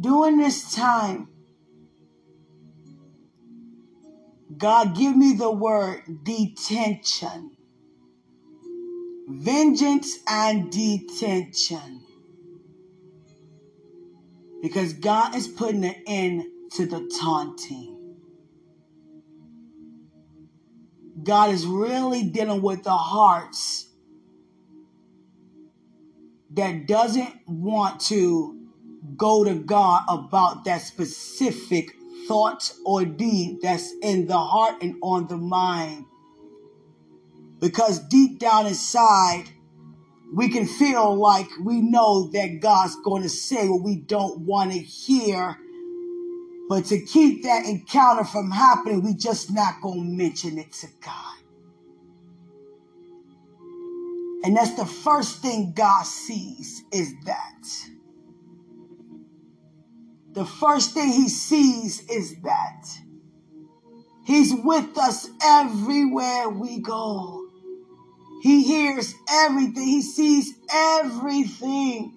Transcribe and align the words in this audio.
during 0.00 0.38
this 0.38 0.74
time, 0.74 1.28
God 4.56 4.96
give 4.96 5.16
me 5.16 5.34
the 5.34 5.50
word 5.50 6.02
detention. 6.22 7.56
Vengeance 9.28 10.18
and 10.26 10.70
detention. 10.72 12.02
Because 14.62 14.92
God 14.94 15.34
is 15.34 15.48
putting 15.48 15.84
an 15.84 15.94
end 16.06 16.44
to 16.72 16.86
the 16.86 17.10
taunting. 17.20 18.16
God 21.22 21.50
is 21.50 21.66
really 21.66 22.24
dealing 22.24 22.62
with 22.62 22.82
the 22.82 22.90
hearts 22.90 23.88
that 26.52 26.86
doesn't 26.86 27.34
want 27.46 28.00
to 28.00 28.59
go 29.16 29.44
to 29.44 29.54
God 29.54 30.02
about 30.08 30.64
that 30.64 30.82
specific 30.82 31.96
thought 32.26 32.72
or 32.84 33.04
deed 33.04 33.58
that's 33.62 33.92
in 34.02 34.26
the 34.26 34.38
heart 34.38 34.82
and 34.82 34.96
on 35.02 35.26
the 35.26 35.36
mind. 35.36 36.04
Because 37.60 37.98
deep 38.08 38.38
down 38.38 38.66
inside, 38.66 39.44
we 40.32 40.48
can 40.48 40.66
feel 40.66 41.14
like 41.16 41.48
we 41.62 41.80
know 41.80 42.30
that 42.32 42.60
God's 42.60 42.96
going 43.04 43.22
to 43.22 43.28
say 43.28 43.68
what 43.68 43.82
we 43.82 43.96
don't 43.96 44.40
want 44.40 44.72
to 44.72 44.78
hear. 44.78 45.58
But 46.68 46.86
to 46.86 47.00
keep 47.04 47.42
that 47.42 47.66
encounter 47.66 48.24
from 48.24 48.50
happening, 48.50 49.02
we 49.02 49.14
just 49.14 49.52
not 49.52 49.80
going 49.82 50.04
to 50.04 50.24
mention 50.24 50.58
it 50.58 50.72
to 50.74 50.86
God. 51.04 51.36
And 54.42 54.56
that's 54.56 54.74
the 54.74 54.86
first 54.86 55.42
thing 55.42 55.72
God 55.74 56.06
sees 56.06 56.82
is 56.92 57.12
that. 57.26 57.99
The 60.32 60.44
first 60.44 60.92
thing 60.94 61.10
he 61.10 61.28
sees 61.28 62.08
is 62.08 62.40
that. 62.42 62.86
He's 64.24 64.54
with 64.54 64.96
us 64.96 65.28
everywhere 65.42 66.48
we 66.48 66.80
go. 66.80 67.46
He 68.42 68.62
hears 68.62 69.14
everything. 69.28 69.84
He 69.84 70.02
sees 70.02 70.54
everything. 70.72 72.16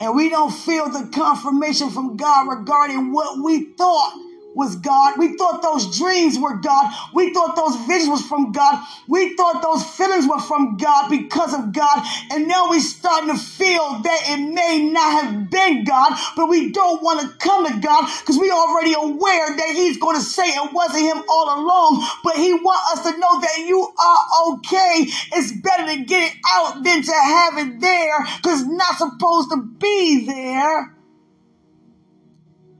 And 0.00 0.14
we 0.14 0.30
don't 0.30 0.52
feel 0.52 0.88
the 0.88 1.10
confirmation 1.12 1.90
from 1.90 2.16
God 2.16 2.48
regarding 2.48 3.12
what 3.12 3.42
we 3.42 3.72
thought 3.72 4.14
was 4.58 4.74
God. 4.74 5.14
We 5.16 5.36
thought 5.36 5.62
those 5.62 5.96
dreams 5.96 6.36
were 6.36 6.56
God. 6.56 6.92
We 7.14 7.32
thought 7.32 7.54
those 7.54 7.76
visions 7.86 8.08
was 8.10 8.26
from 8.26 8.50
God. 8.50 8.84
We 9.06 9.36
thought 9.36 9.62
those 9.62 9.84
feelings 9.84 10.26
were 10.26 10.40
from 10.40 10.76
God 10.76 11.08
because 11.08 11.54
of 11.54 11.72
God. 11.72 12.04
And 12.32 12.48
now 12.48 12.68
we're 12.68 12.80
starting 12.80 13.30
to 13.30 13.38
feel 13.38 14.00
that 14.02 14.20
it 14.26 14.52
may 14.52 14.90
not 14.90 15.22
have 15.22 15.48
been 15.48 15.84
God, 15.84 16.18
but 16.34 16.48
we 16.48 16.72
don't 16.72 17.00
want 17.04 17.20
to 17.20 17.28
come 17.38 17.66
to 17.66 17.78
God 17.78 18.10
because 18.20 18.36
we're 18.36 18.52
already 18.52 18.94
aware 18.94 19.56
that 19.56 19.70
He's 19.74 19.96
going 19.96 20.16
to 20.16 20.22
say 20.22 20.42
it 20.42 20.72
wasn't 20.72 21.04
Him 21.04 21.22
all 21.28 21.62
along. 21.62 22.04
But 22.24 22.34
He 22.34 22.52
wants 22.52 22.98
us 22.98 23.12
to 23.12 23.16
know 23.16 23.40
that 23.40 23.58
you 23.64 23.80
are 23.80 24.54
okay. 24.54 25.06
It's 25.34 25.52
better 25.52 25.86
to 25.86 26.04
get 26.04 26.32
it 26.32 26.38
out 26.50 26.82
than 26.82 27.02
to 27.02 27.12
have 27.12 27.58
it 27.58 27.80
there 27.80 28.26
because 28.42 28.66
not 28.66 28.98
supposed 28.98 29.50
to 29.50 29.62
be 29.78 30.26
there. 30.26 30.97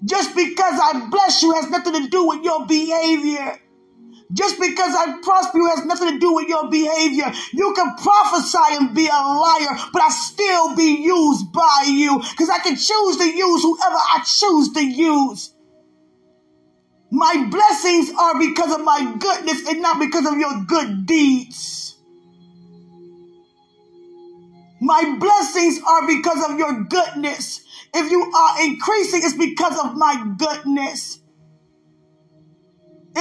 Just 0.04 0.34
because 0.34 0.78
I 0.80 1.08
bless 1.10 1.42
you 1.42 1.52
has 1.54 1.70
nothing 1.70 1.94
to 1.94 2.08
do 2.08 2.26
with 2.26 2.44
your 2.44 2.66
behavior. 2.66 3.58
Just 4.32 4.60
because 4.60 4.94
I 4.94 5.18
prosper 5.22 5.58
you 5.58 5.68
has 5.74 5.86
nothing 5.86 6.12
to 6.12 6.18
do 6.18 6.34
with 6.34 6.48
your 6.48 6.70
behavior. 6.70 7.32
You 7.52 7.72
can 7.74 7.94
prophesy 7.96 8.76
and 8.76 8.94
be 8.94 9.06
a 9.06 9.10
liar, 9.10 9.78
but 9.92 10.02
I 10.02 10.10
still 10.10 10.76
be 10.76 11.02
used 11.02 11.50
by 11.52 11.84
you 11.86 12.18
because 12.18 12.50
I 12.50 12.58
can 12.58 12.76
choose 12.76 13.16
to 13.16 13.24
use 13.24 13.62
whoever 13.62 13.96
I 13.96 14.22
choose 14.24 14.72
to 14.74 14.84
use. 14.84 15.54
My 17.10 17.48
blessings 17.50 18.10
are 18.18 18.38
because 18.38 18.74
of 18.74 18.84
my 18.84 19.16
goodness 19.18 19.66
and 19.66 19.80
not 19.80 19.98
because 19.98 20.26
of 20.26 20.36
your 20.36 20.62
good 20.66 21.06
deeds. 21.06 21.96
My 24.80 25.16
blessings 25.18 25.80
are 25.84 26.06
because 26.06 26.50
of 26.50 26.58
your 26.58 26.84
goodness 26.84 27.64
if 27.94 28.10
you 28.10 28.20
are 28.32 28.64
increasing, 28.64 29.20
it's 29.22 29.36
because 29.36 29.78
of 29.84 29.96
my 29.96 30.34
goodness. 30.38 31.20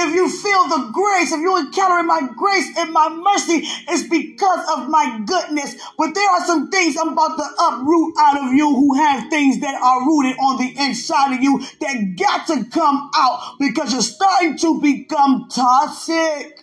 If 0.00 0.14
you 0.14 0.28
feel 0.28 0.68
the 0.68 0.90
grace, 0.92 1.32
if 1.32 1.40
you're 1.40 1.58
encountering 1.58 2.06
my 2.06 2.20
grace 2.36 2.76
and 2.78 2.92
my 2.92 3.08
mercy, 3.08 3.66
it's 3.88 4.08
because 4.08 4.68
of 4.76 4.88
my 4.88 5.20
goodness. 5.26 5.74
But 5.96 6.14
there 6.14 6.30
are 6.30 6.44
some 6.46 6.70
things 6.70 6.96
I'm 6.96 7.14
about 7.14 7.36
to 7.36 7.44
uproot 7.66 8.14
out 8.18 8.38
of 8.38 8.52
you 8.52 8.68
who 8.68 8.94
have 8.94 9.28
things 9.28 9.58
that 9.60 9.74
are 9.74 10.06
rooted 10.06 10.38
on 10.38 10.58
the 10.58 10.72
inside 10.78 11.34
of 11.34 11.42
you 11.42 11.58
that 11.80 12.14
got 12.16 12.46
to 12.46 12.64
come 12.70 13.10
out 13.16 13.56
because 13.58 13.92
you're 13.92 14.02
starting 14.02 14.56
to 14.58 14.80
become 14.80 15.48
toxic. 15.50 16.60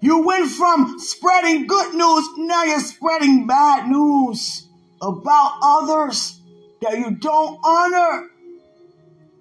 You 0.00 0.26
went 0.26 0.50
from 0.50 0.98
spreading 0.98 1.68
good 1.68 1.94
news, 1.94 2.26
now 2.38 2.64
you're 2.64 2.80
spreading 2.80 3.46
bad 3.46 3.88
news 3.88 4.66
about 5.02 5.58
others 5.62 6.40
that 6.80 6.96
you 6.96 7.10
don't 7.16 7.58
honor 7.64 8.28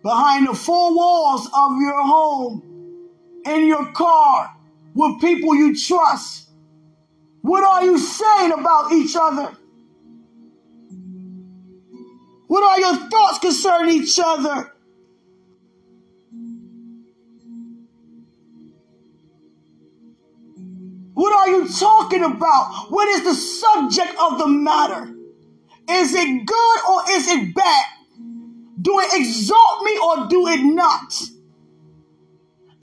behind 0.01 0.47
the 0.47 0.53
four 0.55 0.95
walls 0.95 1.45
of 1.45 1.79
your 1.79 2.01
home, 2.01 2.63
in 3.45 3.67
your 3.67 3.91
car, 3.93 4.51
with 4.95 5.21
people 5.21 5.55
you 5.55 5.75
trust. 5.75 6.49
What 7.41 7.63
are 7.63 7.83
you 7.83 7.97
saying 7.97 8.51
about 8.51 8.91
each 8.91 9.15
other? 9.15 9.55
What 12.47 12.63
are 12.63 12.79
your 12.79 13.09
thoughts 13.09 13.39
concerning 13.39 14.01
each 14.01 14.19
other? 14.23 14.71
What 21.13 21.33
are 21.33 21.49
you 21.49 21.67
talking 21.67 22.23
about? 22.23 22.87
What 22.89 23.07
is 23.09 23.23
the 23.23 23.35
subject 23.35 24.15
of 24.19 24.39
the 24.39 24.47
matter? 24.47 25.15
Is 25.91 26.13
it 26.15 26.45
good 26.45 26.79
or 26.89 27.01
is 27.11 27.27
it 27.27 27.53
bad? 27.53 27.85
Do 28.81 28.99
it 28.99 29.11
exalt 29.13 29.83
me 29.83 29.97
or 29.99 30.27
do 30.27 30.47
it 30.47 30.63
not? 30.63 31.13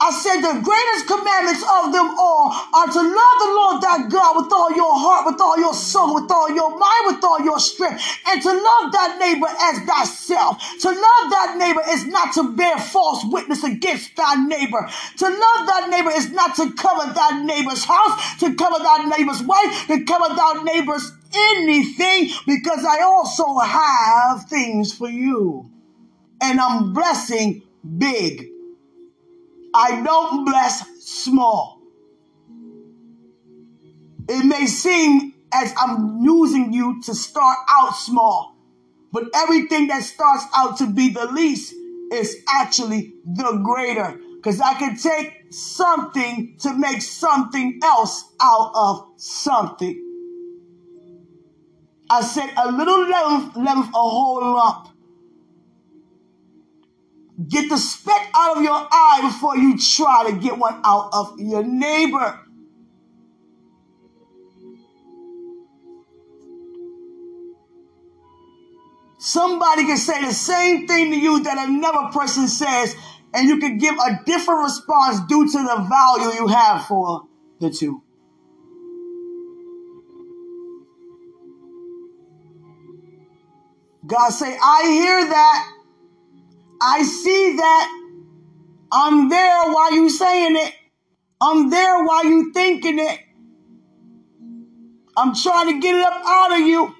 I 0.01 0.11
said 0.11 0.39
the 0.39 0.61
greatest 0.63 1.07
commandments 1.07 1.59
of 1.59 1.91
them 1.91 2.15
all 2.17 2.55
are 2.73 2.87
to 2.87 3.01
love 3.03 3.35
the 3.43 3.51
Lord 3.51 3.81
thy 3.83 4.07
God 4.07 4.37
with 4.37 4.53
all 4.53 4.71
your 4.71 4.95
heart, 4.95 5.25
with 5.25 5.41
all 5.41 5.59
your 5.59 5.73
soul, 5.73 6.15
with 6.15 6.31
all 6.31 6.49
your 6.55 6.71
mind, 6.71 7.03
with 7.07 7.23
all 7.23 7.41
your 7.43 7.59
strength, 7.59 8.01
and 8.27 8.41
to 8.41 8.47
love 8.47 8.93
thy 8.93 9.17
neighbor 9.19 9.47
as 9.47 9.79
thyself. 9.83 10.63
To 10.81 10.89
love 10.89 11.31
thy 11.31 11.55
neighbor 11.57 11.81
is 11.89 12.05
not 12.05 12.33
to 12.35 12.55
bear 12.55 12.77
false 12.77 13.25
witness 13.25 13.65
against 13.65 14.15
thy 14.15 14.35
neighbor. 14.35 14.87
To 15.17 15.25
love 15.27 15.67
thy 15.67 15.87
neighbor 15.89 16.11
is 16.11 16.31
not 16.31 16.55
to 16.55 16.71
cover 16.71 17.11
thy 17.13 17.43
neighbor's 17.43 17.83
house, 17.83 18.39
to 18.39 18.55
cover 18.55 18.81
thy 18.81 19.03
neighbor's 19.03 19.43
wife, 19.43 19.87
to 19.87 20.05
cover 20.05 20.33
thy 20.33 20.63
neighbor's 20.63 21.11
anything, 21.33 22.29
because 22.45 22.85
I 22.85 23.01
also 23.01 23.57
have 23.59 24.45
things 24.49 24.93
for 24.93 25.09
you. 25.09 25.69
And 26.41 26.59
I'm 26.59 26.93
blessing 26.93 27.63
big. 27.97 28.49
I 29.73 30.01
don't 30.01 30.45
bless 30.45 30.83
small. 31.05 31.81
It 34.27 34.45
may 34.45 34.65
seem 34.67 35.33
as 35.51 35.73
I'm 35.79 36.21
using 36.23 36.71
you 36.73 37.01
to 37.03 37.15
start 37.15 37.57
out 37.69 37.95
small, 37.95 38.55
but 39.11 39.23
everything 39.33 39.87
that 39.87 40.03
starts 40.03 40.45
out 40.55 40.77
to 40.77 40.87
be 40.87 41.09
the 41.09 41.25
least 41.25 41.73
is 42.11 42.37
actually 42.47 43.13
the 43.25 43.61
greater. 43.63 44.19
Because 44.35 44.61
I 44.61 44.75
can 44.75 44.95
take 44.97 45.51
something 45.51 46.55
to 46.59 46.73
make 46.73 47.01
something 47.01 47.79
else 47.83 48.23
out 48.39 48.71
of 48.73 49.07
something. 49.17 50.08
I 52.09 52.21
said 52.21 52.49
a 52.57 52.71
little 52.71 53.07
length, 53.07 53.55
length 53.55 53.89
a 53.89 53.97
whole 53.97 54.53
lump. 54.55 54.89
Get 57.47 57.69
the 57.69 57.77
speck 57.77 58.29
out 58.35 58.57
of 58.57 58.63
your 58.63 58.87
eye 58.91 59.19
before 59.21 59.55
you 59.55 59.77
try 59.77 60.29
to 60.29 60.35
get 60.37 60.57
one 60.57 60.81
out 60.83 61.09
of 61.13 61.39
your 61.39 61.63
neighbor. 61.63 62.39
Somebody 69.19 69.85
can 69.85 69.97
say 69.97 70.25
the 70.25 70.33
same 70.33 70.87
thing 70.87 71.11
to 71.11 71.17
you 71.17 71.43
that 71.43 71.69
another 71.69 72.09
person 72.11 72.47
says, 72.47 72.95
and 73.33 73.47
you 73.47 73.59
can 73.59 73.77
give 73.77 73.95
a 73.95 74.21
different 74.25 74.63
response 74.63 75.19
due 75.27 75.45
to 75.45 75.57
the 75.57 75.87
value 75.89 76.39
you 76.39 76.47
have 76.47 76.85
for 76.87 77.23
the 77.59 77.69
two. 77.69 78.01
God 84.09 84.31
say, 84.31 84.57
I 84.61 84.83
hear 84.85 85.29
that. 85.29 85.71
I 86.81 87.03
see 87.03 87.55
that. 87.57 88.11
I'm 88.91 89.29
there 89.29 89.71
while 89.71 89.93
you 89.93 90.09
saying 90.09 90.55
it. 90.57 90.73
I'm 91.41 91.69
there 91.69 92.03
while 92.03 92.25
you 92.25 92.51
thinking 92.53 92.99
it. 92.99 93.19
I'm 95.17 95.35
trying 95.35 95.73
to 95.73 95.79
get 95.79 95.95
it 95.95 96.05
up 96.05 96.21
out 96.25 96.53
of 96.53 96.67
you. 96.67 96.95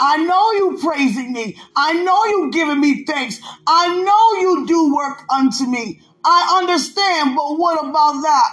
I 0.00 0.18
know 0.18 0.52
you 0.52 0.78
praising 0.82 1.32
me. 1.32 1.56
I 1.76 1.94
know 2.02 2.24
you 2.26 2.50
giving 2.52 2.80
me 2.80 3.04
thanks. 3.04 3.40
I 3.66 3.88
know 4.02 4.40
you 4.40 4.66
do 4.66 4.94
work 4.94 5.22
unto 5.32 5.66
me. 5.66 6.00
I 6.24 6.60
understand, 6.62 7.36
but 7.36 7.56
what 7.58 7.80
about 7.80 8.22
that? 8.22 8.50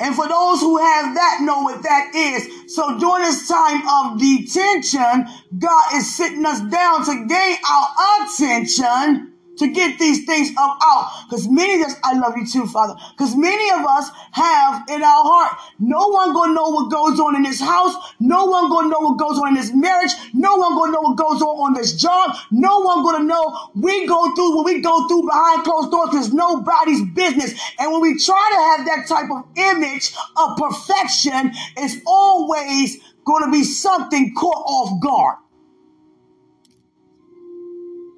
And 0.00 0.16
for 0.16 0.26
those 0.26 0.60
who 0.60 0.78
have 0.78 1.14
that, 1.14 1.40
know 1.42 1.60
what 1.62 1.82
that 1.82 2.14
is. 2.14 2.74
So 2.74 2.98
during 2.98 3.24
this 3.24 3.46
time 3.46 3.86
of 3.86 4.18
detention, 4.18 5.26
God 5.58 5.94
is 5.94 6.16
sitting 6.16 6.44
us 6.46 6.60
down 6.62 7.04
to 7.04 7.26
gain 7.28 7.56
our 7.70 8.24
attention 8.24 9.29
to 9.60 9.68
get 9.68 9.98
these 9.98 10.24
things 10.24 10.50
up 10.56 10.78
out. 10.82 11.24
Because 11.28 11.48
many 11.48 11.80
of 11.80 11.88
us, 11.88 11.94
I 12.02 12.18
love 12.18 12.34
you 12.36 12.46
too, 12.46 12.66
Father. 12.66 12.94
Because 13.12 13.36
many 13.36 13.70
of 13.70 13.86
us 13.86 14.10
have 14.32 14.88
in 14.88 15.02
our 15.02 15.22
heart, 15.22 15.58
no 15.78 16.08
one 16.08 16.32
gonna 16.32 16.54
know 16.54 16.70
what 16.70 16.90
goes 16.90 17.20
on 17.20 17.36
in 17.36 17.42
this 17.42 17.60
house. 17.60 17.94
No 18.18 18.46
one 18.46 18.70
gonna 18.70 18.88
know 18.88 19.00
what 19.00 19.18
goes 19.18 19.38
on 19.38 19.48
in 19.48 19.54
this 19.54 19.72
marriage. 19.74 20.12
No 20.32 20.56
one 20.56 20.74
gonna 20.74 20.92
know 20.92 21.02
what 21.02 21.16
goes 21.16 21.42
on 21.42 21.56
on 21.60 21.74
this 21.74 21.94
job. 21.94 22.36
No 22.50 22.80
one 22.80 23.02
gonna 23.02 23.24
know 23.24 23.70
we 23.74 24.06
go 24.06 24.34
through 24.34 24.56
what 24.56 24.64
we 24.64 24.80
go 24.80 25.06
through 25.08 25.26
behind 25.26 25.62
closed 25.64 25.90
doors 25.90 26.10
because 26.10 26.32
nobody's 26.32 27.02
business. 27.14 27.52
And 27.78 27.92
when 27.92 28.00
we 28.00 28.18
try 28.18 28.48
to 28.50 28.60
have 28.76 28.86
that 28.86 29.06
type 29.06 29.30
of 29.30 29.44
image 29.56 30.12
of 30.36 30.56
perfection, 30.56 31.52
it's 31.76 31.96
always 32.06 32.98
to 33.38 33.50
be 33.52 33.62
something 33.62 34.34
caught 34.34 34.64
off 34.66 35.00
guard 35.00 35.36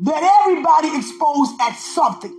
that 0.02 0.42
everybody 0.42 0.96
exposed 0.96 1.60
at 1.60 1.74
something. 1.74 2.38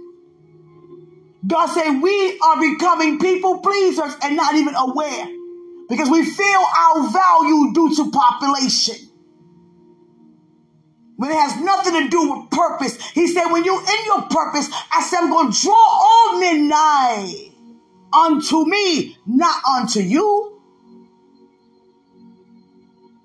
God 1.46 1.68
said 1.68 2.02
we 2.02 2.40
are 2.40 2.60
becoming 2.60 3.20
people 3.20 3.60
pleasers 3.60 4.16
and 4.24 4.36
not 4.36 4.56
even 4.56 4.76
aware 4.76 5.28
because 5.90 6.10
we 6.10 6.26
feel 6.26 6.64
our 6.78 7.10
value 7.10 7.74
due 7.74 7.96
to 7.96 8.12
population. 8.12 8.96
When 11.16 11.32
it 11.32 11.36
has 11.36 11.62
nothing 11.62 12.04
to 12.04 12.10
do 12.10 12.32
with 12.34 12.50
purpose. 12.50 13.00
He 13.12 13.28
said, 13.28 13.50
when 13.50 13.64
you're 13.64 13.80
in 13.80 14.06
your 14.06 14.24
purpose, 14.24 14.70
I 14.92 15.02
said, 15.04 15.20
I'm 15.20 15.30
going 15.30 15.52
to 15.52 15.62
draw 15.62 15.74
all 15.74 16.40
men 16.40 16.68
nigh 16.68 17.52
unto 18.12 18.66
me, 18.66 19.18
not 19.26 19.64
unto 19.64 20.00
you. 20.00 20.62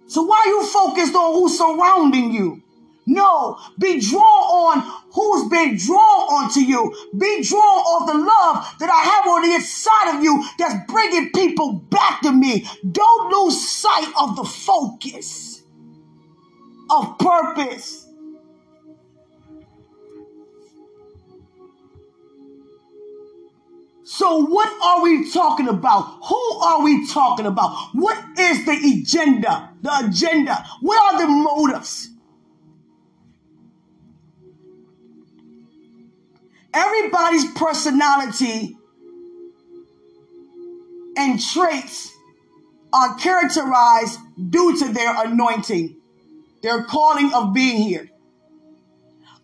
So 0.06 0.23
why 0.23 0.44
are 0.44 0.49
you 0.49 0.67
focused 0.67 1.14
on 1.14 1.35
who's 1.35 1.58
surrounding 1.58 2.32
you? 2.32 2.62
No, 3.10 3.58
be 3.78 4.00
drawn 4.00 4.20
on 4.20 5.02
who's 5.14 5.49
been 5.49 5.78
drawn 5.78 5.96
onto 5.99 6.60
you. 6.60 6.94
Be 7.16 7.43
drawn 7.43 7.62
on 7.62 8.06
the 8.06 8.22
love 8.22 8.66
that 8.81 8.90
I 8.90 9.00
have 9.00 9.26
on 9.26 9.49
the 9.49 9.55
inside 9.55 10.16
of 10.19 10.22
you 10.22 10.44
that's 10.58 10.93
bringing 10.93 11.31
people 11.32 11.72
back 11.72 12.20
to 12.20 12.32
me. 12.32 12.66
Don't 12.93 13.32
lose 13.32 13.66
sight 13.66 14.12
of 14.20 14.37
the 14.37 14.44
focus 14.44 15.62
of 16.90 17.19
purpose. 17.19 18.05
So, 24.04 24.44
what 24.44 24.70
are 24.82 25.02
we 25.02 25.31
talking 25.31 25.69
about? 25.69 26.19
Who 26.25 26.58
are 26.58 26.82
we 26.82 27.06
talking 27.08 27.46
about? 27.46 27.75
What 27.94 28.22
is 28.38 28.66
the 28.66 28.72
agenda? 28.72 29.70
The 29.81 30.08
agenda. 30.08 30.62
What 30.82 31.14
are 31.14 31.20
the 31.22 31.28
motives? 31.28 32.11
Everybody's 36.75 37.50
personality 37.53 38.76
and 41.17 41.41
traits 41.41 42.12
are 42.93 43.17
characterized 43.17 44.19
due 44.50 44.79
to 44.79 44.93
their 44.93 45.25
anointing, 45.25 45.97
their 46.62 46.85
calling 46.85 47.32
of 47.35 47.53
being 47.53 47.82
here. 47.82 48.09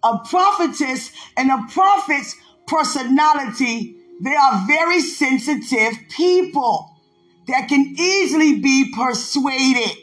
A 0.02 0.18
prophetess 0.28 1.10
and 1.36 1.50
a 1.50 1.66
prophet's 1.72 2.36
personality, 2.66 3.96
they 4.20 4.34
are 4.34 4.66
very 4.66 5.00
sensitive 5.00 5.94
people 6.10 6.90
that 7.48 7.68
can 7.68 7.94
easily 7.98 8.60
be 8.60 8.92
persuaded 8.94 9.96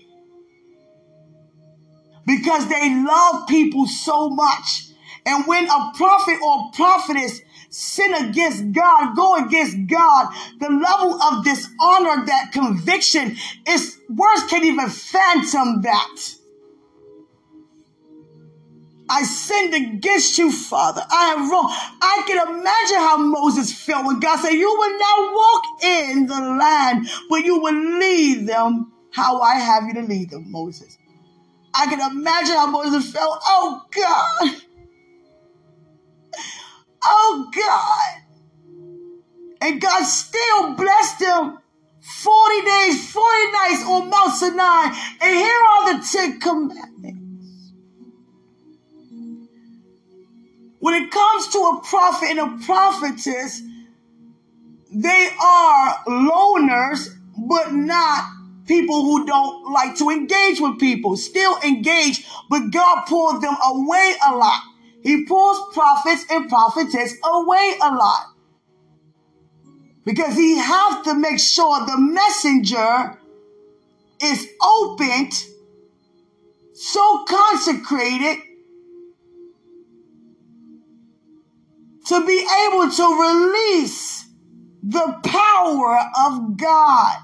because 2.25 2.67
they 2.67 2.95
love 3.03 3.47
people 3.47 3.87
so 3.87 4.29
much 4.29 4.90
and 5.25 5.45
when 5.47 5.65
a 5.65 5.91
prophet 5.95 6.37
or 6.43 6.71
prophetess 6.73 7.41
sin 7.69 8.13
against 8.13 8.71
God, 8.71 9.15
go 9.15 9.45
against 9.45 9.87
God, 9.87 10.33
the 10.59 10.69
level 10.69 11.21
of 11.21 11.43
dishonor, 11.43 12.25
that 12.25 12.51
conviction 12.51 13.37
is 13.67 13.97
words 14.09 14.43
can't 14.49 14.65
even 14.65 14.89
phantom 14.89 15.81
that. 15.81 16.35
I 19.09 19.23
sinned 19.23 19.73
against 19.73 20.37
you, 20.37 20.51
Father. 20.51 21.03
I 21.11 21.33
am 21.33 21.51
wrong. 21.51 21.67
I 22.01 22.23
can 22.25 22.47
imagine 22.47 22.97
how 22.97 23.17
Moses 23.17 23.73
felt 23.73 24.05
when 24.05 24.21
God 24.21 24.39
said, 24.39 24.51
You 24.51 24.69
will 24.69 24.97
not 24.97 25.33
walk 25.33 25.63
in 25.83 26.25
the 26.27 26.39
land, 26.39 27.07
but 27.29 27.43
you 27.43 27.59
will 27.59 27.99
lead 27.99 28.47
them 28.47 28.93
how 29.11 29.41
I 29.41 29.55
have 29.55 29.83
you 29.83 29.95
to 29.95 30.01
lead 30.01 30.29
them, 30.29 30.49
Moses. 30.49 30.97
I 31.73 31.87
can 31.87 31.99
imagine 31.99 32.55
how 32.55 32.67
Moses 32.67 33.11
felt. 33.11 33.39
Oh, 33.45 33.81
God. 33.93 34.61
Oh 37.03 37.51
God. 37.53 38.21
And 39.61 39.79
God 39.79 40.03
still 40.03 40.75
blessed 40.75 41.19
them 41.19 41.59
40 42.01 42.65
days, 42.65 43.11
40 43.11 43.51
nights 43.51 43.83
on 43.85 44.09
Mount 44.09 44.33
Sinai. 44.33 44.95
And 45.21 45.35
here 45.35 45.61
are 45.71 45.93
the 45.93 46.07
Ten 46.11 46.39
Commandments. 46.39 47.21
When 50.79 50.95
it 50.95 51.11
comes 51.11 51.47
to 51.49 51.59
a 51.59 51.81
prophet 51.83 52.29
and 52.31 52.39
a 52.39 52.65
prophetess, 52.65 53.61
they 54.93 55.29
are 55.41 55.95
loners, 56.07 57.07
but 57.37 57.71
not 57.71 58.23
people 58.65 59.03
who 59.03 59.25
don't 59.25 59.71
like 59.71 59.95
to 59.97 60.09
engage 60.09 60.59
with 60.59 60.79
people. 60.79 61.17
Still 61.17 61.57
engage, 61.59 62.25
but 62.49 62.71
God 62.71 63.05
pulled 63.05 63.43
them 63.43 63.55
away 63.63 64.13
a 64.27 64.35
lot. 64.35 64.61
He 65.03 65.25
pulls 65.25 65.73
prophets 65.73 66.25
and 66.29 66.47
prophetess 66.49 67.15
away 67.23 67.73
a 67.81 67.95
lot. 67.95 68.27
Because 70.05 70.35
he 70.35 70.57
has 70.57 71.03
to 71.05 71.15
make 71.15 71.39
sure 71.39 71.85
the 71.85 71.97
messenger 71.97 73.17
is 74.21 74.47
opened, 74.61 75.33
so 76.73 77.23
consecrated 77.27 78.37
to 82.05 82.25
be 82.25 82.47
able 82.67 82.89
to 82.91 83.21
release 83.21 84.25
the 84.83 85.19
power 85.23 85.99
of 86.25 86.57
God. 86.57 87.17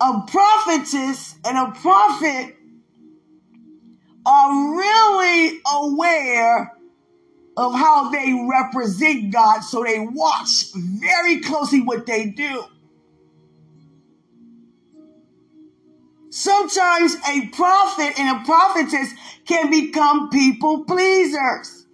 A 0.00 0.22
prophetess 0.26 1.36
and 1.44 1.58
a 1.58 1.70
prophet 1.80 2.56
are 4.26 4.76
really 4.76 5.60
aware 5.72 6.72
of 7.56 7.74
how 7.74 8.10
they 8.10 8.46
represent 8.50 9.32
God, 9.32 9.60
so 9.60 9.82
they 9.82 10.00
watch 10.00 10.72
very 10.74 11.40
closely 11.40 11.80
what 11.80 12.04
they 12.04 12.26
do. 12.26 12.64
Sometimes 16.30 17.16
a 17.28 17.46
prophet 17.48 18.18
and 18.18 18.40
a 18.40 18.44
prophetess 18.44 19.08
can 19.46 19.70
become 19.70 20.28
people 20.28 20.84
pleasers 20.84 21.86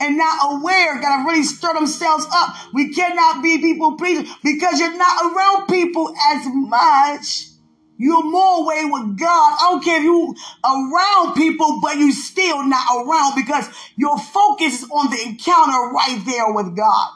and 0.00 0.16
not 0.16 0.56
aware, 0.56 1.00
gotta 1.00 1.24
really 1.28 1.44
stir 1.44 1.72
themselves 1.74 2.26
up. 2.32 2.56
We 2.72 2.92
cannot 2.92 3.42
be 3.42 3.58
people 3.58 3.96
pleasers 3.96 4.28
because 4.42 4.80
you're 4.80 4.96
not 4.96 5.32
around 5.32 5.68
people 5.68 6.12
as 6.32 6.46
much 6.46 7.53
you're 7.96 8.24
more 8.24 8.64
away 8.64 8.84
with 8.84 9.18
God. 9.18 9.56
I 9.60 9.70
don't 9.70 9.84
care 9.84 9.98
if 9.98 10.04
you 10.04 10.34
around 10.64 11.34
people, 11.34 11.80
but 11.80 11.96
you 11.96 12.12
still 12.12 12.66
not 12.66 12.84
around 12.96 13.34
because 13.36 13.66
your 13.96 14.18
focus 14.18 14.82
is 14.82 14.90
on 14.90 15.10
the 15.10 15.22
encounter 15.24 15.92
right 15.92 16.22
there 16.26 16.52
with 16.52 16.76
God. 16.76 17.08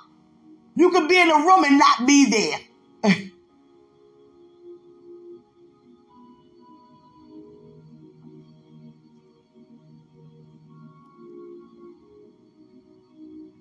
You 0.76 0.90
could 0.90 1.08
be 1.08 1.20
in 1.20 1.30
a 1.30 1.37
room 1.37 1.64
and 1.64 1.78
not 1.78 2.06
be 2.06 2.30
there. 2.30 3.12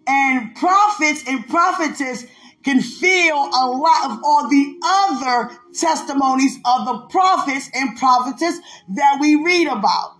and 0.07 0.55
prophets 0.55 1.23
and 1.27 1.47
prophetess 1.47 2.25
can 2.67 2.81
feel 2.81 3.35
a 3.35 3.65
lot 3.65 4.11
of 4.11 4.19
all 4.23 4.49
the 4.49 4.77
other 4.83 5.57
testimonies 5.73 6.57
of 6.65 6.85
the 6.85 6.97
prophets 7.09 7.69
and 7.73 7.97
prophetess 7.97 8.59
that 8.89 9.17
we 9.21 9.35
read 9.35 9.67
about. 9.67 10.17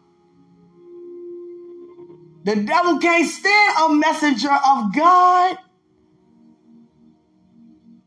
The 2.45 2.55
devil 2.55 2.99
can't 2.99 3.27
stand 3.27 3.75
a 3.83 3.93
messenger 3.93 4.53
of 4.53 4.95
God. 4.95 5.57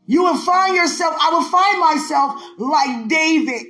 You 0.07 0.23
will 0.23 0.37
find 0.37 0.75
yourself, 0.75 1.15
I 1.21 1.29
will 1.29 1.43
find 1.43 1.79
myself 1.79 2.43
like 2.57 3.07
David. 3.07 3.67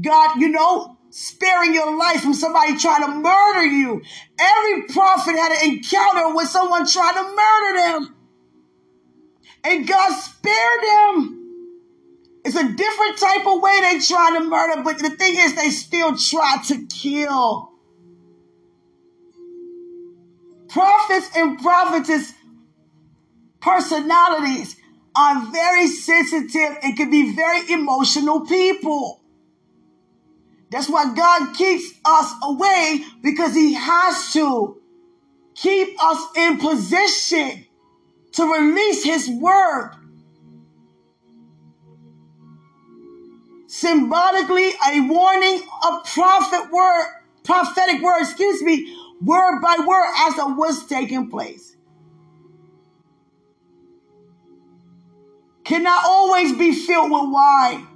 God, 0.00 0.40
you 0.40 0.48
know, 0.48 0.96
sparing 1.10 1.74
your 1.74 1.94
life 1.96 2.22
from 2.22 2.32
somebody 2.32 2.78
trying 2.78 3.02
to 3.02 3.08
murder 3.08 3.66
you. 3.66 4.02
Every 4.38 4.82
prophet 4.88 5.36
had 5.36 5.52
an 5.52 5.72
encounter 5.72 6.34
with 6.34 6.48
someone 6.48 6.86
trying 6.86 7.14
to 7.14 7.22
murder 7.22 7.76
them. 7.78 8.15
And 9.66 9.86
God 9.86 10.12
spared 10.12 10.82
them. 10.84 11.42
It's 12.44 12.54
a 12.54 12.72
different 12.72 13.18
type 13.18 13.44
of 13.44 13.60
way 13.60 13.80
they 13.80 13.98
try 13.98 14.38
to 14.38 14.44
murder, 14.44 14.82
but 14.84 15.00
the 15.00 15.10
thing 15.10 15.34
is, 15.36 15.56
they 15.56 15.70
still 15.70 16.16
try 16.16 16.58
to 16.68 16.86
kill. 16.86 17.72
Prophets 20.68 21.30
and 21.34 21.58
prophetess 21.58 22.32
personalities 23.60 24.76
are 25.16 25.50
very 25.50 25.88
sensitive 25.88 26.78
and 26.84 26.96
can 26.96 27.10
be 27.10 27.34
very 27.34 27.72
emotional 27.72 28.46
people. 28.46 29.20
That's 30.70 30.88
why 30.88 31.12
God 31.12 31.54
keeps 31.56 31.92
us 32.04 32.32
away 32.44 33.04
because 33.20 33.52
He 33.56 33.74
has 33.74 34.32
to 34.34 34.80
keep 35.56 36.00
us 36.00 36.24
in 36.36 36.58
position 36.58 37.65
to 38.36 38.44
release 38.52 39.04
His 39.04 39.28
word. 39.30 39.92
Symbolically, 43.66 44.70
a 44.90 45.00
warning, 45.02 45.62
a 45.84 46.00
prophet 46.04 46.70
word, 46.72 47.06
prophetic 47.44 48.02
word, 48.02 48.22
excuse 48.22 48.62
me, 48.62 48.96
word 49.22 49.60
by 49.60 49.76
word 49.86 50.06
as 50.28 50.38
it 50.38 50.56
was 50.56 50.86
taking 50.86 51.30
place. 51.30 51.76
Cannot 55.64 56.04
always 56.06 56.52
be 56.54 56.72
filled 56.72 57.10
with 57.12 57.30
wine. 57.30 57.88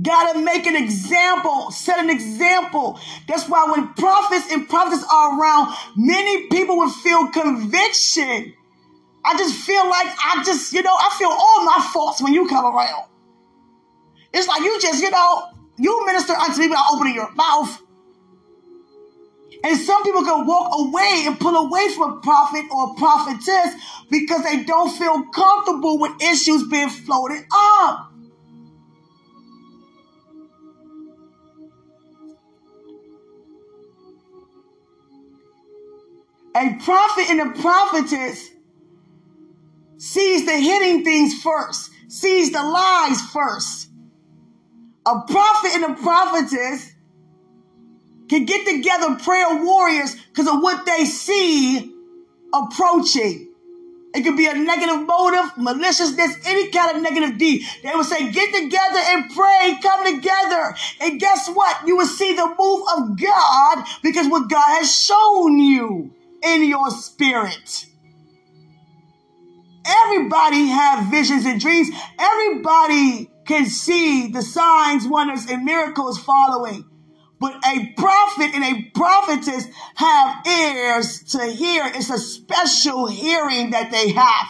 Gotta 0.00 0.38
make 0.38 0.66
an 0.66 0.74
example, 0.74 1.70
set 1.70 1.98
an 1.98 2.08
example. 2.08 2.98
That's 3.28 3.46
why 3.48 3.70
when 3.70 3.92
prophets 3.94 4.50
and 4.50 4.66
prophets 4.68 5.04
are 5.12 5.38
around, 5.38 5.74
many 5.96 6.48
people 6.48 6.78
will 6.78 6.90
feel 6.90 7.28
conviction. 7.28 8.54
I 9.24 9.36
just 9.36 9.54
feel 9.54 9.88
like 9.88 10.06
I 10.06 10.42
just, 10.44 10.72
you 10.72 10.82
know, 10.82 10.94
I 10.94 11.14
feel 11.18 11.28
all 11.28 11.64
my 11.64 11.90
faults 11.92 12.22
when 12.22 12.32
you 12.32 12.48
come 12.48 12.64
around. 12.64 13.08
It's 14.32 14.48
like 14.48 14.62
you 14.62 14.80
just, 14.80 15.02
you 15.02 15.10
know, 15.10 15.48
you 15.78 16.06
minister 16.06 16.32
unto 16.32 16.60
me 16.60 16.68
without 16.68 16.86
opening 16.92 17.14
your 17.14 17.30
mouth. 17.34 17.82
And 19.64 19.78
some 19.78 20.02
people 20.02 20.24
can 20.24 20.46
walk 20.46 20.72
away 20.74 21.24
and 21.26 21.38
pull 21.38 21.54
away 21.54 21.88
from 21.94 22.14
a 22.14 22.20
prophet 22.20 22.64
or 22.70 22.90
a 22.90 22.94
prophetess 22.94 23.74
because 24.10 24.42
they 24.42 24.64
don't 24.64 24.90
feel 24.96 25.22
comfortable 25.26 25.98
with 25.98 26.20
issues 26.20 26.66
being 26.68 26.88
floated 26.88 27.44
up. 27.52 28.11
A 36.54 36.74
prophet 36.84 37.30
and 37.30 37.40
a 37.40 37.60
prophetess 37.60 38.50
sees 39.96 40.44
the 40.44 40.52
hidden 40.58 41.04
things 41.04 41.42
first, 41.42 41.90
sees 42.08 42.52
the 42.52 42.62
lies 42.62 43.20
first. 43.32 43.88
A 45.06 45.20
prophet 45.28 45.70
and 45.74 45.84
a 45.84 45.94
prophetess 46.02 46.92
can 48.28 48.44
get 48.44 48.66
together 48.66 49.16
prayer 49.16 49.64
warriors 49.64 50.14
because 50.14 50.46
of 50.46 50.62
what 50.62 50.84
they 50.84 51.04
see 51.04 51.94
approaching. 52.52 53.48
It 54.14 54.22
could 54.24 54.36
be 54.36 54.46
a 54.46 54.54
negative 54.54 55.06
motive, 55.06 55.56
maliciousness, 55.56 56.36
any 56.44 56.70
kind 56.70 56.96
of 56.96 57.02
negative 57.02 57.38
deed. 57.38 57.62
They 57.82 57.92
would 57.94 58.04
say, 58.04 58.30
get 58.30 58.54
together 58.54 58.98
and 58.98 59.30
pray, 59.34 59.78
come 59.82 60.14
together. 60.14 60.74
And 61.00 61.18
guess 61.18 61.48
what? 61.48 61.86
You 61.86 61.96
will 61.96 62.06
see 62.06 62.34
the 62.34 62.54
move 62.58 62.84
of 62.96 63.18
God 63.18 63.86
because 64.02 64.28
what 64.28 64.50
God 64.50 64.78
has 64.78 64.94
shown 64.94 65.58
you 65.58 66.14
in 66.42 66.68
your 66.68 66.90
spirit. 66.90 67.86
Everybody 69.84 70.66
have 70.66 71.10
visions 71.10 71.44
and 71.44 71.60
dreams. 71.60 71.88
Everybody 72.18 73.30
can 73.46 73.66
see 73.66 74.28
the 74.28 74.42
signs, 74.42 75.06
wonders, 75.06 75.46
and 75.50 75.64
miracles 75.64 76.18
following. 76.18 76.84
But 77.40 77.56
a 77.66 77.92
prophet 77.96 78.54
and 78.54 78.64
a 78.64 78.90
prophetess 78.94 79.66
have 79.96 80.46
ears 80.46 81.24
to 81.32 81.44
hear. 81.46 81.84
It's 81.86 82.10
a 82.10 82.18
special 82.18 83.08
hearing 83.08 83.70
that 83.70 83.90
they 83.90 84.10
have. 84.12 84.46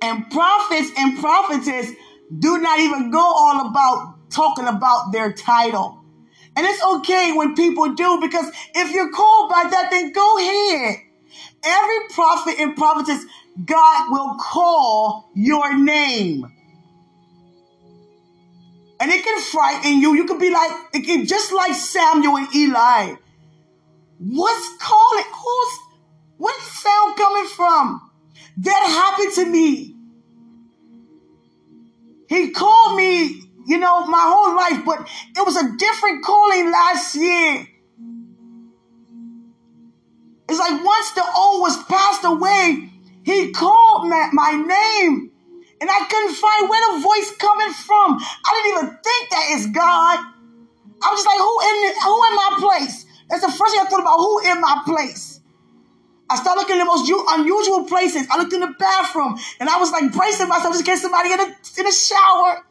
And 0.00 0.30
prophets 0.30 0.90
and 0.96 1.18
prophetess 1.18 1.90
do 2.38 2.58
not 2.58 2.80
even 2.80 3.10
go 3.10 3.18
all 3.20 3.68
about 3.68 4.30
talking 4.30 4.66
about 4.66 5.12
their 5.12 5.32
title. 5.32 5.99
And 6.60 6.68
it's 6.68 6.84
okay 6.84 7.32
when 7.32 7.54
people 7.54 7.94
do 7.94 8.20
because 8.20 8.44
if 8.74 8.92
you're 8.92 9.10
called 9.10 9.48
by 9.48 9.66
that, 9.70 9.88
then 9.90 10.12
go 10.12 10.36
ahead. 10.36 10.98
Every 11.64 12.08
prophet 12.10 12.56
and 12.58 12.76
prophetess, 12.76 13.24
God 13.64 14.12
will 14.12 14.36
call 14.38 15.30
your 15.34 15.74
name. 15.78 16.44
And 19.00 19.10
it 19.10 19.24
can 19.24 19.40
frighten 19.40 20.02
you. 20.02 20.14
You 20.14 20.26
could 20.26 20.38
be 20.38 20.50
like, 20.50 20.70
it 20.92 21.06
can, 21.06 21.24
just 21.24 21.50
like 21.50 21.72
Samuel 21.72 22.36
and 22.36 22.54
Eli. 22.54 23.14
What's 24.18 24.76
calling? 24.82 25.24
Who's, 25.32 25.78
where's 26.36 26.62
sound 26.62 27.16
coming 27.16 27.46
from? 27.56 28.10
That 28.58 29.16
happened 29.16 29.34
to 29.36 29.46
me. 29.50 29.96
He 32.28 32.50
called 32.50 32.98
me 32.98 33.49
you 33.70 33.78
know, 33.78 34.04
my 34.06 34.24
whole 34.26 34.56
life, 34.56 34.84
but 34.84 35.08
it 35.36 35.46
was 35.46 35.54
a 35.54 35.76
different 35.76 36.24
calling 36.24 36.72
last 36.72 37.14
year. 37.14 37.68
It's 40.48 40.58
like 40.58 40.84
once 40.84 41.12
the 41.12 41.22
old 41.22 41.62
was 41.62 41.78
passed 41.84 42.24
away, 42.24 42.90
he 43.22 43.52
called 43.52 44.08
my, 44.10 44.28
my 44.32 44.50
name. 44.58 45.30
And 45.80 45.88
I 45.88 46.04
couldn't 46.10 46.34
find 46.34 46.68
where 46.68 46.82
the 46.90 47.00
voice 47.00 47.30
coming 47.38 47.72
from. 47.72 48.18
I 48.18 48.50
didn't 48.58 48.70
even 48.74 48.98
think 49.04 49.30
that 49.30 49.46
is 49.52 49.66
God. 49.68 50.18
I 51.02 51.06
was 51.14 51.22
just 51.22 51.30
like, 51.30 51.38
who 51.38 51.54
in 51.62 51.76
the, 51.86 51.90
who 52.02 52.16
in 52.26 52.34
my 52.34 52.50
place? 52.58 53.06
That's 53.30 53.46
the 53.46 53.52
first 53.52 53.72
thing 53.72 53.86
I 53.86 53.88
thought 53.88 54.02
about. 54.02 54.18
Who 54.18 54.50
in 54.50 54.60
my 54.60 54.82
place? 54.84 55.40
I 56.28 56.34
started 56.36 56.58
looking 56.58 56.74
in 56.74 56.80
the 56.80 56.90
most 56.90 57.06
unusual 57.06 57.84
places. 57.84 58.26
I 58.32 58.38
looked 58.38 58.52
in 58.52 58.60
the 58.60 58.74
bathroom 58.78 59.38
and 59.60 59.68
I 59.68 59.78
was 59.78 59.92
like 59.92 60.10
bracing 60.12 60.48
myself 60.48 60.74
just 60.74 60.80
in 60.80 60.92
case 60.92 61.02
somebody 61.02 61.30
in 61.30 61.38
the, 61.38 61.46
in 61.78 61.84
the 61.86 61.92
shower. 61.92 62.66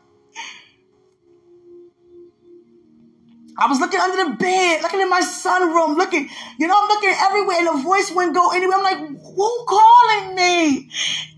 I 3.60 3.68
was 3.68 3.80
looking 3.80 4.00
under 4.00 4.30
the 4.30 4.38
bed, 4.38 4.82
looking 4.82 5.02
in 5.02 5.10
my 5.10 5.20
sunroom, 5.20 5.98
looking, 5.98 6.30
you 6.58 6.68
know, 6.68 6.76
I'm 6.78 6.88
looking 6.88 7.14
everywhere, 7.20 7.58
and 7.60 7.68
the 7.68 7.84
voice 7.84 8.10
wouldn't 8.12 8.34
go 8.34 8.52
anywhere. 8.52 8.78
I'm 8.78 8.84
like, 8.84 8.98
who 9.00 9.66
calling 9.68 10.36
me? 10.36 10.90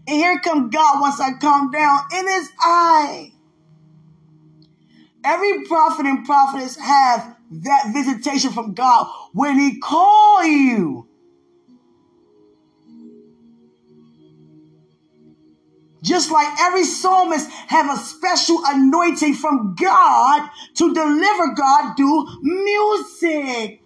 And 0.07 0.15
here 0.17 0.39
come 0.43 0.69
God 0.69 1.01
once 1.01 1.19
I 1.19 1.33
calm 1.33 1.71
down 1.71 1.99
in 2.15 2.27
his 2.27 2.49
eye. 2.59 3.31
Every 5.23 5.63
prophet 5.65 6.05
and 6.05 6.25
prophetess 6.25 6.77
have 6.77 7.35
that 7.51 7.91
visitation 7.93 8.51
from 8.51 8.73
God 8.73 9.07
when 9.33 9.57
he 9.57 9.79
call 9.79 10.43
you. 10.43 11.07
Just 16.03 16.31
like 16.31 16.47
every 16.59 16.83
psalmist 16.83 17.49
have 17.49 17.89
a 17.91 17.97
special 18.01 18.59
anointing 18.65 19.35
from 19.35 19.75
God 19.79 20.49
to 20.75 20.93
deliver 20.93 21.53
God 21.53 21.95
through 21.95 22.25
music. 22.41 23.81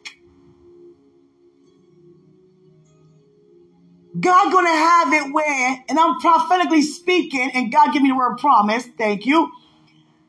God 4.18 4.52
gonna 4.52 4.70
have 4.70 5.14
it 5.14 5.34
where, 5.34 5.84
and 5.90 6.00
I'm 6.00 6.20
prophetically 6.22 6.84
speaking, 6.84 7.52
and 7.54 7.70
God 7.70 7.92
give 7.92 8.02
me 8.02 8.10
the 8.10 8.16
word 8.16 8.38
promise, 8.38 8.88
thank 8.98 9.26
you, 9.26 9.52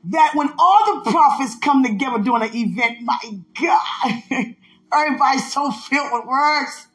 that 0.07 0.33
when 0.35 0.53
all 0.59 1.05
the 1.05 1.11
prophets 1.11 1.57
come 1.61 1.85
together 1.85 2.19
doing 2.19 2.43
an 2.43 2.51
event, 2.53 2.99
my 3.03 3.19
God, 3.61 4.23
everybody's 4.93 5.53
so 5.53 5.71
filled 5.71 6.13
with 6.13 6.27
words 6.27 6.89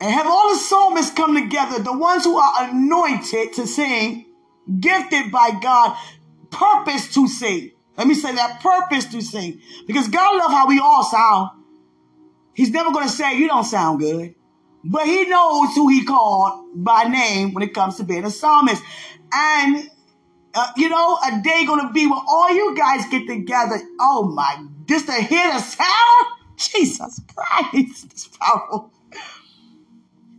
and 0.00 0.12
have 0.12 0.26
all 0.26 0.52
the 0.52 0.58
psalmists 0.58 1.14
come 1.14 1.34
together, 1.34 1.82
the 1.82 1.96
ones 1.96 2.24
who 2.24 2.36
are 2.36 2.68
anointed 2.70 3.52
to 3.54 3.66
sing, 3.66 4.26
gifted 4.80 5.30
by 5.30 5.58
God, 5.62 5.96
purpose 6.50 7.12
to 7.14 7.28
sing. 7.28 7.72
Let 7.96 8.06
me 8.06 8.14
say 8.14 8.34
that 8.34 8.60
purpose 8.60 9.06
to 9.06 9.20
sing. 9.22 9.60
Because 9.86 10.08
God 10.08 10.36
loves 10.36 10.52
how 10.52 10.66
we 10.68 10.80
all 10.80 11.04
sound. 11.04 11.50
He's 12.54 12.70
never 12.70 12.92
going 12.92 13.06
to 13.06 13.12
say, 13.12 13.36
you 13.38 13.48
don't 13.48 13.64
sound 13.64 14.00
good. 14.00 14.34
But 14.84 15.06
he 15.06 15.24
knows 15.28 15.74
who 15.74 15.88
he 15.88 16.04
called 16.04 16.84
by 16.84 17.04
name 17.04 17.54
when 17.54 17.62
it 17.62 17.72
comes 17.74 17.96
to 17.96 18.04
being 18.04 18.24
a 18.24 18.30
psalmist. 18.30 18.82
And, 19.32 19.88
uh, 20.54 20.70
you 20.76 20.88
know, 20.88 21.18
a 21.26 21.40
day 21.42 21.64
going 21.64 21.86
to 21.86 21.92
be 21.92 22.06
when 22.06 22.20
all 22.28 22.54
you 22.54 22.76
guys 22.76 23.06
get 23.10 23.26
together. 23.26 23.80
Oh 24.00 24.24
my, 24.24 24.66
just 24.86 25.06
to 25.06 25.14
hear 25.14 25.52
the 25.52 25.60
sound. 25.60 26.26
Jesus 26.56 27.20
Christ. 27.34 28.06
It's 28.10 28.28
powerful. 28.28 28.92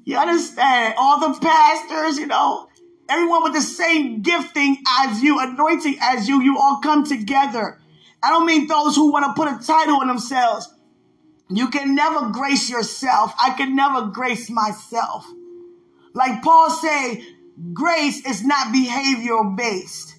You 0.06 0.18
understand? 0.18 0.94
All 0.98 1.20
the 1.20 1.40
pastors, 1.40 2.18
you 2.20 2.28
know, 2.28 2.70
everyone 3.10 3.44
with 3.44 3.54
the 3.54 3.62
same 3.62 4.22
gifting 4.22 4.78
as 5.02 5.22
you, 5.22 5.40
anointing 5.40 5.98
as 6.00 6.30
you, 6.30 6.42
you 6.42 6.58
all 6.60 6.80
come 6.82 7.04
together. 7.04 7.80
I 8.22 8.30
don't 8.30 8.46
mean 8.46 8.68
those 8.68 8.96
who 8.96 9.12
want 9.12 9.26
to 9.26 9.34
put 9.34 9.52
a 9.52 9.66
title 9.66 9.98
on 9.98 10.08
themselves. 10.08 10.72
You 11.50 11.70
can 11.70 11.96
never 11.96 12.30
grace 12.30 12.70
yourself. 12.70 13.34
I 13.40 13.52
can 13.52 13.76
never 13.76 14.08
grace 14.08 14.50
myself. 14.50 15.26
Like 16.14 16.42
Paul 16.44 16.70
say, 16.70 17.24
grace 17.74 18.26
is 18.26 18.44
not 18.44 18.74
behavioral 18.74 19.56
based. 19.56 20.16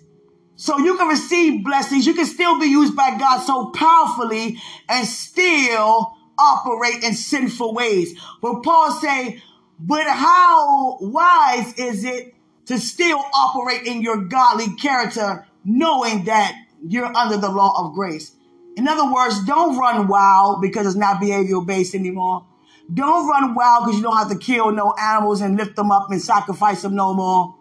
So 0.56 0.78
you 0.78 0.96
can 0.96 1.08
receive 1.08 1.64
blessings. 1.64 2.06
You 2.06 2.14
can 2.14 2.26
still 2.26 2.58
be 2.58 2.66
used 2.66 2.96
by 2.96 3.16
God 3.18 3.44
so 3.44 3.70
powerfully 3.70 4.60
and 4.88 5.06
still 5.06 6.16
operate 6.38 7.04
in 7.04 7.14
sinful 7.14 7.74
ways. 7.74 8.18
But 8.40 8.62
Paul 8.62 8.92
say, 8.92 9.42
but 9.78 10.06
how 10.06 10.98
wise 11.00 11.74
is 11.74 12.04
it 12.04 12.34
to 12.66 12.78
still 12.78 13.22
operate 13.34 13.86
in 13.86 14.02
your 14.02 14.24
godly 14.24 14.74
character, 14.76 15.46
knowing 15.64 16.24
that 16.24 16.54
you're 16.86 17.14
under 17.16 17.36
the 17.36 17.50
law 17.50 17.86
of 17.86 17.94
grace? 17.94 18.32
In 18.76 18.88
other 18.88 19.10
words, 19.10 19.44
don't 19.44 19.78
run 19.78 20.06
wild 20.06 20.60
because 20.60 20.86
it's 20.86 20.96
not 20.96 21.20
behavioral 21.20 21.66
based 21.66 21.94
anymore. 21.94 22.44
Don't 22.92 23.28
run 23.28 23.54
wild 23.54 23.84
because 23.84 23.96
you 23.96 24.02
don't 24.02 24.16
have 24.16 24.30
to 24.30 24.38
kill 24.38 24.70
no 24.70 24.94
animals 25.00 25.40
and 25.40 25.56
lift 25.56 25.76
them 25.76 25.90
up 25.90 26.10
and 26.10 26.20
sacrifice 26.20 26.82
them 26.82 26.94
no 26.94 27.14
more. 27.14 27.54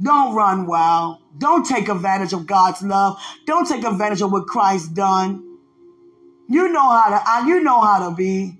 Don't 0.00 0.34
run 0.34 0.66
wild. 0.66 1.18
Don't 1.36 1.64
take 1.64 1.88
advantage 1.88 2.32
of 2.32 2.46
God's 2.46 2.82
love. 2.82 3.20
Don't 3.46 3.68
take 3.68 3.84
advantage 3.84 4.22
of 4.22 4.32
what 4.32 4.46
Christ 4.46 4.94
done. 4.94 5.58
You 6.48 6.68
know 6.72 6.90
how 6.90 7.40
to, 7.40 7.48
you 7.48 7.60
know 7.62 7.80
how 7.80 8.08
to 8.08 8.14
be. 8.14 8.58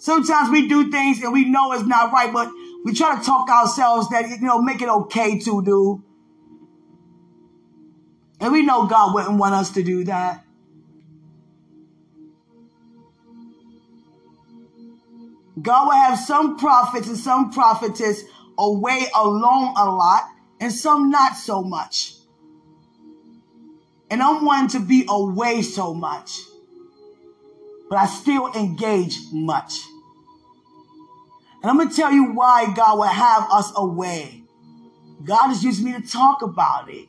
Sometimes 0.00 0.48
we 0.48 0.66
do 0.66 0.90
things 0.90 1.22
and 1.22 1.30
we 1.30 1.44
know 1.44 1.72
it's 1.72 1.84
not 1.84 2.10
right, 2.10 2.32
but 2.32 2.50
we 2.86 2.94
try 2.94 3.18
to 3.18 3.22
talk 3.22 3.50
ourselves 3.50 4.08
that, 4.08 4.26
you 4.30 4.40
know, 4.40 4.62
make 4.62 4.80
it 4.80 4.88
okay 4.88 5.38
to 5.40 5.62
do. 5.62 6.02
And 8.40 8.50
we 8.50 8.64
know 8.64 8.86
God 8.86 9.12
wouldn't 9.12 9.36
want 9.36 9.54
us 9.54 9.68
to 9.72 9.82
do 9.82 10.04
that. 10.04 10.42
God 15.60 15.84
will 15.84 15.92
have 15.92 16.18
some 16.18 16.56
prophets 16.56 17.06
and 17.06 17.18
some 17.18 17.50
prophetess 17.50 18.22
away 18.56 19.06
alone 19.14 19.74
a 19.76 19.84
lot 19.84 20.22
and 20.60 20.72
some 20.72 21.10
not 21.10 21.36
so 21.36 21.62
much. 21.62 22.14
And 24.10 24.22
I'm 24.22 24.46
one 24.46 24.66
to 24.68 24.80
be 24.80 25.04
away 25.06 25.60
so 25.60 25.92
much, 25.92 26.40
but 27.90 27.98
I 27.98 28.06
still 28.06 28.50
engage 28.54 29.18
much. 29.30 29.74
And 31.62 31.70
I'm 31.70 31.76
going 31.76 31.90
to 31.90 31.96
tell 31.96 32.12
you 32.12 32.32
why 32.32 32.72
God 32.74 32.98
will 32.98 33.04
have 33.04 33.46
us 33.52 33.72
away. 33.76 34.44
God 35.24 35.48
has 35.48 35.62
used 35.62 35.84
me 35.84 35.92
to 35.92 36.00
talk 36.00 36.42
about 36.42 36.88
it. 36.88 37.06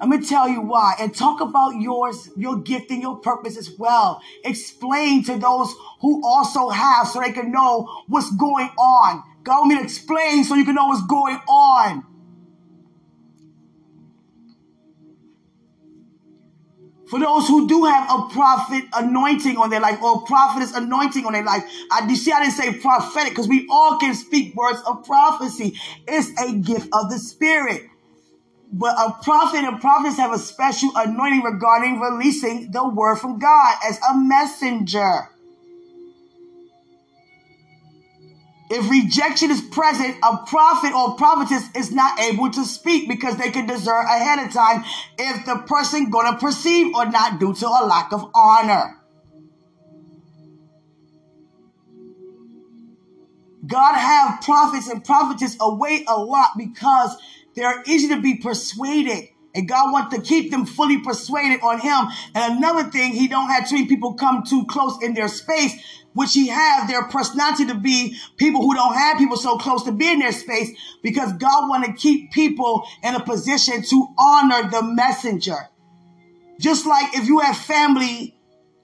I'm 0.00 0.10
going 0.10 0.22
to 0.22 0.28
tell 0.28 0.48
you 0.48 0.60
why 0.60 0.94
and 1.00 1.12
talk 1.12 1.40
about 1.40 1.70
yours, 1.80 2.30
your 2.36 2.58
gift 2.58 2.90
and 2.90 3.02
your 3.02 3.16
purpose 3.16 3.56
as 3.56 3.70
well. 3.78 4.22
Explain 4.44 5.24
to 5.24 5.36
those 5.36 5.74
who 6.00 6.24
also 6.24 6.68
have 6.68 7.08
so 7.08 7.20
they 7.20 7.32
can 7.32 7.50
know 7.50 7.88
what's 8.06 8.30
going 8.36 8.68
on. 8.78 9.24
God 9.42 9.60
want 9.60 9.68
me 9.70 9.78
to 9.78 9.82
explain 9.82 10.44
so 10.44 10.54
you 10.54 10.64
can 10.64 10.76
know 10.76 10.86
what's 10.86 11.06
going 11.06 11.40
on. 11.48 12.04
For 17.10 17.20
those 17.20 17.48
who 17.48 17.68
do 17.68 17.84
have 17.84 18.10
a 18.10 18.28
prophet 18.32 18.84
anointing 18.94 19.56
on 19.56 19.70
their 19.70 19.80
life 19.80 20.02
or 20.02 20.18
a 20.22 20.26
prophetess 20.26 20.74
anointing 20.74 21.26
on 21.26 21.32
their 21.32 21.44
life, 21.44 21.64
I 21.90 22.06
you 22.08 22.16
see 22.16 22.32
I 22.32 22.40
didn't 22.40 22.54
say 22.54 22.74
prophetic 22.74 23.32
because 23.32 23.48
we 23.48 23.66
all 23.70 23.98
can 23.98 24.14
speak 24.14 24.54
words 24.56 24.80
of 24.86 25.06
prophecy. 25.06 25.78
It's 26.06 26.30
a 26.40 26.52
gift 26.54 26.88
of 26.92 27.10
the 27.10 27.18
spirit. 27.18 27.82
But 28.72 28.96
a 28.98 29.12
prophet 29.22 29.64
and 29.64 29.80
prophets 29.80 30.18
have 30.18 30.32
a 30.32 30.38
special 30.38 30.90
anointing 30.96 31.42
regarding 31.42 32.00
releasing 32.00 32.70
the 32.72 32.88
word 32.88 33.16
from 33.16 33.38
God 33.38 33.76
as 33.88 33.98
a 34.10 34.16
messenger. 34.16 35.30
If 38.70 38.90
rejection 38.90 39.50
is 39.50 39.62
present, 39.62 40.16
a 40.22 40.38
prophet 40.46 40.92
or 40.92 41.14
prophetess 41.14 41.68
is 41.74 41.90
not 41.90 42.20
able 42.20 42.50
to 42.50 42.64
speak 42.64 43.08
because 43.08 43.36
they 43.36 43.50
can 43.50 43.66
discern 43.66 44.04
ahead 44.04 44.46
of 44.46 44.52
time 44.52 44.84
if 45.18 45.46
the 45.46 45.56
person 45.66 46.10
going 46.10 46.32
to 46.32 46.38
perceive 46.38 46.94
or 46.94 47.06
not 47.06 47.40
due 47.40 47.54
to 47.54 47.66
a 47.66 47.86
lack 47.86 48.12
of 48.12 48.30
honor. 48.34 48.98
God 53.66 53.94
have 53.94 54.40
prophets 54.42 54.88
and 54.88 55.04
prophetess 55.04 55.56
away 55.60 56.04
a 56.06 56.16
lot 56.16 56.50
because 56.56 57.16
they're 57.54 57.82
easy 57.86 58.08
to 58.08 58.20
be 58.20 58.36
persuaded. 58.36 59.28
And 59.54 59.68
God 59.68 59.92
wants 59.92 60.14
to 60.14 60.22
keep 60.22 60.50
them 60.50 60.66
fully 60.66 61.00
persuaded 61.00 61.60
on 61.62 61.80
him. 61.80 62.06
And 62.34 62.58
another 62.58 62.90
thing, 62.90 63.12
he 63.12 63.28
don't 63.28 63.48
have 63.48 63.68
too 63.68 63.76
many 63.76 63.88
people 63.88 64.14
come 64.14 64.42
too 64.44 64.64
close 64.66 65.02
in 65.02 65.14
their 65.14 65.28
space, 65.28 65.74
which 66.18 66.34
he 66.34 66.48
have 66.48 66.88
their 66.88 67.04
personality 67.04 67.64
to 67.64 67.76
be 67.76 68.16
people 68.38 68.60
who 68.60 68.74
don't 68.74 68.96
have 68.96 69.18
people 69.18 69.36
so 69.36 69.56
close 69.56 69.84
to 69.84 69.92
be 69.92 70.10
in 70.10 70.18
their 70.18 70.32
space 70.32 70.76
because 71.00 71.32
God 71.34 71.68
want 71.70 71.84
to 71.84 71.92
keep 71.92 72.32
people 72.32 72.84
in 73.04 73.14
a 73.14 73.20
position 73.20 73.82
to 73.82 74.08
honor 74.18 74.68
the 74.68 74.82
messenger. 74.82 75.68
Just 76.58 76.86
like 76.86 77.14
if 77.14 77.28
you 77.28 77.38
have 77.38 77.56
family 77.56 78.36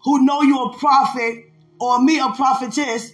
who 0.05 0.25
know 0.25 0.43
you're 0.43 0.71
a 0.71 0.79
prophet 0.79 1.47
or 1.81 2.01
me 2.01 2.21
a 2.21 2.29
prophetess 2.29 3.11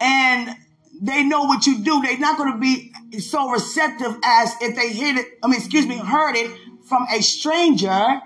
and 0.00 0.56
they 1.02 1.22
know 1.22 1.42
what 1.42 1.66
you 1.66 1.84
do, 1.84 2.00
they're 2.00 2.16
not 2.16 2.38
going 2.38 2.50
to 2.50 2.58
be 2.58 2.94
so 3.18 3.50
receptive 3.50 4.16
as 4.24 4.54
if 4.62 4.74
they 4.74 4.96
heard 4.98 5.18
it, 5.18 5.26
I 5.44 5.48
mean, 5.48 5.58
excuse 5.58 5.86
me, 5.86 5.98
heard 5.98 6.34
it 6.34 6.50
from 6.88 7.06
a 7.12 7.20
stranger 7.20 8.22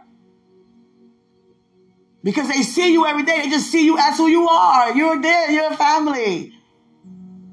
because 2.22 2.48
they 2.48 2.62
see 2.62 2.92
you 2.92 3.06
every 3.06 3.24
day. 3.24 3.42
They 3.42 3.50
just 3.50 3.70
see 3.70 3.84
you 3.84 3.98
as 3.98 4.16
who 4.16 4.28
you 4.28 4.48
are. 4.48 4.94
You're 4.94 5.20
there. 5.20 5.50
You're 5.50 5.72
a 5.72 5.76
family. 5.76 6.52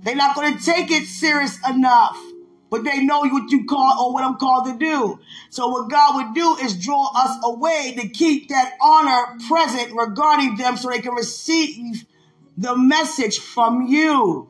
They're 0.02 0.16
not 0.16 0.36
going 0.36 0.58
to 0.58 0.64
take 0.64 0.90
it 0.92 1.06
serious 1.06 1.58
enough, 1.68 2.18
but 2.70 2.84
they 2.84 3.04
know 3.04 3.26
what 3.28 3.52
you 3.52 3.66
call 3.66 4.06
or 4.06 4.14
what 4.14 4.24
I'm 4.24 4.36
called 4.36 4.68
to 4.68 4.78
do. 4.78 5.20
So 5.50 5.68
what 5.68 5.90
God 5.90 6.16
would 6.16 6.34
do 6.34 6.56
is 6.64 6.78
draw 6.78 7.12
us 7.16 7.38
away 7.44 7.94
to 7.98 8.08
keep 8.08 8.50
that 8.50 8.74
honor 8.82 9.38
present 9.48 9.94
regarding 9.94 10.56
them 10.56 10.78
so 10.78 10.90
they 10.90 11.00
can 11.00 11.14
receive 11.14 12.06
the 12.58 12.78
message 12.78 13.40
from 13.40 13.88
you. 13.88 14.50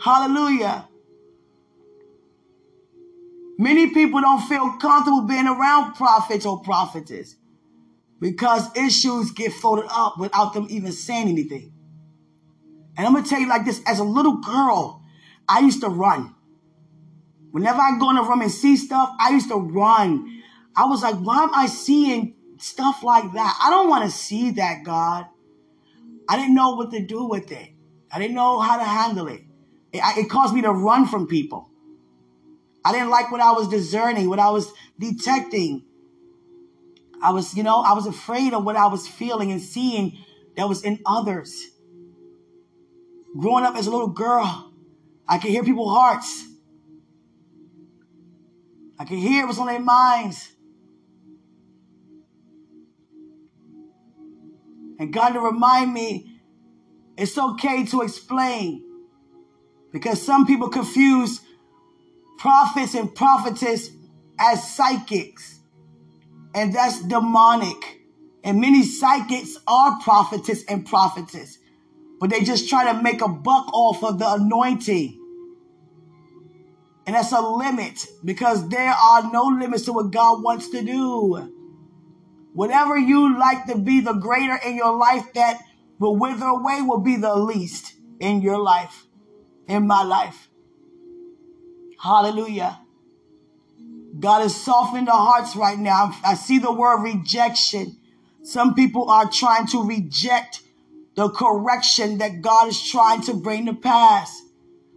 Hallelujah. 0.00 0.87
Many 3.58 3.90
people 3.90 4.20
don't 4.20 4.40
feel 4.42 4.78
comfortable 4.78 5.22
being 5.22 5.48
around 5.48 5.94
prophets 5.94 6.46
or 6.46 6.60
prophetess 6.60 7.34
because 8.20 8.74
issues 8.76 9.32
get 9.32 9.52
folded 9.52 9.86
up 9.90 10.16
without 10.16 10.54
them 10.54 10.68
even 10.70 10.92
saying 10.92 11.28
anything. 11.28 11.72
And 12.96 13.04
I'm 13.06 13.12
going 13.12 13.24
to 13.24 13.30
tell 13.30 13.40
you 13.40 13.48
like 13.48 13.64
this 13.64 13.80
as 13.84 13.98
a 13.98 14.04
little 14.04 14.36
girl, 14.36 15.02
I 15.48 15.60
used 15.60 15.80
to 15.80 15.88
run. 15.88 16.34
Whenever 17.50 17.80
I 17.80 17.98
go 17.98 18.10
in 18.10 18.16
a 18.16 18.22
room 18.22 18.42
and 18.42 18.50
see 18.50 18.76
stuff, 18.76 19.10
I 19.18 19.30
used 19.30 19.48
to 19.48 19.56
run. 19.56 20.42
I 20.76 20.86
was 20.86 21.02
like, 21.02 21.16
why 21.16 21.42
am 21.42 21.54
I 21.54 21.66
seeing 21.66 22.34
stuff 22.58 23.02
like 23.02 23.32
that? 23.32 23.58
I 23.60 23.70
don't 23.70 23.88
want 23.88 24.04
to 24.04 24.10
see 24.16 24.52
that, 24.52 24.84
God. 24.84 25.26
I 26.28 26.36
didn't 26.36 26.54
know 26.54 26.74
what 26.74 26.92
to 26.92 27.04
do 27.04 27.24
with 27.24 27.50
it. 27.50 27.70
I 28.12 28.20
didn't 28.20 28.36
know 28.36 28.60
how 28.60 28.76
to 28.76 28.84
handle 28.84 29.26
it. 29.28 29.40
It, 29.92 30.02
it 30.16 30.30
caused 30.30 30.54
me 30.54 30.62
to 30.62 30.70
run 30.70 31.06
from 31.06 31.26
people. 31.26 31.67
I 32.88 32.92
didn't 32.92 33.10
like 33.10 33.30
what 33.30 33.42
I 33.42 33.52
was 33.52 33.68
discerning, 33.68 34.30
what 34.30 34.38
I 34.38 34.48
was 34.48 34.72
detecting. 34.98 35.84
I 37.22 37.32
was, 37.32 37.54
you 37.54 37.62
know, 37.62 37.82
I 37.82 37.92
was 37.92 38.06
afraid 38.06 38.54
of 38.54 38.64
what 38.64 38.76
I 38.76 38.86
was 38.86 39.06
feeling 39.06 39.52
and 39.52 39.60
seeing 39.60 40.16
that 40.56 40.66
was 40.66 40.82
in 40.82 40.98
others. 41.04 41.66
Growing 43.38 43.66
up 43.66 43.76
as 43.76 43.88
a 43.88 43.90
little 43.90 44.08
girl, 44.08 44.72
I 45.28 45.36
could 45.36 45.50
hear 45.50 45.62
people's 45.62 45.94
hearts. 45.94 46.46
I 48.98 49.04
could 49.04 49.18
hear 49.18 49.46
what's 49.46 49.58
on 49.58 49.66
their 49.66 49.80
minds. 49.80 50.50
And 54.98 55.12
God 55.12 55.34
to 55.34 55.40
remind 55.40 55.92
me 55.92 56.40
it's 57.18 57.36
okay 57.36 57.84
to 57.84 58.00
explain. 58.00 58.82
Because 59.92 60.22
some 60.22 60.46
people 60.46 60.70
confuse 60.70 61.42
prophets 62.38 62.94
and 62.94 63.14
prophetess 63.14 63.90
as 64.38 64.74
psychics. 64.74 65.60
And 66.54 66.74
that's 66.74 67.02
demonic. 67.02 68.00
And 68.44 68.60
many 68.60 68.84
psychics 68.84 69.58
are 69.66 69.98
prophetess 70.00 70.64
and 70.64 70.86
prophetess. 70.86 71.58
But 72.20 72.30
they 72.30 72.42
just 72.42 72.68
try 72.68 72.92
to 72.92 73.02
make 73.02 73.20
a 73.20 73.28
buck 73.28 73.72
off 73.72 74.02
of 74.02 74.18
the 74.18 74.32
anointing. 74.32 75.14
And 77.06 77.16
that's 77.16 77.32
a 77.32 77.40
limit 77.40 78.06
because 78.24 78.68
there 78.68 78.90
are 78.90 79.32
no 79.32 79.44
limits 79.44 79.84
to 79.84 79.92
what 79.92 80.10
God 80.10 80.42
wants 80.42 80.68
to 80.70 80.82
do. 80.82 81.54
Whatever 82.52 82.98
you 82.98 83.38
like 83.38 83.66
to 83.66 83.78
be 83.78 84.00
the 84.00 84.14
greater 84.14 84.56
in 84.56 84.76
your 84.76 84.96
life 84.96 85.32
that 85.34 85.60
will 85.98 86.16
wither 86.16 86.46
away 86.46 86.82
will 86.82 87.00
be 87.00 87.16
the 87.16 87.34
least 87.34 87.94
in 88.20 88.42
your 88.42 88.58
life, 88.58 89.06
in 89.68 89.86
my 89.86 90.02
life. 90.02 90.47
Hallelujah. 92.00 92.80
God 94.18 94.44
is 94.44 94.56
softening 94.56 95.04
the 95.04 95.12
hearts 95.12 95.54
right 95.56 95.78
now. 95.78 96.12
I 96.24 96.34
see 96.34 96.58
the 96.58 96.72
word 96.72 97.02
rejection. 97.02 97.96
Some 98.42 98.74
people 98.74 99.10
are 99.10 99.30
trying 99.30 99.66
to 99.68 99.82
reject 99.82 100.62
the 101.14 101.28
correction 101.28 102.18
that 102.18 102.40
God 102.40 102.68
is 102.68 102.80
trying 102.90 103.22
to 103.22 103.34
bring 103.34 103.66
to 103.66 103.74
pass 103.74 104.42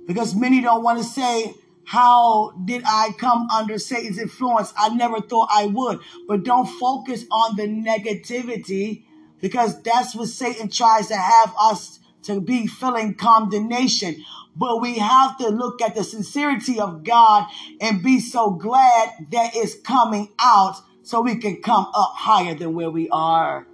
because 0.07 0.35
many 0.35 0.61
don't 0.61 0.83
want 0.83 0.99
to 0.99 1.03
say, 1.03 1.55
how 1.85 2.51
did 2.65 2.83
I 2.85 3.11
come 3.17 3.49
under 3.49 3.77
Satan's 3.77 4.19
influence? 4.19 4.73
I 4.77 4.89
never 4.89 5.19
thought 5.19 5.49
I 5.51 5.65
would. 5.65 5.99
But 6.27 6.43
don't 6.43 6.67
focus 6.67 7.25
on 7.31 7.55
the 7.55 7.63
negativity 7.63 9.03
because 9.41 9.81
that's 9.81 10.15
what 10.15 10.29
Satan 10.29 10.69
tries 10.69 11.07
to 11.07 11.17
have 11.17 11.53
us 11.59 11.99
to 12.23 12.41
be 12.41 12.67
feeling 12.67 13.15
condemnation. 13.15 14.23
But 14.55 14.81
we 14.81 14.97
have 14.99 15.37
to 15.37 15.47
look 15.47 15.81
at 15.81 15.95
the 15.95 16.03
sincerity 16.03 16.79
of 16.79 17.03
God 17.03 17.47
and 17.79 18.03
be 18.03 18.19
so 18.19 18.51
glad 18.51 19.09
that 19.31 19.51
it's 19.55 19.79
coming 19.79 20.29
out 20.39 20.75
so 21.03 21.21
we 21.21 21.37
can 21.37 21.61
come 21.61 21.87
up 21.93 22.13
higher 22.15 22.53
than 22.53 22.73
where 22.73 22.89
we 22.89 23.09
are. 23.09 23.65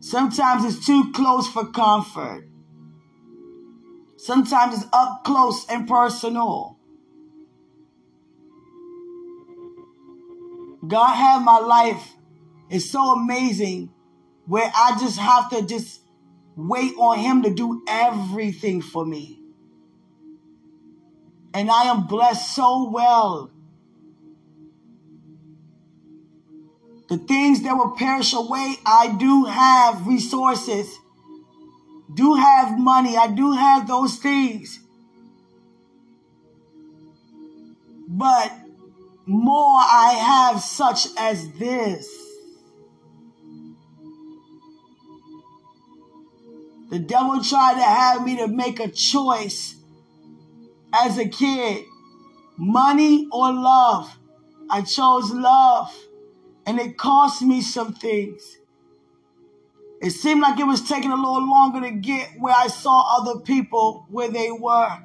Sometimes 0.00 0.64
it's 0.64 0.84
too 0.84 1.12
close 1.12 1.46
for 1.46 1.66
comfort. 1.66 2.46
Sometimes 4.16 4.82
it's 4.82 4.86
up 4.92 5.24
close 5.24 5.66
and 5.68 5.86
personal. 5.86 6.78
God 10.86 11.14
have 11.14 11.42
my 11.42 11.58
life 11.58 12.14
is 12.70 12.90
so 12.90 13.12
amazing 13.12 13.90
where 14.50 14.68
I 14.74 14.98
just 14.98 15.16
have 15.16 15.48
to 15.50 15.62
just 15.62 16.00
wait 16.56 16.92
on 16.98 17.20
him 17.20 17.42
to 17.44 17.54
do 17.54 17.84
everything 17.86 18.82
for 18.82 19.06
me. 19.06 19.38
And 21.54 21.70
I 21.70 21.84
am 21.84 22.08
blessed 22.08 22.56
so 22.56 22.90
well. 22.90 23.52
The 27.08 27.18
things 27.18 27.62
that 27.62 27.76
will 27.76 27.92
perish 27.92 28.32
away, 28.32 28.74
I 28.84 29.14
do 29.20 29.44
have 29.44 30.04
resources 30.08 30.98
do 32.12 32.34
have 32.34 32.76
money. 32.76 33.16
I 33.16 33.28
do 33.28 33.52
have 33.52 33.86
those 33.86 34.16
things. 34.16 34.80
But 38.08 38.52
more 39.26 39.78
I 39.78 40.14
have 40.14 40.60
such 40.60 41.06
as 41.16 41.52
this. 41.52 42.29
The 46.90 46.98
devil 46.98 47.42
tried 47.42 47.74
to 47.74 47.82
have 47.82 48.24
me 48.24 48.36
to 48.38 48.48
make 48.48 48.80
a 48.80 48.88
choice 48.88 49.76
as 50.92 51.18
a 51.18 51.28
kid 51.28 51.84
money 52.56 53.28
or 53.32 53.52
love. 53.52 54.18
I 54.68 54.82
chose 54.82 55.30
love, 55.30 55.92
and 56.66 56.78
it 56.78 56.98
cost 56.98 57.42
me 57.42 57.62
some 57.62 57.94
things. 57.94 58.58
It 60.00 60.10
seemed 60.10 60.40
like 60.40 60.58
it 60.58 60.66
was 60.66 60.88
taking 60.88 61.10
a 61.10 61.16
little 61.16 61.46
longer 61.46 61.80
to 61.82 61.90
get 61.90 62.30
where 62.38 62.54
I 62.56 62.68
saw 62.68 63.18
other 63.20 63.40
people 63.40 64.06
where 64.10 64.30
they 64.30 64.50
were. 64.50 64.98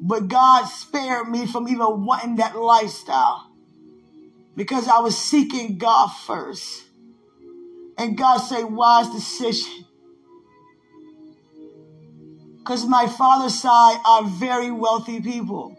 But 0.00 0.28
God 0.28 0.64
spared 0.64 1.28
me 1.28 1.46
from 1.46 1.68
even 1.68 2.04
wanting 2.04 2.36
that 2.36 2.56
lifestyle 2.56 3.50
because 4.56 4.88
I 4.88 5.00
was 5.00 5.16
seeking 5.18 5.76
God 5.76 6.08
first. 6.08 6.84
And 7.98 8.16
God 8.16 8.38
said, 8.38 8.64
wise 8.64 9.10
decision. 9.10 9.84
Because 12.68 12.84
my 12.84 13.06
father's 13.06 13.58
side 13.58 13.98
are 14.04 14.24
very 14.24 14.70
wealthy 14.70 15.22
people. 15.22 15.74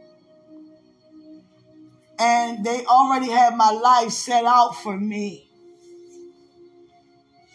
And 2.18 2.66
they 2.66 2.84
already 2.84 3.30
had 3.30 3.56
my 3.56 3.70
life 3.70 4.10
set 4.10 4.44
out 4.44 4.76
for 4.76 4.98
me. 4.98 5.48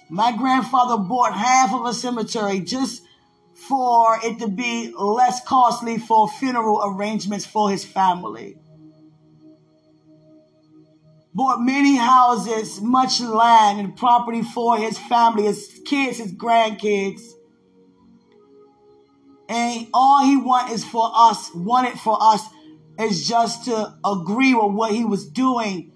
My 0.09 0.37
grandfather 0.37 1.03
bought 1.03 1.35
half 1.35 1.75
of 1.75 1.85
a 1.85 1.93
cemetery 1.93 2.61
just 2.61 3.03
for 3.55 4.21
it 4.23 4.39
to 4.39 4.47
be 4.47 4.95
less 4.97 5.45
costly 5.45 5.99
for 5.99 6.29
funeral 6.29 6.81
arrangements 6.85 7.45
for 7.45 7.69
his 7.69 7.85
family. 7.85 8.57
Bought 11.35 11.61
many 11.61 11.97
houses, 11.97 12.81
much 12.81 13.21
land 13.21 13.81
and 13.81 13.97
property 13.97 14.43
for 14.43 14.79
his 14.79 14.97
family, 14.97 15.47
his 15.47 15.81
kids, 15.85 16.19
his 16.19 16.33
grandkids. 16.33 17.34
And 19.49 19.89
all 19.93 20.25
he 20.25 20.37
want 20.37 20.73
is 20.73 20.85
for 20.85 21.11
us, 21.15 21.51
wanted 21.55 21.99
for 21.99 22.17
us 22.21 22.43
is 22.99 23.27
just 23.29 23.65
to 23.67 23.95
agree 24.05 24.55
with 24.55 24.73
what 24.73 24.93
he 24.93 25.05
was 25.05 25.27
doing. 25.27 25.93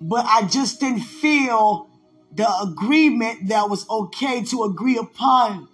But 0.00 0.24
I 0.26 0.46
just 0.46 0.80
didn't 0.80 1.00
feel 1.00 1.90
the 2.32 2.48
agreement 2.60 3.48
that 3.48 3.68
was 3.68 3.88
okay 3.88 4.42
to 4.44 4.64
agree 4.64 4.98
upon. 4.98 5.68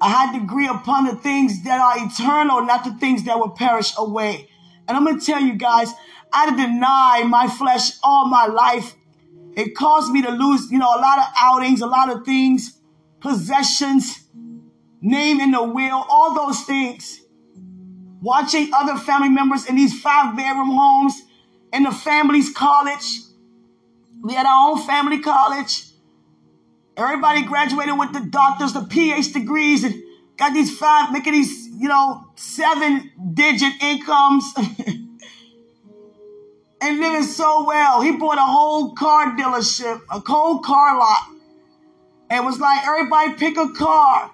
I 0.00 0.10
had 0.10 0.32
to 0.32 0.42
agree 0.42 0.68
upon 0.68 1.06
the 1.06 1.16
things 1.16 1.64
that 1.64 1.80
are 1.80 2.06
eternal, 2.06 2.62
not 2.62 2.84
the 2.84 2.94
things 2.94 3.24
that 3.24 3.38
will 3.38 3.50
perish 3.50 3.92
away. 3.98 4.48
And 4.86 4.96
I'm 4.96 5.04
going 5.04 5.18
to 5.18 5.24
tell 5.26 5.40
you 5.40 5.54
guys, 5.54 5.92
I 6.32 6.50
deny 6.50 7.24
my 7.26 7.48
flesh 7.48 7.92
all 8.02 8.26
my 8.26 8.46
life. 8.46 8.94
It 9.56 9.74
caused 9.74 10.12
me 10.12 10.22
to 10.22 10.30
lose, 10.30 10.70
you 10.70 10.78
know, 10.78 10.94
a 10.94 11.00
lot 11.00 11.18
of 11.18 11.24
outings, 11.36 11.80
a 11.80 11.86
lot 11.86 12.10
of 12.10 12.24
things, 12.24 12.78
possessions, 13.20 14.27
name 15.00 15.40
in 15.40 15.50
the 15.50 15.62
will, 15.62 16.04
all 16.08 16.34
those 16.34 16.62
things. 16.62 17.20
Watching 18.20 18.70
other 18.74 18.96
family 18.96 19.28
members 19.28 19.66
in 19.66 19.76
these 19.76 20.00
five 20.00 20.36
bedroom 20.36 20.70
homes 20.70 21.22
in 21.72 21.84
the 21.84 21.92
family's 21.92 22.52
college, 22.52 23.20
we 24.22 24.34
had 24.34 24.46
our 24.46 24.70
own 24.70 24.82
family 24.86 25.20
college. 25.20 25.84
Everybody 26.96 27.44
graduated 27.44 27.96
with 27.96 28.12
the 28.12 28.20
doctors, 28.28 28.72
the 28.72 28.80
PhD 28.80 29.32
degrees, 29.32 29.84
and 29.84 29.94
got 30.36 30.52
these 30.52 30.76
five, 30.76 31.12
making 31.12 31.34
these, 31.34 31.68
you 31.68 31.88
know, 31.88 32.24
seven 32.34 33.12
digit 33.34 33.80
incomes. 33.80 34.44
and 36.80 37.00
living 37.00 37.22
so 37.22 37.64
well. 37.66 38.00
He 38.00 38.12
bought 38.12 38.38
a 38.38 38.42
whole 38.42 38.94
car 38.94 39.36
dealership, 39.36 40.00
a 40.10 40.20
whole 40.20 40.60
car 40.60 40.98
lot. 40.98 41.22
And 42.30 42.44
was 42.44 42.60
like, 42.60 42.86
everybody 42.86 43.34
pick 43.34 43.56
a 43.56 43.70
car. 43.72 44.30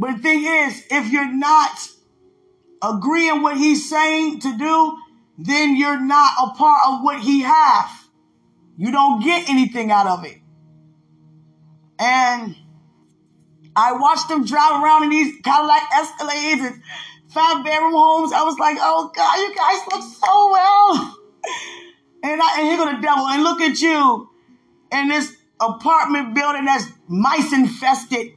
But 0.00 0.16
the 0.16 0.22
thing 0.22 0.44
is, 0.46 0.82
if 0.90 1.12
you're 1.12 1.30
not 1.30 1.90
agreeing 2.82 3.42
what 3.42 3.58
he's 3.58 3.90
saying 3.90 4.40
to 4.40 4.56
do, 4.56 4.96
then 5.36 5.76
you're 5.76 6.00
not 6.00 6.32
a 6.42 6.54
part 6.56 6.80
of 6.88 7.02
what 7.02 7.20
he 7.20 7.42
has. 7.42 7.90
You 8.78 8.92
don't 8.92 9.22
get 9.22 9.50
anything 9.50 9.90
out 9.90 10.06
of 10.06 10.24
it. 10.24 10.38
And 11.98 12.56
I 13.76 13.92
watched 13.92 14.30
them 14.30 14.46
drive 14.46 14.82
around 14.82 15.04
in 15.04 15.10
these 15.10 15.34
Cadillac 15.44 15.82
Escalades 15.90 16.66
and 16.66 16.82
five 17.28 17.62
bedroom 17.62 17.92
homes. 17.92 18.32
I 18.32 18.42
was 18.42 18.58
like, 18.58 18.78
oh 18.80 19.12
God, 19.14 19.36
you 19.36 19.54
guys 19.54 19.80
look 19.92 20.02
so 20.02 20.50
well. 20.50 21.16
And, 22.22 22.38
I, 22.38 22.58
and 22.60 22.66
here 22.68 22.76
go 22.76 22.84
the 22.84 23.00
devil. 23.00 23.26
And 23.26 23.42
look 23.42 23.62
at 23.62 23.80
you 23.80 24.28
in 24.92 25.08
this 25.08 25.34
apartment 25.58 26.34
building 26.34 26.66
that's 26.66 26.84
mice 27.08 27.50
infested. 27.54 28.32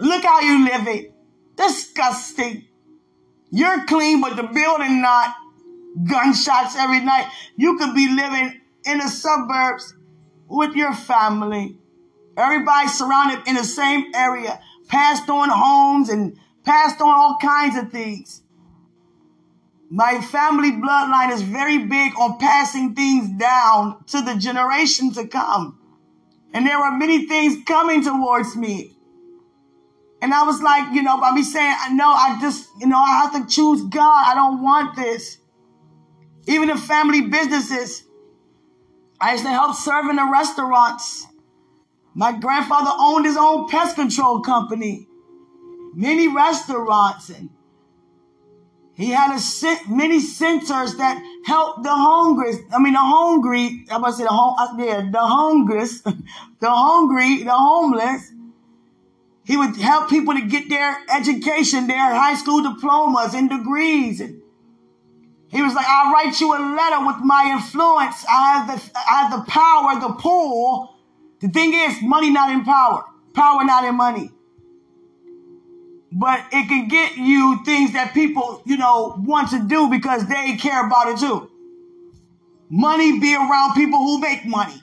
Look 0.00 0.24
how 0.24 0.40
you 0.40 0.64
live 0.64 0.88
it. 0.88 1.12
Disgusting. 1.56 2.64
You're 3.50 3.84
clean, 3.84 4.20
but 4.22 4.36
the 4.36 4.44
building 4.44 5.02
not 5.02 5.34
gunshots 6.08 6.74
every 6.76 7.00
night. 7.00 7.30
You 7.56 7.76
could 7.76 7.94
be 7.94 8.08
living 8.08 8.60
in 8.86 8.98
the 8.98 9.08
suburbs 9.08 9.94
with 10.48 10.74
your 10.74 10.94
family. 10.94 11.76
Everybody 12.36 12.88
surrounded 12.88 13.46
in 13.46 13.56
the 13.56 13.64
same 13.64 14.06
area, 14.14 14.60
passed 14.88 15.28
on 15.28 15.50
homes 15.50 16.08
and 16.08 16.38
passed 16.64 17.02
on 17.02 17.08
all 17.08 17.36
kinds 17.40 17.76
of 17.76 17.92
things. 17.92 18.42
My 19.90 20.20
family 20.20 20.70
bloodline 20.70 21.32
is 21.32 21.42
very 21.42 21.78
big 21.78 22.12
on 22.18 22.38
passing 22.38 22.94
things 22.94 23.28
down 23.38 24.02
to 24.06 24.22
the 24.22 24.36
generation 24.36 25.12
to 25.14 25.26
come. 25.26 25.78
And 26.54 26.64
there 26.64 26.78
are 26.78 26.96
many 26.96 27.26
things 27.26 27.62
coming 27.66 28.02
towards 28.02 28.56
me. 28.56 28.96
And 30.22 30.34
I 30.34 30.42
was 30.42 30.60
like, 30.60 30.92
you 30.94 31.02
know, 31.02 31.18
by 31.18 31.32
me 31.32 31.42
saying, 31.42 31.74
I 31.80 31.92
know, 31.92 32.08
I 32.08 32.38
just, 32.40 32.68
you 32.78 32.86
know, 32.86 32.98
I 32.98 33.20
have 33.20 33.32
to 33.32 33.46
choose 33.52 33.82
God. 33.84 34.24
I 34.26 34.34
don't 34.34 34.62
want 34.62 34.96
this. 34.96 35.38
Even 36.46 36.68
the 36.68 36.76
family 36.76 37.22
businesses. 37.22 38.04
I 39.20 39.32
used 39.32 39.44
to 39.44 39.50
help 39.50 39.76
serve 39.76 40.06
in 40.06 40.16
the 40.16 40.28
restaurants. 40.30 41.26
My 42.14 42.32
grandfather 42.32 42.90
owned 42.98 43.24
his 43.24 43.36
own 43.36 43.68
pest 43.68 43.96
control 43.96 44.40
company, 44.40 45.06
many 45.94 46.28
restaurants, 46.28 47.28
and 47.28 47.50
he 48.94 49.10
had 49.10 49.34
a, 49.34 49.90
many 49.90 50.20
centers 50.20 50.96
that 50.96 51.22
helped 51.46 51.82
the 51.82 51.94
hungry. 51.94 52.52
I 52.72 52.78
mean, 52.78 52.92
the 52.92 52.98
hungry. 52.98 53.86
I'm 53.90 54.02
gonna 54.02 54.12
say 54.12 54.24
the 54.24 54.28
home. 54.28 54.56
Yeah, 54.78 55.08
the 55.10 55.20
hungers, 55.20 56.02
the 56.60 56.70
hungry, 56.70 57.44
the 57.44 57.52
homeless. 57.52 58.30
He 59.50 59.56
would 59.56 59.74
help 59.78 60.08
people 60.08 60.32
to 60.34 60.42
get 60.42 60.68
their 60.68 60.96
education, 61.12 61.88
their 61.88 62.14
high 62.14 62.36
school 62.36 62.62
diplomas 62.62 63.34
and 63.34 63.50
degrees. 63.50 64.20
And 64.20 64.40
he 65.48 65.60
was 65.60 65.74
like, 65.74 65.86
I'll 65.88 66.12
write 66.12 66.40
you 66.40 66.52
a 66.54 66.60
letter 66.76 67.04
with 67.04 67.16
my 67.24 67.50
influence. 67.50 68.24
I 68.30 68.52
have 68.52 68.66
the, 68.68 68.90
I 68.96 69.22
have 69.22 69.32
the 69.32 69.50
power, 69.50 69.98
the 69.98 70.14
pull. 70.14 70.94
The 71.40 71.48
thing 71.48 71.74
is, 71.74 72.00
money 72.00 72.30
not 72.30 72.52
in 72.52 72.64
power. 72.64 73.04
Power 73.34 73.64
not 73.64 73.82
in 73.82 73.96
money. 73.96 74.30
But 76.12 76.44
it 76.52 76.68
can 76.68 76.86
get 76.86 77.16
you 77.16 77.58
things 77.64 77.92
that 77.94 78.14
people, 78.14 78.62
you 78.64 78.76
know, 78.76 79.16
want 79.18 79.50
to 79.50 79.66
do 79.66 79.90
because 79.90 80.28
they 80.28 80.58
care 80.58 80.86
about 80.86 81.08
it 81.08 81.18
too. 81.18 81.50
Money 82.68 83.18
be 83.18 83.34
around 83.34 83.74
people 83.74 83.98
who 83.98 84.20
make 84.20 84.46
money. 84.46 84.80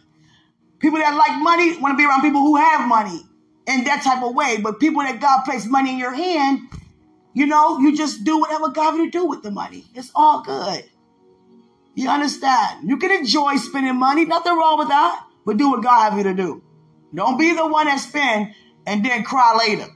People 0.79 0.99
that 0.99 1.15
like 1.15 1.41
money 1.41 1.77
want 1.77 1.93
to 1.93 1.97
be 1.97 2.03
around 2.03 2.21
people 2.21 2.41
who 2.41 2.57
have 2.57 2.85
money 2.85 3.26
in 3.67 3.83
that 3.83 4.01
type 4.03 4.23
of 4.23 4.33
way. 4.33 4.57
But 4.57 4.79
people 4.79 5.03
that 5.03 5.19
God 5.19 5.43
placed 5.43 5.69
money 5.69 5.91
in 5.91 5.99
your 5.99 6.13
hand, 6.13 6.61
you 7.33 7.45
know, 7.45 7.77
you 7.79 7.95
just 7.95 8.23
do 8.23 8.39
whatever 8.39 8.69
God 8.69 8.95
you 8.95 9.11
do 9.11 9.25
with 9.25 9.43
the 9.43 9.51
money. 9.51 9.85
It's 9.93 10.11
all 10.15 10.41
good. 10.41 10.85
You 11.93 12.09
understand? 12.09 12.89
You 12.89 12.97
can 12.97 13.11
enjoy 13.11 13.57
spending 13.57 13.95
money, 13.95 14.25
nothing 14.25 14.55
wrong 14.55 14.79
with 14.79 14.87
that, 14.87 15.25
but 15.45 15.57
do 15.57 15.71
what 15.71 15.83
God 15.83 16.09
have 16.09 16.17
you 16.17 16.23
to 16.23 16.33
do. 16.33 16.63
Don't 17.13 17.37
be 17.37 17.53
the 17.53 17.65
one 17.67 17.87
that 17.87 17.99
spend 17.99 18.53
and 18.85 19.03
then 19.03 19.23
cry 19.23 19.55
later. 19.57 19.87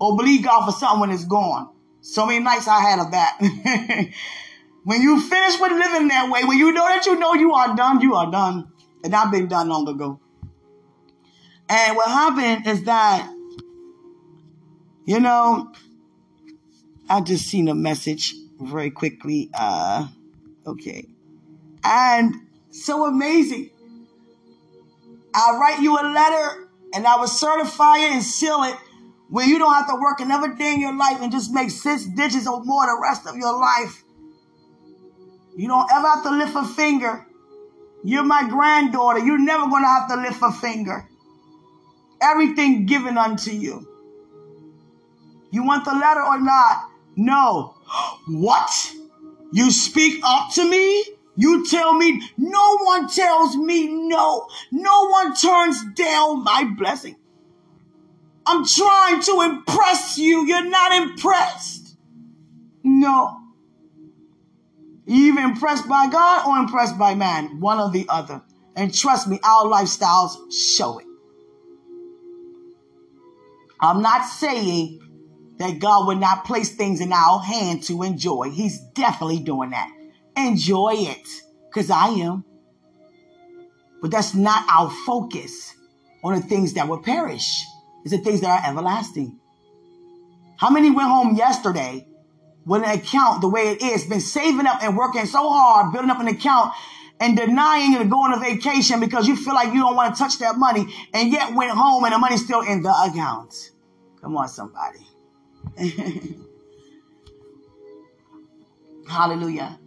Or 0.00 0.16
believe 0.16 0.44
God 0.44 0.66
for 0.66 0.72
something 0.72 1.00
when 1.00 1.10
it's 1.10 1.24
gone. 1.24 1.68
So 2.00 2.26
many 2.26 2.40
nights 2.40 2.66
I 2.66 2.80
had 2.80 2.98
of 2.98 3.12
that. 3.12 3.38
when 4.84 5.00
you 5.00 5.20
finish 5.20 5.60
with 5.60 5.72
living 5.72 6.08
that 6.08 6.28
way, 6.28 6.42
when 6.44 6.58
you 6.58 6.72
know 6.72 6.88
that 6.88 7.06
you 7.06 7.16
know 7.16 7.34
you 7.34 7.52
are 7.52 7.76
done, 7.76 8.00
you 8.00 8.14
are 8.14 8.30
done. 8.30 8.72
And 9.04 9.14
I've 9.14 9.30
been 9.30 9.46
done 9.46 9.68
long 9.68 9.86
ago. 9.86 10.20
And 11.74 11.96
what 11.96 12.08
happened 12.08 12.66
is 12.66 12.84
that, 12.84 13.32
you 15.06 15.20
know, 15.20 15.72
I 17.08 17.22
just 17.22 17.46
seen 17.46 17.66
a 17.68 17.74
message 17.74 18.34
very 18.60 18.90
quickly. 18.90 19.48
Uh, 19.54 20.08
okay. 20.66 21.06
And 21.82 22.34
so 22.72 23.06
amazing. 23.06 23.70
I'll 25.34 25.58
write 25.58 25.80
you 25.80 25.94
a 25.98 26.04
letter 26.12 26.68
and 26.92 27.06
I 27.06 27.16
will 27.16 27.26
certify 27.26 28.00
it 28.00 28.12
and 28.12 28.22
seal 28.22 28.64
it 28.64 28.76
where 29.30 29.46
you 29.46 29.58
don't 29.58 29.72
have 29.72 29.88
to 29.88 29.94
work 29.94 30.20
another 30.20 30.54
day 30.54 30.74
in 30.74 30.80
your 30.82 30.94
life 30.94 31.22
and 31.22 31.32
just 31.32 31.54
make 31.54 31.70
six 31.70 32.04
digits 32.04 32.46
or 32.46 32.62
more 32.62 32.84
the 32.84 33.00
rest 33.02 33.26
of 33.26 33.34
your 33.38 33.58
life. 33.58 34.04
You 35.56 35.68
don't 35.68 35.90
ever 35.90 36.06
have 36.06 36.22
to 36.24 36.30
lift 36.32 36.54
a 36.54 36.66
finger. 36.66 37.26
You're 38.04 38.24
my 38.24 38.46
granddaughter. 38.46 39.20
You're 39.20 39.38
never 39.38 39.70
going 39.70 39.84
to 39.84 39.88
have 39.88 40.08
to 40.10 40.16
lift 40.16 40.40
a 40.42 40.52
finger. 40.52 41.08
Everything 42.22 42.86
given 42.86 43.18
unto 43.18 43.50
you. 43.50 43.86
You 45.50 45.64
want 45.64 45.84
the 45.84 45.92
letter 45.92 46.22
or 46.22 46.40
not? 46.40 46.88
No. 47.16 47.74
What? 48.28 48.70
You 49.52 49.70
speak 49.70 50.20
up 50.24 50.52
to 50.54 50.68
me? 50.68 51.04
You 51.36 51.66
tell 51.66 51.94
me, 51.94 52.22
no 52.36 52.78
one 52.78 53.08
tells 53.08 53.56
me 53.56 53.88
no. 53.88 54.46
No 54.70 55.08
one 55.08 55.34
turns 55.34 55.84
down 55.94 56.44
my 56.44 56.70
blessing. 56.76 57.16
I'm 58.46 58.64
trying 58.66 59.22
to 59.22 59.40
impress 59.42 60.18
you. 60.18 60.46
You're 60.46 60.68
not 60.68 60.92
impressed. 60.92 61.96
No. 62.82 63.38
You 65.06 65.32
either 65.32 65.40
impressed 65.40 65.88
by 65.88 66.08
God 66.08 66.46
or 66.46 66.58
impressed 66.58 66.98
by 66.98 67.14
man, 67.14 67.60
one 67.60 67.78
or 67.78 67.90
the 67.90 68.06
other. 68.08 68.42
And 68.76 68.94
trust 68.94 69.28
me, 69.28 69.38
our 69.42 69.64
lifestyles 69.64 70.36
show 70.52 70.98
it. 70.98 71.06
I'm 73.82 74.00
not 74.00 74.24
saying 74.24 75.00
that 75.58 75.80
God 75.80 76.06
would 76.06 76.18
not 76.18 76.44
place 76.44 76.70
things 76.70 77.00
in 77.00 77.12
our 77.12 77.40
hand 77.40 77.82
to 77.84 78.04
enjoy. 78.04 78.50
He's 78.50 78.78
definitely 78.94 79.40
doing 79.40 79.70
that. 79.70 79.90
Enjoy 80.36 80.94
it, 80.94 81.28
because 81.68 81.90
I 81.90 82.08
am. 82.08 82.44
But 84.00 84.12
that's 84.12 84.34
not 84.34 84.64
our 84.70 84.88
focus 85.04 85.74
on 86.22 86.34
the 86.34 86.40
things 86.40 86.74
that 86.74 86.88
will 86.88 87.02
perish. 87.02 87.64
It's 88.04 88.12
the 88.12 88.18
things 88.18 88.40
that 88.40 88.64
are 88.64 88.70
everlasting. 88.70 89.38
How 90.56 90.70
many 90.70 90.90
went 90.90 91.08
home 91.08 91.36
yesterday 91.36 92.06
with 92.64 92.84
an 92.84 92.98
account 92.98 93.40
the 93.40 93.48
way 93.48 93.70
it 93.70 93.82
is, 93.82 94.06
been 94.06 94.20
saving 94.20 94.66
up 94.66 94.82
and 94.82 94.96
working 94.96 95.26
so 95.26 95.50
hard, 95.50 95.92
building 95.92 96.10
up 96.10 96.20
an 96.20 96.28
account 96.28 96.72
and 97.22 97.36
denying 97.36 97.96
to 97.96 98.04
go 98.04 98.24
on 98.24 98.32
a 98.34 98.40
vacation 98.40 98.98
because 98.98 99.28
you 99.28 99.36
feel 99.36 99.54
like 99.54 99.72
you 99.72 99.80
don't 99.80 99.94
want 99.94 100.12
to 100.12 100.18
touch 100.20 100.40
that 100.40 100.56
money 100.58 100.84
and 101.14 101.30
yet 101.30 101.54
went 101.54 101.70
home 101.70 102.02
and 102.02 102.12
the 102.12 102.18
money's 102.18 102.44
still 102.44 102.62
in 102.62 102.82
the 102.82 102.90
account. 102.90 103.70
Come 104.20 104.36
on, 104.36 104.48
somebody. 104.48 105.06
Hallelujah. 109.08 109.78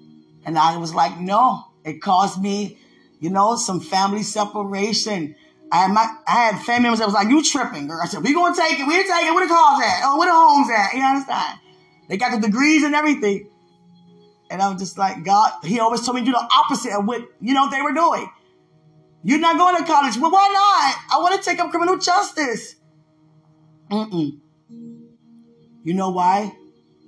And 0.45 0.57
I 0.57 0.77
was 0.77 0.95
like, 0.95 1.19
no, 1.19 1.65
it 1.83 2.01
caused 2.01 2.41
me, 2.41 2.77
you 3.19 3.29
know, 3.29 3.57
some 3.57 3.81
family 3.81 4.23
separation. 4.23 5.35
I 5.73 5.77
had 5.77 5.91
my 5.91 6.07
I 6.25 6.31
had 6.31 6.61
family 6.61 6.83
members 6.83 6.99
that 6.99 7.07
was 7.07 7.15
like, 7.15 7.27
you 7.27 7.43
tripping, 7.43 7.87
girl. 7.87 7.99
I 8.01 8.07
said, 8.07 8.23
we 8.23 8.33
gonna 8.33 8.55
take 8.55 8.79
it, 8.79 8.87
we 8.87 8.95
take 8.95 9.25
it, 9.25 9.33
where 9.33 9.45
the 9.45 9.53
cars 9.53 9.81
at? 9.83 10.03
Oh, 10.05 10.17
where 10.17 10.29
the 10.29 10.33
homes 10.33 10.69
at? 10.69 10.93
You 10.93 11.03
understand? 11.03 11.59
They 12.07 12.15
got 12.15 12.39
the 12.39 12.47
degrees 12.47 12.83
and 12.83 12.95
everything. 12.95 13.49
And 14.49 14.61
I'm 14.61 14.77
just 14.77 14.97
like, 14.97 15.23
God, 15.23 15.51
he 15.63 15.79
always 15.79 16.05
told 16.05 16.15
me 16.15 16.21
to 16.21 16.25
do 16.25 16.31
the 16.31 16.47
opposite 16.53 16.91
of 16.91 17.05
what, 17.05 17.21
you 17.41 17.53
know, 17.53 17.69
they 17.69 17.81
were 17.81 17.93
doing. 17.93 18.29
You're 19.23 19.39
not 19.39 19.57
going 19.57 19.77
to 19.77 19.83
college. 19.91 20.17
Well, 20.17 20.31
why 20.31 20.47
not? 20.53 21.17
I 21.17 21.21
want 21.21 21.41
to 21.41 21.49
take 21.49 21.59
up 21.59 21.71
criminal 21.71 21.97
justice. 21.97 22.75
Mm-mm. 23.89 24.39
You 25.83 25.93
know 25.93 26.11
why? 26.11 26.55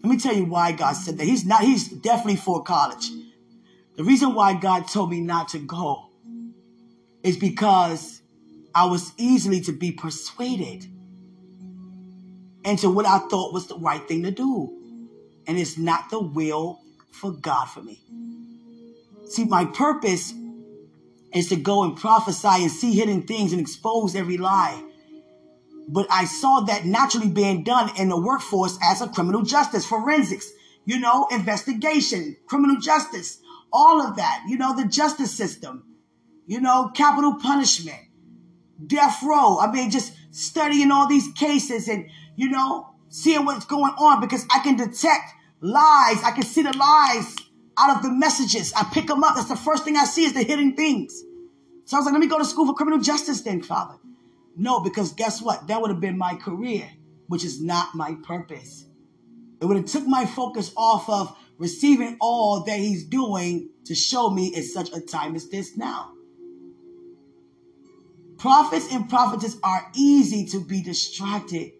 Let 0.04 0.10
me 0.10 0.18
tell 0.18 0.36
you 0.36 0.46
why 0.46 0.72
God 0.72 0.94
said 0.94 1.18
that. 1.18 1.26
He's 1.26 1.46
not, 1.46 1.62
he's 1.62 1.88
definitely 1.88 2.38
for 2.38 2.64
college. 2.64 3.10
The 3.98 4.04
reason 4.04 4.34
why 4.34 4.54
God 4.54 4.88
told 4.88 5.12
me 5.12 5.22
not 5.22 5.50
to 5.50 5.60
go 5.60 6.10
is 7.24 7.38
because 7.38 8.22
I 8.74 8.86
was 8.86 9.12
easily 9.18 9.62
to 9.62 9.72
be 9.72 9.92
persuaded 9.92 10.86
into 12.64 12.90
what 12.90 13.06
I 13.06 13.20
thought 13.20 13.54
was 13.54 13.68
the 13.68 13.78
right 13.78 14.08
thing 14.08 14.24
to 14.24 14.32
do. 14.32 14.74
And 15.48 15.58
it's 15.58 15.78
not 15.78 16.10
the 16.10 16.20
will 16.20 16.80
for 17.18 17.32
God 17.32 17.66
for 17.66 17.82
me. 17.82 18.02
See, 19.26 19.44
my 19.44 19.66
purpose 19.66 20.34
is 21.34 21.50
to 21.50 21.56
go 21.56 21.84
and 21.84 21.98
prophesy 21.98 22.48
and 22.48 22.72
see 22.72 22.94
hidden 22.94 23.24
things 23.24 23.52
and 23.52 23.60
expose 23.60 24.16
every 24.16 24.38
lie. 24.38 24.84
But 25.90 26.08
I 26.10 26.26
saw 26.26 26.62
that 26.62 26.86
naturally 26.86 27.30
being 27.30 27.64
done 27.64 27.92
in 27.98 28.10
the 28.10 28.20
workforce 28.20 28.78
as 28.84 29.02
a 29.02 29.08
criminal 29.08 29.42
justice, 29.42 29.86
forensics, 29.86 30.52
you 30.86 31.00
know, 31.00 31.28
investigation, 31.32 32.38
criminal 32.46 32.78
justice, 32.78 33.40
all 33.72 34.02
of 34.02 34.16
that, 34.18 34.44
you 34.48 34.58
know, 34.58 34.76
the 34.76 34.86
justice 34.86 35.32
system, 35.32 35.84
you 36.46 36.62
know, 36.62 36.92
capital 36.94 37.36
punishment, 37.36 38.00
death 38.86 39.22
row. 39.24 39.60
I 39.60 39.72
mean, 39.72 39.92
just 39.92 40.14
studying 40.32 40.92
all 40.92 41.08
these 41.08 41.28
cases 41.34 41.88
and, 41.88 42.10
you 42.36 42.50
know, 42.50 42.90
seeing 43.10 43.46
what's 43.46 43.66
going 43.66 43.94
on 43.98 44.22
because 44.22 44.46
I 44.54 44.60
can 44.60 44.76
detect 44.76 45.34
lies. 45.62 46.24
I 46.24 46.32
can 46.32 46.44
see 46.44 46.62
the 46.62 46.76
lies 46.76 47.36
out 47.78 47.98
of 47.98 48.04
the 48.04 48.12
messages. 48.12 48.74
I 48.74 48.84
pick 48.94 49.08
them 49.08 49.24
up. 49.24 49.36
That's 49.36 49.50
the 49.50 49.56
first 49.56 49.84
thing 49.84 49.98
I 49.98 50.06
see 50.06 50.26
is 50.26 50.34
the 50.34 50.44
hidden 50.44 50.76
things. 50.76 51.24
So 51.86 51.96
I 51.96 52.00
was 52.00 52.06
like, 52.06 52.14
let 52.14 52.20
me 52.20 52.28
go 52.28 52.38
to 52.38 52.46
school 52.46 52.66
for 52.66 52.74
criminal 52.74 53.00
justice 53.00 53.42
then, 53.42 53.62
Father. 53.62 53.96
No, 54.56 54.80
because 54.80 55.14
guess 55.14 55.42
what? 55.42 55.68
That 55.68 55.82
would 55.82 55.92
have 55.92 56.02
been 56.02 56.18
my 56.18 56.36
career, 56.36 56.90
which 57.28 57.44
is 57.44 57.62
not 57.62 57.96
my 57.96 58.16
purpose. 58.24 58.86
It 59.62 59.66
would 59.66 59.78
have 59.78 59.86
took 59.86 60.08
my 60.08 60.26
focus 60.26 60.72
off 60.76 61.10
of 61.10 61.36
receiving 61.58 62.18
all 62.20 62.64
that 62.64 62.80
he's 62.80 63.06
doing 63.06 63.70
to 63.86 63.96
show 63.96 64.30
me 64.30 64.48
it's 64.48 64.74
such 64.74 64.92
a 64.94 65.00
time 65.00 65.36
as 65.36 65.50
this 65.50 65.78
now. 65.78 66.12
Prophets 68.38 68.88
and 68.92 69.10
prophetess 69.10 69.58
are 69.64 69.90
easy 69.96 70.46
to 70.46 70.64
be 70.64 70.84
distracted, 70.84 71.72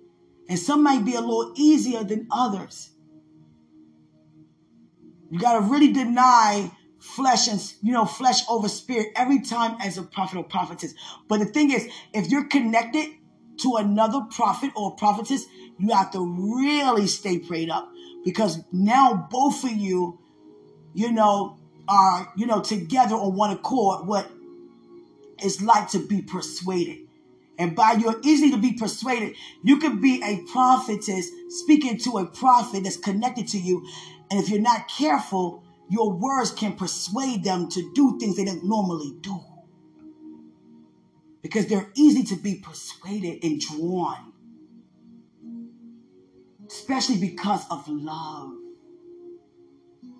and 0.50 0.58
some 0.58 0.82
might 0.82 1.06
be 1.06 1.14
a 1.14 1.22
little 1.22 1.54
easier 1.56 2.04
than 2.04 2.28
others. 2.32 2.90
You 5.30 5.40
got 5.40 5.60
to 5.60 5.62
really 5.62 5.92
deny 5.92 6.72
flesh 7.00 7.48
and 7.48 7.62
you 7.82 7.94
know 7.94 8.06
flesh 8.06 8.42
over 8.50 8.68
spirit 8.68 9.08
every 9.16 9.42
time 9.42 9.78
as 9.82 9.98
a 9.98 10.04
prophet 10.04 10.38
or 10.38 10.44
prophetess. 10.44 10.94
But 11.28 11.40
the 11.40 11.46
thing 11.46 11.72
is, 11.72 11.88
if 12.14 12.30
you're 12.30 12.48
connected 12.48 13.10
to 13.62 13.76
another 13.76 14.22
prophet 14.32 14.72
or 14.76 14.96
prophetess, 14.96 15.46
you 15.80 15.94
have 15.94 16.12
to 16.12 16.20
really 16.20 17.08
stay 17.08 17.40
prayed 17.40 17.70
up 17.70 17.90
because 18.24 18.60
now 18.72 19.28
both 19.32 19.64
of 19.64 19.72
you, 19.72 20.20
you 20.94 21.12
know, 21.12 21.58
are 21.88 22.32
you 22.38 22.46
know 22.46 22.62
together 22.62 23.16
on 23.16 23.36
one 23.36 23.52
accord. 23.52 24.08
What 24.08 24.30
it's 25.40 25.62
like 25.62 25.90
to 25.92 26.00
be 26.00 26.22
persuaded. 26.22 27.00
And 27.60 27.76
by 27.76 27.94
your 27.94 28.16
easy 28.24 28.52
to 28.52 28.58
be 28.58 28.74
persuaded, 28.74 29.36
you 29.64 29.78
could 29.78 30.02
be 30.02 30.22
a 30.24 30.44
prophetess 30.52 31.30
speaking 31.50 31.98
to 32.00 32.20
a 32.20 32.26
prophet 32.26 32.84
that's 32.84 32.98
connected 32.98 33.48
to 33.50 33.58
you. 33.58 33.88
And 34.30 34.40
if 34.40 34.50
you're 34.50 34.62
not 34.62 34.90
careful, 34.90 35.64
your 35.90 36.12
words 36.12 36.52
can 36.52 36.74
persuade 36.74 37.44
them 37.44 37.70
to 37.70 37.92
do 37.94 38.18
things 38.20 38.36
they 38.36 38.46
don't 38.46 38.66
normally 38.66 39.18
do. 39.22 39.40
Because 41.42 41.68
they're 41.68 41.90
easy 41.96 42.24
to 42.24 42.36
be 42.36 42.56
persuaded 42.56 43.44
and 43.44 43.62
drawn, 43.62 44.34
especially 46.68 47.20
because 47.20 47.66
of 47.72 47.88
love. 47.88 48.52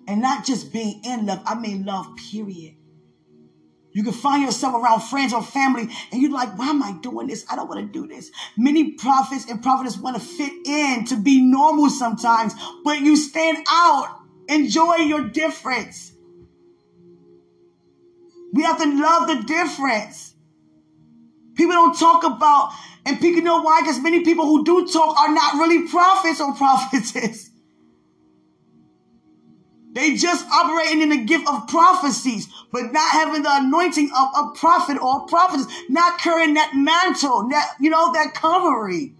And 0.06 0.22
not 0.22 0.46
just 0.46 0.72
being 0.72 1.02
in 1.04 1.26
love, 1.26 1.42
I 1.44 1.54
mean 1.54 1.84
love, 1.84 2.16
period. 2.16 2.77
You 3.98 4.04
can 4.04 4.12
find 4.12 4.44
yourself 4.44 4.76
around 4.76 5.00
friends 5.00 5.32
or 5.32 5.42
family 5.42 5.88
and 6.12 6.22
you're 6.22 6.30
like, 6.30 6.56
why 6.56 6.68
am 6.68 6.84
I 6.84 6.92
doing 7.02 7.26
this? 7.26 7.44
I 7.50 7.56
don't 7.56 7.68
want 7.68 7.80
to 7.80 7.92
do 7.92 8.06
this. 8.06 8.30
Many 8.56 8.92
prophets 8.92 9.50
and 9.50 9.60
prophetess 9.60 9.98
want 9.98 10.14
to 10.14 10.22
fit 10.22 10.52
in 10.64 11.04
to 11.06 11.16
be 11.16 11.40
normal 11.42 11.90
sometimes, 11.90 12.54
but 12.84 13.00
you 13.00 13.16
stand 13.16 13.58
out. 13.68 14.20
Enjoy 14.48 14.98
your 14.98 15.22
difference. 15.22 16.12
We 18.52 18.62
have 18.62 18.78
to 18.80 18.86
love 18.86 19.26
the 19.26 19.42
difference. 19.42 20.32
People 21.56 21.72
don't 21.72 21.98
talk 21.98 22.22
about, 22.22 22.70
and 23.04 23.20
people 23.20 23.42
know 23.42 23.62
why, 23.62 23.80
because 23.80 23.98
many 23.98 24.22
people 24.24 24.44
who 24.44 24.64
do 24.64 24.86
talk 24.86 25.18
are 25.18 25.34
not 25.34 25.54
really 25.54 25.88
prophets 25.88 26.40
or 26.40 26.54
prophetess. 26.54 27.47
They 29.98 30.14
just 30.14 30.46
operating 30.46 31.02
in 31.02 31.08
the 31.08 31.24
gift 31.24 31.48
of 31.48 31.66
prophecies, 31.66 32.46
but 32.70 32.92
not 32.92 33.10
having 33.10 33.42
the 33.42 33.50
anointing 33.50 34.12
of 34.16 34.28
a 34.36 34.50
prophet 34.54 34.96
or 34.96 35.24
a 35.24 35.26
prophetess, 35.26 35.66
not 35.88 36.20
carrying 36.20 36.54
that 36.54 36.70
mantle, 36.72 37.48
that, 37.48 37.74
you 37.80 37.90
know, 37.90 38.12
that 38.12 38.32
covering. 38.32 39.16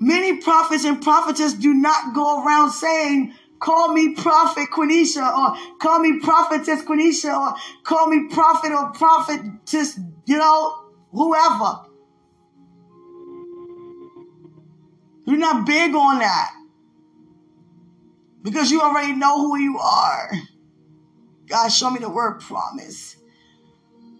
Many 0.00 0.38
prophets 0.38 0.86
and 0.86 1.02
prophetess 1.02 1.52
do 1.52 1.74
not 1.74 2.14
go 2.14 2.42
around 2.42 2.70
saying, 2.70 3.34
call 3.58 3.92
me 3.92 4.14
prophet 4.14 4.70
Quenisha 4.72 5.30
or 5.36 5.54
call 5.78 5.98
me 5.98 6.20
prophetess 6.20 6.80
Quenisha 6.84 7.38
or 7.38 7.54
call 7.82 8.06
me 8.06 8.28
prophet 8.30 8.72
or 8.72 8.92
prophetess, 8.92 10.00
you 10.24 10.38
know, 10.38 10.86
whoever. 11.12 11.80
You're 15.26 15.36
not 15.36 15.66
big 15.66 15.94
on 15.94 16.20
that 16.20 16.54
because 18.48 18.70
you 18.70 18.80
already 18.80 19.12
know 19.14 19.38
who 19.38 19.58
you 19.58 19.78
are. 19.78 20.32
God, 21.48 21.68
show 21.68 21.90
me 21.90 21.98
the 22.00 22.08
word 22.08 22.40
promise. 22.40 23.16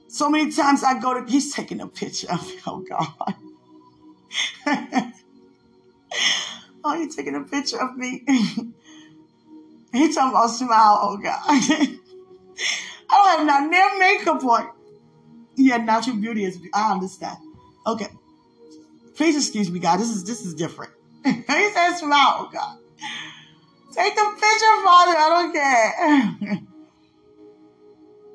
So 0.08 0.28
many 0.30 0.50
times 0.50 0.82
I 0.82 0.98
go 0.98 1.14
to, 1.14 1.30
he's 1.30 1.54
taking 1.54 1.80
a 1.80 1.86
picture 1.86 2.30
of 2.30 2.46
me. 2.46 2.58
Oh, 2.66 2.84
God. 2.88 3.06
oh, 6.84 6.94
you're 6.94 7.10
taking 7.10 7.34
a 7.34 7.42
picture 7.42 7.80
of 7.80 7.96
me. 7.96 8.22
he 9.92 10.12
talking 10.12 10.30
about 10.30 10.48
smile. 10.48 10.98
Oh, 11.02 11.16
God. 11.18 11.40
I 11.46 11.98
don't 13.10 13.38
have 13.38 13.46
not 13.46 13.70
near 13.70 13.98
makeup 13.98 14.44
on. 14.44 14.70
Yeah, 15.56 15.78
natural 15.78 16.16
beauty 16.16 16.44
is, 16.44 16.58
I 16.72 16.92
understand. 16.92 17.38
Okay. 17.86 18.08
Please 19.16 19.36
excuse 19.36 19.70
me, 19.70 19.80
God. 19.80 19.98
This 19.98 20.10
is, 20.10 20.24
this 20.24 20.44
is 20.44 20.54
different. 20.54 20.92
he 21.24 21.42
said 21.42 21.96
smile. 21.96 22.36
Oh, 22.38 22.50
God. 22.52 22.78
Take 23.98 24.14
the 24.14 24.30
picture, 24.34 24.84
Father. 24.84 25.16
I 25.18 25.28
don't 25.28 25.52
care. 25.52 26.60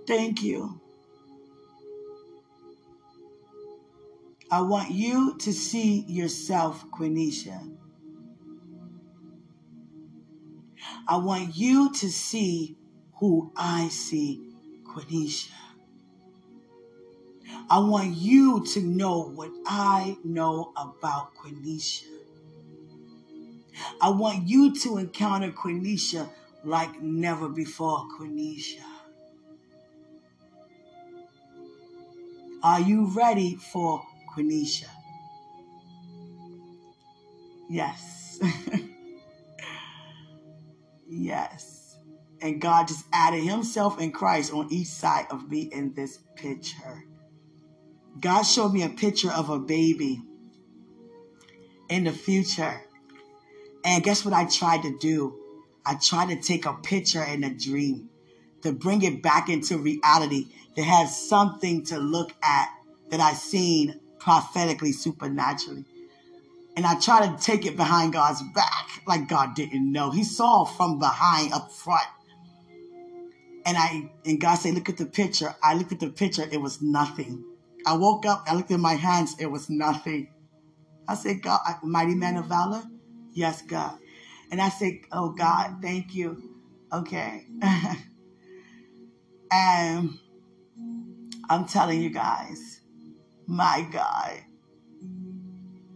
Thank 0.05 0.43
you. 0.43 0.81
I 4.51 4.59
want 4.59 4.91
you 4.91 5.37
to 5.37 5.53
see 5.53 6.01
yourself, 6.01 6.83
Quenisha. 6.91 7.57
I 11.07 11.15
want 11.15 11.55
you 11.55 11.93
to 11.93 12.11
see 12.11 12.75
who 13.19 13.53
I 13.55 13.87
see, 13.87 14.41
Quenisha. 14.85 15.47
I 17.69 17.79
want 17.79 18.17
you 18.17 18.65
to 18.65 18.81
know 18.81 19.31
what 19.33 19.51
I 19.65 20.17
know 20.25 20.73
about 20.75 21.35
Quenisha. 21.35 22.12
I 24.03 24.09
want 24.09 24.49
you 24.49 24.75
to 24.81 24.97
encounter 24.97 25.49
Quenisha 25.49 26.29
like 26.65 27.01
never 27.01 27.47
before, 27.47 28.05
Quenisha. 28.19 28.83
Are 32.61 32.81
you 32.81 33.05
ready 33.05 33.55
for 33.55 34.05
Quenisha? 34.35 34.89
Yes. 37.69 38.41
yes. 41.07 41.95
And 42.41 42.59
God 42.59 42.89
just 42.89 43.05
added 43.13 43.45
Himself 43.45 44.01
and 44.01 44.13
Christ 44.13 44.51
on 44.51 44.67
each 44.69 44.87
side 44.87 45.27
of 45.31 45.49
me 45.49 45.69
in 45.71 45.93
this 45.93 46.19
picture. 46.35 47.05
God 48.19 48.43
showed 48.43 48.73
me 48.73 48.83
a 48.83 48.89
picture 48.89 49.31
of 49.31 49.49
a 49.49 49.59
baby 49.59 50.21
in 51.87 52.03
the 52.03 52.11
future. 52.11 52.81
And 53.83 54.03
guess 54.03 54.23
what 54.23 54.33
I 54.33 54.45
tried 54.45 54.83
to 54.83 54.97
do? 54.97 55.39
I 55.85 55.95
tried 55.95 56.29
to 56.29 56.41
take 56.41 56.65
a 56.65 56.73
picture 56.73 57.23
in 57.23 57.43
a 57.43 57.53
dream 57.53 58.09
to 58.61 58.71
bring 58.71 59.01
it 59.01 59.21
back 59.21 59.49
into 59.49 59.77
reality, 59.77 60.47
to 60.75 60.83
have 60.83 61.09
something 61.09 61.83
to 61.85 61.99
look 61.99 62.31
at 62.41 62.69
that 63.09 63.19
I 63.19 63.33
seen 63.33 63.99
prophetically, 64.19 64.93
supernaturally. 64.93 65.85
And 66.75 66.85
I 66.85 66.99
tried 66.99 67.37
to 67.37 67.43
take 67.43 67.65
it 67.65 67.75
behind 67.75 68.13
God's 68.13 68.41
back, 68.55 68.87
like 69.05 69.27
God 69.27 69.53
didn't 69.53 69.91
know. 69.91 70.09
He 70.11 70.23
saw 70.23 70.63
from 70.63 70.97
behind 70.97 71.53
up 71.53 71.71
front. 71.71 72.07
And 73.65 73.77
I 73.77 74.09
and 74.25 74.39
God 74.41 74.55
said, 74.55 74.73
look 74.73 74.89
at 74.89 74.97
the 74.97 75.05
picture. 75.05 75.55
I 75.61 75.75
looked 75.75 75.91
at 75.91 75.99
the 75.99 76.09
picture, 76.09 76.47
it 76.49 76.61
was 76.61 76.81
nothing. 76.81 77.43
I 77.85 77.95
woke 77.95 78.25
up, 78.25 78.45
I 78.47 78.55
looked 78.55 78.71
at 78.71 78.79
my 78.79 78.93
hands, 78.93 79.35
it 79.39 79.47
was 79.47 79.69
nothing. 79.69 80.29
I 81.07 81.15
said, 81.15 81.41
God, 81.41 81.59
mighty 81.83 82.15
man 82.15 82.37
of 82.37 82.45
valor, 82.45 82.83
Yes, 83.33 83.61
God. 83.61 83.97
And 84.51 84.61
I 84.61 84.69
said, 84.69 84.99
Oh, 85.11 85.29
God, 85.29 85.77
thank 85.81 86.13
you. 86.13 86.51
Okay. 86.91 87.45
and 89.51 90.19
I'm 91.49 91.65
telling 91.65 92.01
you 92.01 92.09
guys, 92.09 92.81
my 93.47 93.87
God, 93.91 94.39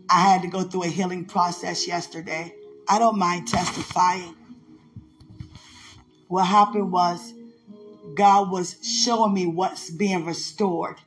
I 0.09 0.21
had 0.21 0.41
to 0.41 0.47
go 0.47 0.63
through 0.63 0.83
a 0.83 0.87
healing 0.87 1.25
process 1.25 1.87
yesterday. 1.87 2.53
I 2.89 2.99
don't 2.99 3.17
mind 3.17 3.47
testifying. 3.47 4.35
What 6.27 6.45
happened 6.45 6.91
was, 6.91 7.33
God 8.15 8.49
was 8.49 8.75
showing 8.83 9.33
me 9.33 9.45
what's 9.45 9.89
being 9.91 10.25
restored 10.25 10.97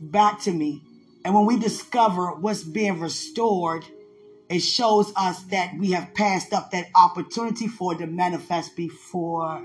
back 0.00 0.40
to 0.42 0.52
me. 0.52 0.82
And 1.24 1.34
when 1.34 1.46
we 1.46 1.58
discover 1.58 2.32
what's 2.32 2.62
being 2.62 2.98
restored, 2.98 3.84
it 4.50 4.60
shows 4.60 5.12
us 5.14 5.44
that 5.44 5.76
we 5.78 5.92
have 5.92 6.12
passed 6.12 6.52
up 6.52 6.72
that 6.72 6.88
opportunity 6.96 7.68
for 7.68 7.94
it 7.94 7.98
to 7.98 8.06
manifest 8.08 8.74
before. 8.74 9.64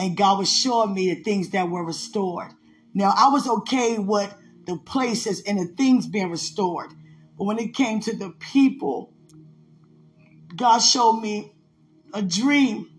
And 0.00 0.16
God 0.16 0.40
was 0.40 0.52
showing 0.52 0.94
me 0.94 1.14
the 1.14 1.22
things 1.22 1.50
that 1.50 1.70
were 1.70 1.84
restored. 1.84 2.50
Now, 2.92 3.14
I 3.16 3.28
was 3.28 3.46
okay 3.48 3.98
with 3.98 4.34
the 4.66 4.76
places 4.76 5.42
and 5.42 5.60
the 5.60 5.66
things 5.76 6.08
being 6.08 6.28
restored. 6.28 6.90
But 7.38 7.44
when 7.44 7.60
it 7.60 7.72
came 7.72 8.00
to 8.00 8.16
the 8.16 8.30
people, 8.30 9.12
God 10.56 10.80
showed 10.80 11.20
me 11.20 11.52
a 12.12 12.20
dream. 12.20 12.90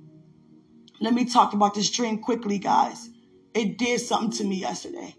Let 1.01 1.13
me 1.13 1.25
talk 1.25 1.51
about 1.51 1.73
this 1.73 1.89
dream 1.89 2.19
quickly, 2.19 2.57
guys. 2.57 3.09
It 3.53 3.77
did 3.77 3.99
something 3.99 4.31
to 4.37 4.45
me 4.45 4.55
yesterday. 4.61 5.13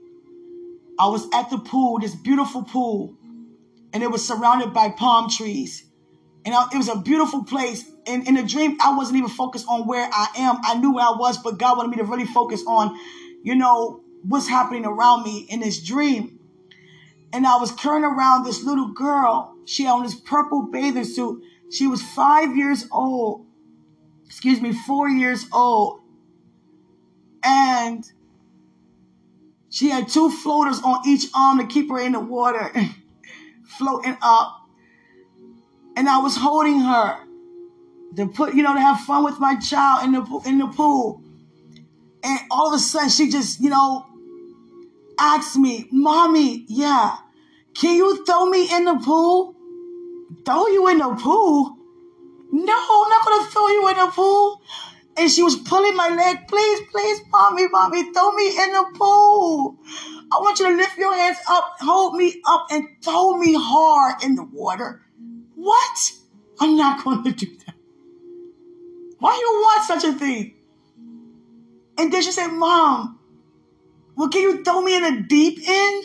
I 0.99 1.09
was 1.09 1.29
at 1.35 1.51
the 1.51 1.59
pool, 1.59 1.99
this 1.99 2.14
beautiful 2.14 2.62
pool, 2.62 3.14
and 3.92 4.03
it 4.03 4.11
was 4.11 4.26
surrounded 4.26 4.72
by 4.72 4.90
palm 4.90 5.29
trees. 5.29 5.85
And 6.44 6.55
it 6.72 6.76
was 6.76 6.88
a 6.88 6.96
beautiful 6.96 7.44
place. 7.44 7.85
And 8.07 8.26
in 8.26 8.34
the 8.34 8.43
dream, 8.43 8.78
I 8.82 8.97
wasn't 8.97 9.18
even 9.18 9.28
focused 9.28 9.66
on 9.68 9.86
where 9.86 10.09
I 10.11 10.28
am. 10.38 10.59
I 10.64 10.74
knew 10.74 10.95
where 10.95 11.05
I 11.05 11.14
was, 11.16 11.36
but 11.38 11.59
God 11.59 11.76
wanted 11.76 11.91
me 11.91 11.97
to 11.99 12.05
really 12.05 12.24
focus 12.24 12.62
on, 12.66 12.99
you 13.43 13.55
know, 13.55 14.03
what's 14.22 14.49
happening 14.49 14.86
around 14.86 15.24
me 15.24 15.47
in 15.51 15.61
this 15.61 15.82
dream. 15.82 16.38
And 17.32 17.47
I 17.47 17.57
was 17.57 17.72
carrying 17.72 18.05
around 18.05 18.45
this 18.45 18.64
little 18.64 18.88
girl. 18.88 19.55
She 19.66 19.84
had 19.84 19.93
on 19.93 20.03
this 20.03 20.14
purple 20.14 20.68
bathing 20.72 21.05
suit. 21.05 21.43
She 21.70 21.86
was 21.86 22.03
five 22.03 22.57
years 22.57 22.86
old. 22.91 23.47
Excuse 24.26 24.61
me, 24.61 24.72
four 24.72 25.09
years 25.09 25.47
old. 25.53 26.01
And 27.43 28.05
she 29.68 29.91
had 29.91 30.09
two 30.09 30.30
floaters 30.30 30.80
on 30.80 31.07
each 31.07 31.26
arm 31.34 31.59
to 31.59 31.66
keep 31.66 31.91
her 31.91 32.01
in 32.01 32.12
the 32.12 32.20
water. 32.20 32.72
floating 33.79 34.16
up. 34.23 34.68
And 35.97 36.09
I 36.09 36.18
was 36.18 36.37
holding 36.37 36.81
her 36.81 37.18
to 38.16 38.27
put, 38.29 38.55
you 38.55 38.62
know, 38.62 38.75
to 38.75 38.81
have 38.81 39.01
fun 39.01 39.25
with 39.25 39.39
my 39.39 39.57
child 39.57 40.05
in 40.05 40.12
the 40.12 40.43
in 40.47 40.59
the 40.59 40.66
pool. 40.66 41.23
And 42.23 42.39
all 42.51 42.68
of 42.68 42.75
a 42.75 42.79
sudden 42.79 43.09
she 43.09 43.31
just, 43.31 43.61
you 43.61 43.71
know, 43.71 44.07
asked 45.18 45.57
me, 45.57 45.87
Mommy, 45.91 46.64
yeah, 46.68 47.16
can 47.75 47.97
you 47.97 48.25
throw 48.25 48.47
me 48.47 48.68
in 48.73 48.85
the 48.85 48.97
pool? 48.97 49.55
Throw 50.45 50.66
you 50.68 50.89
in 50.89 50.99
the 50.99 51.14
pool? 51.14 51.77
No, 52.53 52.75
I'm 52.75 53.11
not 53.11 53.25
gonna 53.25 53.51
throw 53.51 53.68
you 53.68 53.89
in 53.89 53.97
the 53.97 54.07
pool. 54.12 54.61
And 55.16 55.31
she 55.31 55.43
was 55.43 55.57
pulling 55.57 55.97
my 55.97 56.09
leg. 56.09 56.49
Please, 56.49 56.81
please, 56.91 57.21
mommy, 57.31 57.68
mommy, 57.68 58.12
throw 58.12 58.33
me 58.33 58.49
in 58.49 58.73
the 58.73 58.87
pool. 58.95 59.77
I 60.33 60.39
want 60.39 60.59
you 60.61 60.70
to 60.70 60.76
lift 60.76 60.97
your 60.97 61.14
hands 61.14 61.39
up, 61.49 61.76
hold 61.81 62.14
me 62.14 62.41
up, 62.47 62.66
and 62.70 62.87
throw 63.03 63.37
me 63.37 63.55
hard 63.59 64.22
in 64.22 64.37
the 64.37 64.45
water. 64.45 65.03
What? 65.55 66.12
I'm 66.61 66.76
not 66.76 67.05
going 67.05 67.24
to 67.24 67.33
do 67.33 67.47
that. 67.66 67.74
Why 69.18 69.33
do 69.33 69.39
you 69.39 69.61
want 69.61 69.85
such 69.87 70.05
a 70.05 70.18
thing? 70.18 70.55
And 71.99 72.12
then 72.12 72.22
she 72.22 72.33
said, 72.33 72.49
Mom, 72.49 73.18
well, 74.16 74.28
can 74.28 74.43
you 74.43 74.64
throw 74.64 74.81
me 74.81 74.97
in 74.97 75.05
a 75.05 75.22
deep 75.22 75.59
end? 75.66 76.05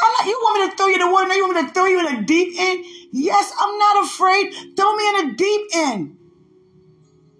I'm 0.00 0.12
not, 0.12 0.26
you 0.26 0.38
want 0.42 0.60
me 0.60 0.70
to 0.70 0.76
throw 0.76 0.86
you 0.88 0.94
in 0.94 1.00
the 1.00 1.10
water? 1.10 1.28
Now 1.28 1.34
you 1.34 1.44
want 1.44 1.56
me 1.56 1.66
to 1.68 1.74
throw 1.74 1.86
you 1.86 2.00
in 2.00 2.16
a 2.16 2.22
deep 2.22 2.58
end? 2.58 2.84
Yes, 3.12 3.52
I'm 3.58 3.78
not 3.78 4.04
afraid. 4.04 4.52
Throw 4.76 4.96
me 4.96 5.08
in 5.08 5.28
a 5.28 5.34
deep 5.34 5.66
end. 5.74 6.18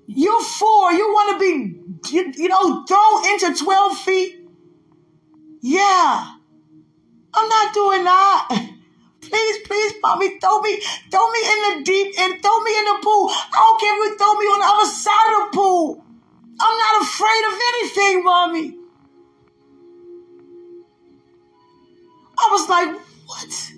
You're 0.07 0.43
four. 0.43 0.93
You 0.93 1.07
want 1.09 1.33
to 1.33 1.39
be, 1.41 2.15
you, 2.15 2.33
you 2.37 2.49
know, 2.49 2.85
thrown 2.87 3.29
into 3.29 3.65
12 3.65 3.99
feet? 3.99 4.42
Yeah. 5.63 6.35
I'm 7.35 7.49
not 7.49 7.75
doing 7.75 8.05
that. 8.05 8.69
Please, 9.23 9.59
please, 9.67 9.95
mommy, 10.03 10.39
throw 10.41 10.61
me, 10.61 10.79
throw 11.11 11.31
me 11.31 11.39
in 11.39 11.79
the 11.79 11.85
deep 11.85 12.13
end, 12.19 12.43
throw 12.43 12.61
me 12.61 12.79
in 12.79 12.85
the 12.85 12.99
pool. 13.03 13.31
I 13.31 13.49
don't 13.55 13.81
care 13.81 13.95
if 14.05 14.11
you 14.11 14.19
throw 14.19 14.35
me 14.35 14.45
on 14.47 14.61
the 14.61 14.67
other 14.67 14.91
side 14.93 15.33
of 15.33 15.53
the 15.53 15.57
pool. 15.57 16.05
I'm 16.61 16.79
not 16.79 17.03
afraid 17.03 17.45
of 17.47 17.61
anything, 17.73 18.25
mommy. 18.25 18.79
I 22.37 22.49
was 22.51 22.69
like, 22.69 23.01
what? 23.27 23.73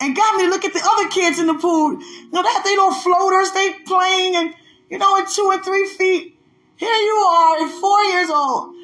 And 0.00 0.14
got 0.14 0.36
me 0.36 0.44
to 0.44 0.50
look 0.50 0.64
at 0.64 0.74
the 0.74 0.86
other 0.86 1.08
kids 1.08 1.40
in 1.40 1.46
the 1.48 1.54
pool. 1.54 1.94
You 1.94 2.30
know, 2.32 2.44
they, 2.44 2.70
they 2.70 2.76
little 2.76 2.92
floaters, 2.92 3.52
they 3.52 3.72
playing 3.84 4.36
and, 4.36 4.54
you 4.90 4.98
know, 4.98 5.16
in 5.16 5.24
two 5.26 5.50
and 5.52 5.64
three 5.64 5.88
feet. 5.88 6.38
Here 6.76 6.88
you 6.88 7.16
are 7.16 7.64
at 7.66 7.80
four 7.80 8.00
years 8.04 8.30
old. 8.30 8.75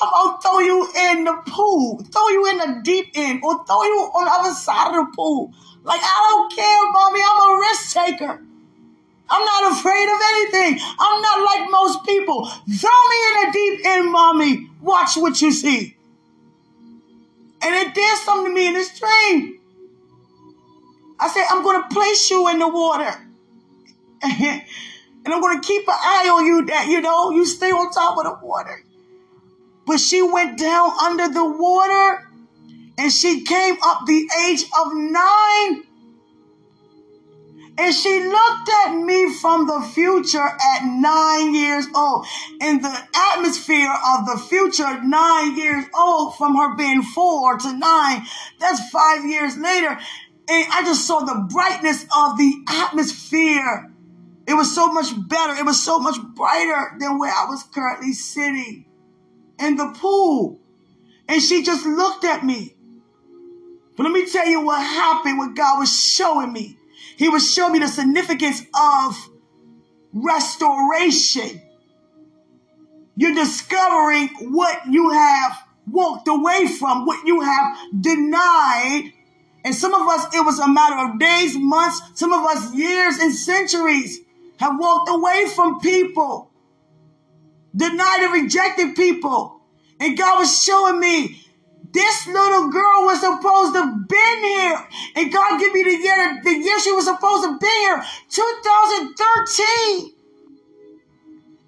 I'll 0.00 0.38
throw 0.38 0.58
you 0.60 0.90
in 0.96 1.24
the 1.24 1.42
pool, 1.46 2.02
throw 2.12 2.28
you 2.28 2.50
in 2.50 2.58
the 2.58 2.80
deep 2.82 3.10
end, 3.14 3.40
or 3.42 3.64
throw 3.64 3.82
you 3.82 4.10
on 4.14 4.24
the 4.24 4.30
other 4.30 4.54
side 4.54 4.88
of 4.88 5.06
the 5.06 5.12
pool. 5.16 5.52
Like, 5.84 6.00
I 6.02 6.26
don't 6.30 6.52
care, 6.54 6.92
mommy. 6.92 7.20
I'm 7.24 7.50
a 7.50 7.60
risk 7.60 7.94
taker. 7.94 8.42
I'm 9.30 9.44
not 9.44 9.72
afraid 9.72 10.08
of 10.08 10.20
anything. 10.30 10.80
I'm 10.98 11.22
not 11.22 11.44
like 11.44 11.70
most 11.70 12.04
people. 12.04 12.46
Throw 12.46 13.00
me 13.10 13.18
in 13.28 13.34
the 13.34 13.50
deep 13.52 13.86
end, 13.86 14.12
mommy. 14.12 14.70
Watch 14.80 15.16
what 15.16 15.40
you 15.42 15.52
see. 15.52 15.96
And 17.62 17.74
it 17.74 17.94
did 17.94 18.18
something 18.18 18.52
to 18.52 18.54
me 18.54 18.68
in 18.68 18.74
this 18.74 18.98
dream. 18.98 19.58
I 21.20 21.28
said, 21.28 21.44
I'm 21.50 21.62
going 21.62 21.82
to 21.82 21.88
place 21.88 22.30
you 22.30 22.48
in 22.48 22.58
the 22.58 22.68
water. 22.68 23.10
and 24.22 24.62
I'm 25.26 25.40
going 25.40 25.60
to 25.60 25.66
keep 25.66 25.82
an 25.82 25.94
eye 25.94 26.28
on 26.32 26.46
you 26.46 26.64
that, 26.66 26.86
you 26.88 27.00
know, 27.00 27.30
you 27.30 27.44
stay 27.44 27.70
on 27.70 27.90
top 27.92 28.16
of 28.18 28.24
the 28.24 28.46
water. 28.46 28.84
But 29.88 30.00
she 30.00 30.20
went 30.20 30.58
down 30.58 30.90
under 31.02 31.28
the 31.28 31.46
water 31.46 32.28
and 32.98 33.10
she 33.10 33.42
came 33.42 33.78
up 33.82 34.04
the 34.04 34.28
age 34.44 34.64
of 34.78 34.92
nine. 34.92 35.84
And 37.78 37.94
she 37.94 38.22
looked 38.24 38.68
at 38.84 38.94
me 38.94 39.32
from 39.32 39.66
the 39.66 39.80
future 39.94 40.44
at 40.44 40.84
nine 40.84 41.54
years 41.54 41.86
old. 41.94 42.26
In 42.60 42.82
the 42.82 43.08
atmosphere 43.32 43.94
of 44.08 44.26
the 44.26 44.36
future, 44.46 45.02
nine 45.02 45.56
years 45.56 45.86
old, 45.96 46.36
from 46.36 46.56
her 46.56 46.76
being 46.76 47.02
four 47.02 47.56
to 47.56 47.72
nine, 47.72 48.26
that's 48.60 48.90
five 48.90 49.24
years 49.24 49.56
later. 49.56 49.96
And 50.48 50.66
I 50.70 50.82
just 50.84 51.06
saw 51.06 51.20
the 51.20 51.48
brightness 51.50 52.02
of 52.14 52.36
the 52.36 52.52
atmosphere. 52.68 53.90
It 54.46 54.54
was 54.54 54.74
so 54.74 54.92
much 54.92 55.14
better. 55.28 55.54
It 55.54 55.64
was 55.64 55.82
so 55.82 55.98
much 55.98 56.20
brighter 56.34 56.96
than 56.98 57.18
where 57.18 57.32
I 57.32 57.46
was 57.48 57.62
currently 57.62 58.12
sitting 58.12 58.84
in 59.58 59.76
the 59.76 59.94
pool. 59.98 60.60
And 61.28 61.42
she 61.42 61.62
just 61.62 61.86
looked 61.86 62.24
at 62.24 62.44
me. 62.44 62.74
But 63.96 64.04
let 64.04 64.12
me 64.12 64.30
tell 64.30 64.46
you 64.46 64.64
what 64.64 64.80
happened, 64.80 65.38
what 65.38 65.56
God 65.56 65.78
was 65.78 65.92
showing 65.92 66.52
me. 66.52 66.78
He 67.16 67.28
was 67.28 67.52
showing 67.52 67.72
me 67.72 67.78
the 67.80 67.88
significance 67.88 68.62
of 68.80 69.16
restoration. 70.12 71.60
You're 73.16 73.34
discovering 73.34 74.28
what 74.52 74.80
you 74.88 75.10
have 75.10 75.58
walked 75.88 76.28
away 76.28 76.68
from, 76.78 77.06
what 77.06 77.26
you 77.26 77.40
have 77.40 77.76
denied. 78.00 79.12
And 79.64 79.74
some 79.74 79.92
of 79.92 80.06
us, 80.06 80.32
it 80.34 80.44
was 80.44 80.60
a 80.60 80.68
matter 80.68 80.96
of 81.08 81.18
days, 81.18 81.56
months, 81.58 82.00
some 82.14 82.32
of 82.32 82.44
us 82.44 82.72
years 82.74 83.16
and 83.16 83.34
centuries 83.34 84.20
have 84.58 84.78
walked 84.78 85.10
away 85.10 85.46
from 85.54 85.80
people 85.80 86.47
denied 87.74 88.20
and 88.22 88.32
rejected 88.44 88.96
people. 88.96 89.60
And 90.00 90.16
God 90.16 90.38
was 90.38 90.62
showing 90.62 91.00
me 91.00 91.40
this 91.92 92.26
little 92.26 92.68
girl 92.70 93.04
was 93.04 93.20
supposed 93.20 93.74
to 93.74 93.80
have 93.80 94.08
been 94.08 94.38
here. 94.44 94.88
And 95.16 95.32
God 95.32 95.60
gave 95.60 95.72
me 95.72 95.82
the 95.82 95.96
year, 95.96 96.40
the 96.44 96.50
year 96.50 96.80
she 96.80 96.92
was 96.92 97.06
supposed 97.06 97.44
to 97.44 97.58
be 97.58 97.66
here, 97.66 98.02
2013. 98.30 100.12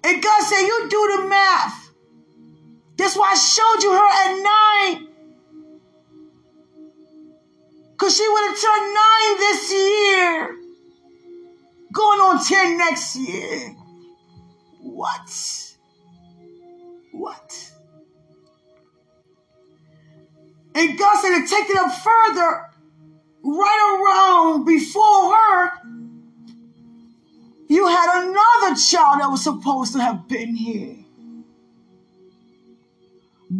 And 0.03 0.23
God 0.23 0.43
said, 0.43 0.61
you 0.61 0.87
do 0.89 1.17
the 1.17 1.27
math. 1.27 1.91
That's 2.97 3.15
why 3.17 3.31
I 3.31 3.35
showed 3.35 3.83
you 3.83 3.91
her 3.91 4.07
at 4.07 4.35
nine. 4.43 5.07
Because 7.91 8.15
she 8.17 8.27
would 8.27 8.47
have 8.49 8.59
turned 8.59 8.93
nine 8.93 9.37
this 9.37 9.71
year. 9.71 10.57
Going 11.93 12.19
on 12.19 12.43
10 12.43 12.77
next 12.77 13.15
year. 13.15 13.75
What? 14.79 15.70
What? 17.11 17.71
And 20.73 20.97
God 20.97 21.21
said 21.21 21.39
to 21.39 21.47
take 21.47 21.69
it 21.69 21.77
up 21.77 21.91
further, 21.91 22.69
right 23.43 24.53
around 24.53 24.65
before 24.65 25.35
her, 25.35 25.71
you 27.67 27.87
had 27.87 28.23
another 28.23 28.75
child 28.75 29.21
that 29.21 29.29
was 29.29 29.43
supposed 29.43 29.93
to 29.93 30.01
have 30.01 30.27
been 30.27 30.55
here. 30.55 31.00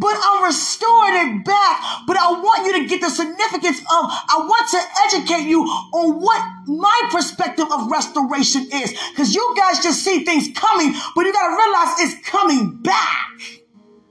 But 0.02 0.16
I'm 0.20 0.42
restoring 0.42 1.38
it 1.38 1.44
back. 1.44 1.80
But 2.08 2.16
I 2.16 2.32
want 2.32 2.66
you 2.66 2.82
to 2.82 2.88
get 2.88 3.00
the 3.00 3.08
significance 3.08 3.78
of, 3.78 4.10
I 4.10 4.34
want 4.38 4.68
to 4.70 4.80
educate 5.06 5.48
you 5.48 5.62
on 5.62 6.20
what 6.20 6.42
my 6.66 7.08
perspective 7.12 7.66
of 7.70 7.88
restoration 7.88 8.66
is. 8.72 8.90
Because 9.10 9.32
you 9.32 9.54
guys 9.56 9.80
just 9.80 10.02
see 10.02 10.24
things 10.24 10.48
coming, 10.56 10.92
but 11.14 11.24
you 11.24 11.32
got 11.32 11.50
to 11.50 11.56
realize 11.56 12.00
it's 12.00 12.28
coming 12.28 12.82
back. 12.82 13.28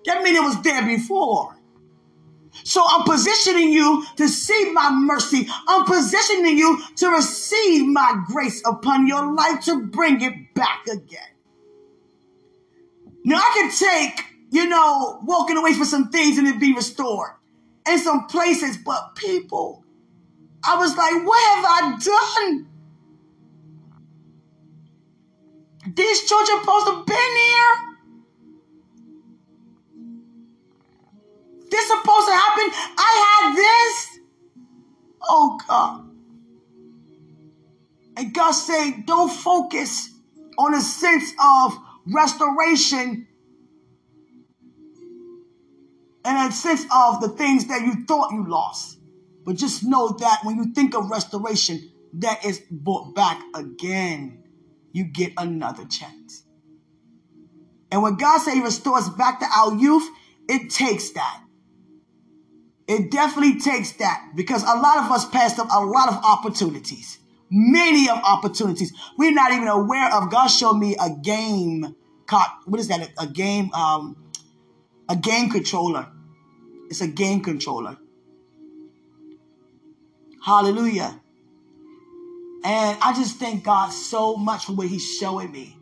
That 0.05 0.23
means 0.23 0.37
it 0.37 0.43
was 0.43 0.61
there 0.61 0.85
before. 0.85 1.57
So 2.63 2.81
I'm 2.87 3.03
positioning 3.03 3.73
you 3.73 4.05
to 4.15 4.29
see 4.29 4.71
my 4.71 4.91
mercy. 4.91 5.45
I'm 5.67 5.83
positioning 5.83 6.57
you 6.57 6.81
to 6.97 7.09
receive 7.09 7.85
my 7.85 8.23
grace 8.27 8.61
upon 8.65 9.07
your 9.07 9.33
life 9.33 9.65
to 9.65 9.87
bring 9.87 10.21
it 10.21 10.53
back 10.53 10.87
again. 10.87 11.19
Now 13.25 13.39
I 13.39 13.51
can 13.55 13.71
take 13.71 14.30
you 14.51 14.67
know, 14.67 15.19
walking 15.23 15.57
away 15.57 15.73
from 15.73 15.85
some 15.85 16.09
things 16.09 16.37
and 16.37 16.45
it 16.45 16.59
be 16.59 16.73
restored 16.73 17.31
in 17.87 17.97
some 17.97 18.27
places, 18.27 18.77
but 18.77 19.15
people, 19.15 19.83
I 20.63 20.77
was 20.77 20.95
like, 20.95 21.25
what 21.25 21.55
have 21.55 21.65
I 21.65 21.97
done? 22.45 22.67
These 25.95 26.27
children 26.27 26.59
supposed 26.59 26.85
to 26.85 27.03
been 27.07 27.35
here. 27.37 27.75
This 31.69 31.87
supposed 31.87 32.27
to 32.27 32.33
happen. 32.33 32.69
I 32.97 33.45
had 33.45 33.55
this. 33.55 34.19
Oh 35.23 35.59
God. 35.67 36.09
And 38.17 38.33
God 38.33 38.51
said, 38.51 39.05
don't 39.05 39.31
focus 39.31 40.09
on 40.57 40.73
a 40.73 40.81
sense 40.81 41.31
of 41.41 41.77
restoration 42.05 43.27
and 46.23 46.51
a 46.51 46.53
sense 46.53 46.85
of 46.93 47.21
the 47.21 47.29
things 47.29 47.67
that 47.67 47.81
you 47.81 48.05
thought 48.05 48.31
you 48.31 48.47
lost. 48.47 48.99
But 49.43 49.55
just 49.55 49.83
know 49.83 50.09
that 50.19 50.41
when 50.43 50.57
you 50.57 50.73
think 50.73 50.95
of 50.95 51.09
restoration, 51.09 51.91
that 52.13 52.45
is 52.45 52.61
brought 52.69 53.15
back 53.15 53.41
again. 53.55 54.43
You 54.91 55.05
get 55.05 55.33
another 55.37 55.85
chance. 55.85 56.43
And 57.91 58.01
when 58.03 58.15
God 58.15 58.39
says 58.39 58.53
he 58.53 58.61
restores 58.61 59.09
back 59.09 59.39
to 59.39 59.45
our 59.45 59.75
youth, 59.75 60.07
it 60.47 60.69
takes 60.69 61.11
that. 61.11 61.41
It 62.87 63.11
definitely 63.11 63.59
takes 63.59 63.93
that 63.93 64.31
because 64.35 64.63
a 64.63 64.75
lot 64.75 64.97
of 64.97 65.11
us 65.11 65.27
passed 65.29 65.59
up 65.59 65.67
a 65.71 65.85
lot 65.85 66.09
of 66.09 66.15
opportunities. 66.23 67.19
Many 67.49 68.09
of 68.09 68.17
opportunities. 68.17 68.93
We're 69.17 69.33
not 69.33 69.51
even 69.51 69.67
aware 69.67 70.13
of. 70.13 70.31
God 70.31 70.47
showed 70.47 70.75
me 70.75 70.95
a 70.99 71.09
game. 71.09 71.95
What 72.65 72.79
is 72.79 72.87
that? 72.87 73.09
A 73.17 73.27
game, 73.27 73.73
um, 73.73 74.15
a 75.11 75.15
game 75.17 75.49
controller. 75.49 76.07
It's 76.89 77.01
a 77.01 77.07
game 77.07 77.43
controller. 77.43 77.97
Hallelujah. 80.41 81.19
And 82.63 82.97
I 83.01 83.13
just 83.13 83.37
thank 83.37 83.65
God 83.65 83.89
so 83.89 84.37
much 84.37 84.65
for 84.65 84.73
what 84.73 84.87
He's 84.87 85.17
showing 85.17 85.51
me. 85.51 85.77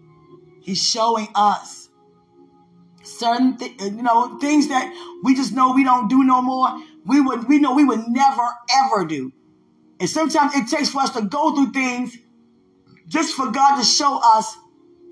He's 0.61 0.83
showing 0.83 1.27
us 1.35 1.89
certain, 3.03 3.57
th- 3.57 3.79
uh, 3.79 3.85
you 3.85 4.01
know, 4.01 4.39
things 4.39 4.69
that 4.69 4.91
we 5.23 5.35
just 5.35 5.53
know 5.53 5.73
we 5.73 5.83
don't 5.83 6.09
do 6.09 6.23
no 6.23 6.41
more. 6.41 6.81
We 7.05 7.21
would, 7.21 7.47
we 7.47 7.59
know 7.59 7.75
we 7.75 7.85
would 7.85 8.07
never 8.07 8.47
ever 8.83 9.05
do. 9.05 9.31
And 9.99 10.09
sometimes 10.09 10.55
it 10.55 10.75
takes 10.75 10.89
for 10.89 11.01
us 11.01 11.11
to 11.11 11.21
go 11.21 11.53
through 11.53 11.71
things 11.71 12.17
just 13.07 13.35
for 13.35 13.51
God 13.51 13.77
to 13.77 13.85
show 13.85 14.19
us 14.23 14.57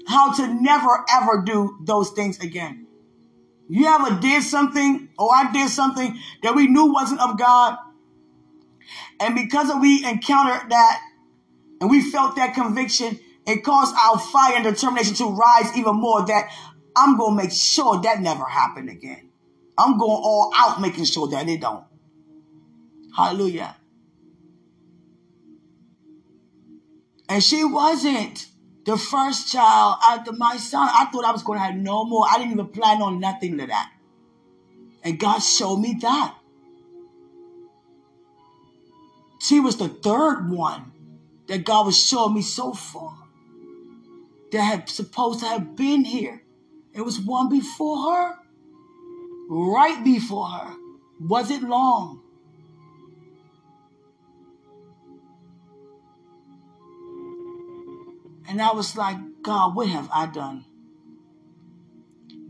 how 0.07 0.33
to 0.33 0.47
never 0.47 1.05
ever 1.13 1.43
do 1.45 1.77
those 1.83 2.11
things 2.11 2.39
again. 2.39 2.86
You 3.69 3.85
ever 3.87 4.19
did 4.19 4.43
something, 4.43 5.09
or 5.17 5.33
I 5.33 5.51
did 5.51 5.69
something 5.69 6.17
that 6.43 6.55
we 6.55 6.67
knew 6.67 6.93
wasn't 6.93 7.21
of 7.21 7.37
God, 7.37 7.77
and 9.19 9.35
because 9.35 9.71
we 9.81 10.05
encountered 10.05 10.69
that, 10.69 11.01
and 11.81 11.89
we 11.89 12.09
felt 12.09 12.35
that 12.37 12.53
conviction, 12.53 13.19
it 13.45 13.63
caused 13.63 13.95
our 13.95 14.19
fire 14.19 14.55
and 14.55 14.63
determination 14.63 15.15
to 15.15 15.25
rise 15.25 15.75
even 15.77 15.95
more. 15.95 16.25
That 16.25 16.49
I'm 16.95 17.17
gonna 17.17 17.35
make 17.35 17.51
sure 17.51 18.01
that 18.01 18.21
never 18.21 18.45
happened 18.45 18.89
again. 18.89 19.29
I'm 19.77 19.97
going 19.97 20.21
all 20.23 20.51
out 20.55 20.81
making 20.81 21.05
sure 21.05 21.27
that 21.29 21.47
it 21.47 21.61
don't. 21.61 21.83
Hallelujah. 23.15 23.75
And 27.29 27.43
she 27.43 27.63
wasn't 27.63 28.47
the 28.87 28.97
first 28.97 29.51
child 29.51 29.97
after 30.09 30.31
my 30.31 30.55
son. 30.55 30.87
I 30.89 31.05
thought 31.11 31.25
I 31.25 31.33
was 31.33 31.43
going 31.43 31.59
to 31.59 31.65
have 31.65 31.75
no 31.75 32.05
more. 32.05 32.25
I 32.27 32.37
didn't 32.37 32.53
even 32.53 32.67
plan 32.67 33.01
on 33.01 33.19
nothing 33.19 33.57
to 33.57 33.67
that. 33.67 33.91
And 35.03 35.19
God 35.19 35.39
showed 35.39 35.77
me 35.77 35.97
that. 36.01 36.35
She 39.41 39.59
was 39.59 39.75
the 39.75 39.89
third 39.89 40.49
one 40.49 40.93
that 41.47 41.65
God 41.65 41.85
was 41.85 42.01
showing 42.01 42.35
me 42.35 42.41
so 42.41 42.71
far 42.71 43.13
that 44.53 44.61
had 44.61 44.89
supposed 44.89 45.41
to 45.41 45.47
have 45.47 45.75
been 45.75 46.05
here. 46.05 46.41
It 46.93 47.01
was 47.01 47.19
one 47.19 47.49
before 47.49 48.09
her, 48.09 48.35
right 49.49 50.01
before 50.01 50.47
her. 50.47 50.73
Was 51.19 51.51
it 51.51 51.61
long? 51.61 52.21
And 58.47 58.61
I 58.61 58.73
was 58.73 58.95
like, 58.95 59.17
God, 59.41 59.75
what 59.75 59.87
have 59.87 60.09
I 60.13 60.27
done? 60.27 60.65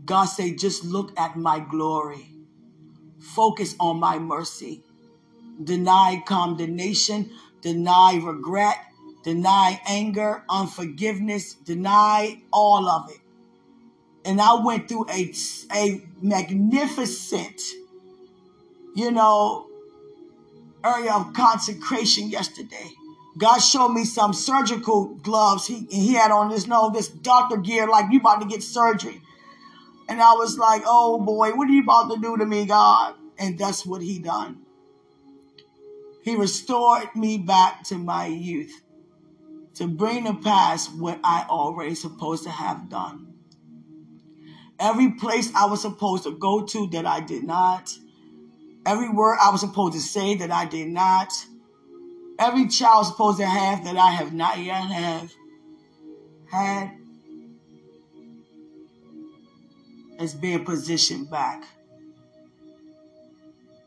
God 0.04 0.26
said, 0.26 0.58
just 0.58 0.84
look 0.84 1.18
at 1.18 1.36
my 1.36 1.58
glory. 1.60 2.30
Focus 3.18 3.74
on 3.80 3.98
my 4.00 4.18
mercy. 4.18 4.82
Deny 5.62 6.22
condemnation, 6.24 7.30
deny 7.60 8.20
regret, 8.22 8.78
deny 9.24 9.80
anger, 9.86 10.44
unforgiveness, 10.48 11.54
deny 11.54 12.40
all 12.52 12.88
of 12.88 13.10
it. 13.10 13.20
And 14.24 14.40
I 14.40 14.54
went 14.54 14.88
through 14.88 15.06
a, 15.10 15.32
a 15.72 16.02
magnificent, 16.22 17.60
you 18.94 19.10
know, 19.10 19.66
area 20.84 21.12
of 21.12 21.32
consecration 21.34 22.28
yesterday. 22.28 22.90
God 23.38 23.58
showed 23.58 23.90
me 23.90 24.04
some 24.04 24.32
surgical 24.32 25.14
gloves 25.14 25.66
he, 25.66 25.86
he 25.90 26.14
had 26.14 26.32
on 26.32 26.50
this, 26.50 26.66
no, 26.66 26.90
this 26.90 27.08
doctor 27.08 27.56
gear, 27.56 27.86
like 27.86 28.06
you 28.10 28.18
about 28.18 28.40
to 28.40 28.48
get 28.48 28.62
surgery. 28.62 29.22
And 30.08 30.20
I 30.20 30.32
was 30.32 30.58
like, 30.58 30.82
oh 30.84 31.20
boy, 31.20 31.52
what 31.52 31.68
are 31.68 31.72
you 31.72 31.82
about 31.82 32.10
to 32.12 32.20
do 32.20 32.36
to 32.36 32.44
me, 32.44 32.66
God? 32.66 33.14
And 33.38 33.56
that's 33.56 33.86
what 33.86 34.02
he 34.02 34.18
done. 34.18 34.62
He 36.22 36.34
restored 36.34 37.14
me 37.14 37.38
back 37.38 37.84
to 37.84 37.96
my 37.96 38.26
youth 38.26 38.82
to 39.74 39.86
bring 39.86 40.24
to 40.24 40.34
pass 40.34 40.88
what 40.90 41.20
I 41.22 41.46
already 41.48 41.94
supposed 41.94 42.42
to 42.42 42.50
have 42.50 42.88
done. 42.88 43.34
Every 44.80 45.12
place 45.12 45.52
I 45.54 45.66
was 45.66 45.82
supposed 45.82 46.24
to 46.24 46.32
go 46.32 46.64
to 46.66 46.88
that 46.88 47.06
I 47.06 47.20
did 47.20 47.44
not. 47.44 47.96
Every 48.84 49.08
word 49.08 49.38
I 49.40 49.50
was 49.50 49.60
supposed 49.60 49.94
to 49.94 50.00
say 50.00 50.34
that 50.36 50.50
I 50.50 50.64
did 50.64 50.88
not 50.88 51.32
every 52.38 52.68
child 52.68 53.06
supposed 53.06 53.38
to 53.38 53.46
have 53.46 53.84
that 53.84 53.96
I 53.96 54.12
have 54.12 54.32
not 54.32 54.58
yet 54.58 54.74
have 54.74 55.32
had 56.50 56.92
is 60.20 60.34
being 60.34 60.64
positioned 60.64 61.30
back. 61.30 61.64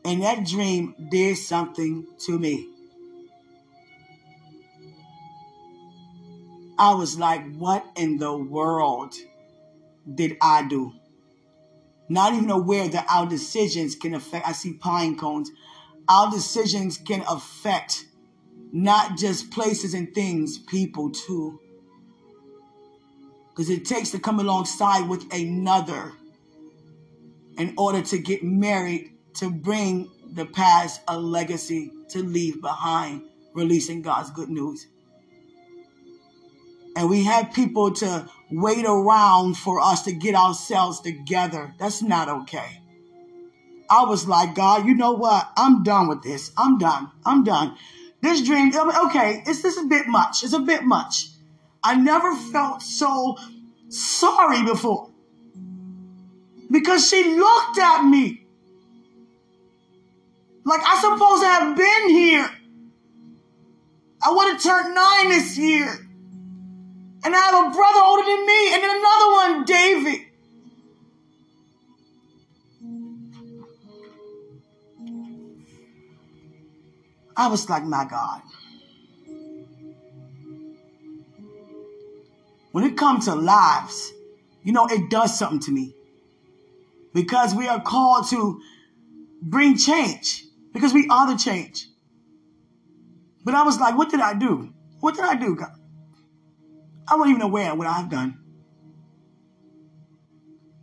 And 0.04 0.22
that 0.22 0.44
dream 0.44 0.94
did 1.10 1.36
something 1.36 2.06
to 2.26 2.38
me. 2.38 2.68
I 6.78 6.94
was 6.94 7.18
like, 7.18 7.54
what 7.56 7.84
in 7.96 8.18
the 8.18 8.36
world 8.36 9.14
did 10.12 10.36
I 10.42 10.66
do? 10.66 10.92
Not 12.08 12.34
even 12.34 12.50
aware 12.50 12.88
that 12.88 13.06
our 13.08 13.26
decisions 13.26 13.94
can 13.94 14.14
affect, 14.14 14.48
I 14.48 14.52
see 14.52 14.72
pine 14.74 15.16
cones. 15.16 15.50
Our 16.08 16.30
decisions 16.30 16.98
can 16.98 17.22
affect 17.28 18.06
not 18.72 19.18
just 19.18 19.50
places 19.50 19.94
and 19.94 20.14
things, 20.14 20.58
people 20.58 21.10
too. 21.10 21.60
Because 23.50 23.68
it 23.68 23.84
takes 23.84 24.10
to 24.12 24.18
come 24.18 24.40
alongside 24.40 25.08
with 25.08 25.30
another 25.32 26.12
in 27.58 27.74
order 27.76 28.00
to 28.00 28.18
get 28.18 28.42
married, 28.42 29.12
to 29.34 29.50
bring 29.50 30.10
the 30.32 30.46
past 30.46 31.02
a 31.06 31.18
legacy 31.18 31.92
to 32.08 32.22
leave 32.22 32.62
behind, 32.62 33.22
releasing 33.54 34.00
God's 34.00 34.30
good 34.30 34.48
news. 34.48 34.86
And 36.96 37.10
we 37.10 37.24
have 37.24 37.52
people 37.52 37.92
to 37.92 38.28
wait 38.50 38.84
around 38.86 39.56
for 39.56 39.80
us 39.80 40.02
to 40.02 40.12
get 40.12 40.34
ourselves 40.34 41.00
together. 41.00 41.74
That's 41.78 42.02
not 42.02 42.28
okay. 42.28 42.80
I 43.90 44.04
was 44.04 44.26
like, 44.26 44.54
God, 44.54 44.86
you 44.86 44.94
know 44.94 45.12
what? 45.12 45.50
I'm 45.56 45.82
done 45.82 46.08
with 46.08 46.22
this. 46.22 46.50
I'm 46.56 46.78
done. 46.78 47.10
I'm 47.26 47.44
done. 47.44 47.76
This 48.22 48.40
dream, 48.40 48.72
okay, 49.06 49.42
it's 49.46 49.62
this 49.62 49.76
a 49.76 49.84
bit 49.84 50.06
much. 50.06 50.44
It's 50.44 50.52
a 50.52 50.60
bit 50.60 50.84
much. 50.84 51.26
I 51.82 51.96
never 51.96 52.34
felt 52.36 52.80
so 52.80 53.36
sorry 53.88 54.64
before. 54.64 55.10
Because 56.70 57.08
she 57.08 57.36
looked 57.36 57.78
at 57.78 58.04
me 58.04 58.46
like 60.64 60.80
I 60.84 61.00
supposed 61.00 61.42
to 61.42 61.48
have 61.48 61.76
been 61.76 62.08
here. 62.10 62.48
I 64.24 64.32
would 64.32 64.52
have 64.52 64.62
turned 64.62 64.94
nine 64.94 65.30
this 65.30 65.58
year. 65.58 65.88
And 67.24 67.34
I 67.34 67.38
have 67.38 67.66
a 67.66 67.70
brother 67.70 68.00
older 68.04 68.24
than 68.24 68.46
me, 68.46 68.74
and 68.74 68.82
then 68.82 68.96
another 68.98 69.32
one, 69.32 69.64
David. 69.64 70.31
I 77.42 77.48
was 77.48 77.68
like, 77.68 77.82
my 77.82 78.04
God. 78.04 78.40
When 82.70 82.84
it 82.84 82.96
comes 82.96 83.24
to 83.24 83.34
lives, 83.34 84.12
you 84.62 84.72
know, 84.72 84.86
it 84.86 85.10
does 85.10 85.36
something 85.36 85.58
to 85.60 85.72
me. 85.72 85.92
Because 87.12 87.52
we 87.52 87.66
are 87.66 87.82
called 87.82 88.28
to 88.30 88.62
bring 89.42 89.76
change. 89.76 90.44
Because 90.72 90.94
we 90.94 91.08
are 91.10 91.32
the 91.32 91.36
change. 91.36 91.88
But 93.44 93.54
I 93.56 93.64
was 93.64 93.80
like, 93.80 93.98
what 93.98 94.08
did 94.08 94.20
I 94.20 94.34
do? 94.34 94.72
What 95.00 95.16
did 95.16 95.24
I 95.24 95.34
do, 95.34 95.56
God? 95.56 95.72
I 97.08 97.16
wasn't 97.16 97.30
even 97.30 97.42
aware 97.42 97.72
of 97.72 97.78
what 97.78 97.88
I've 97.88 98.08
done. 98.08 98.38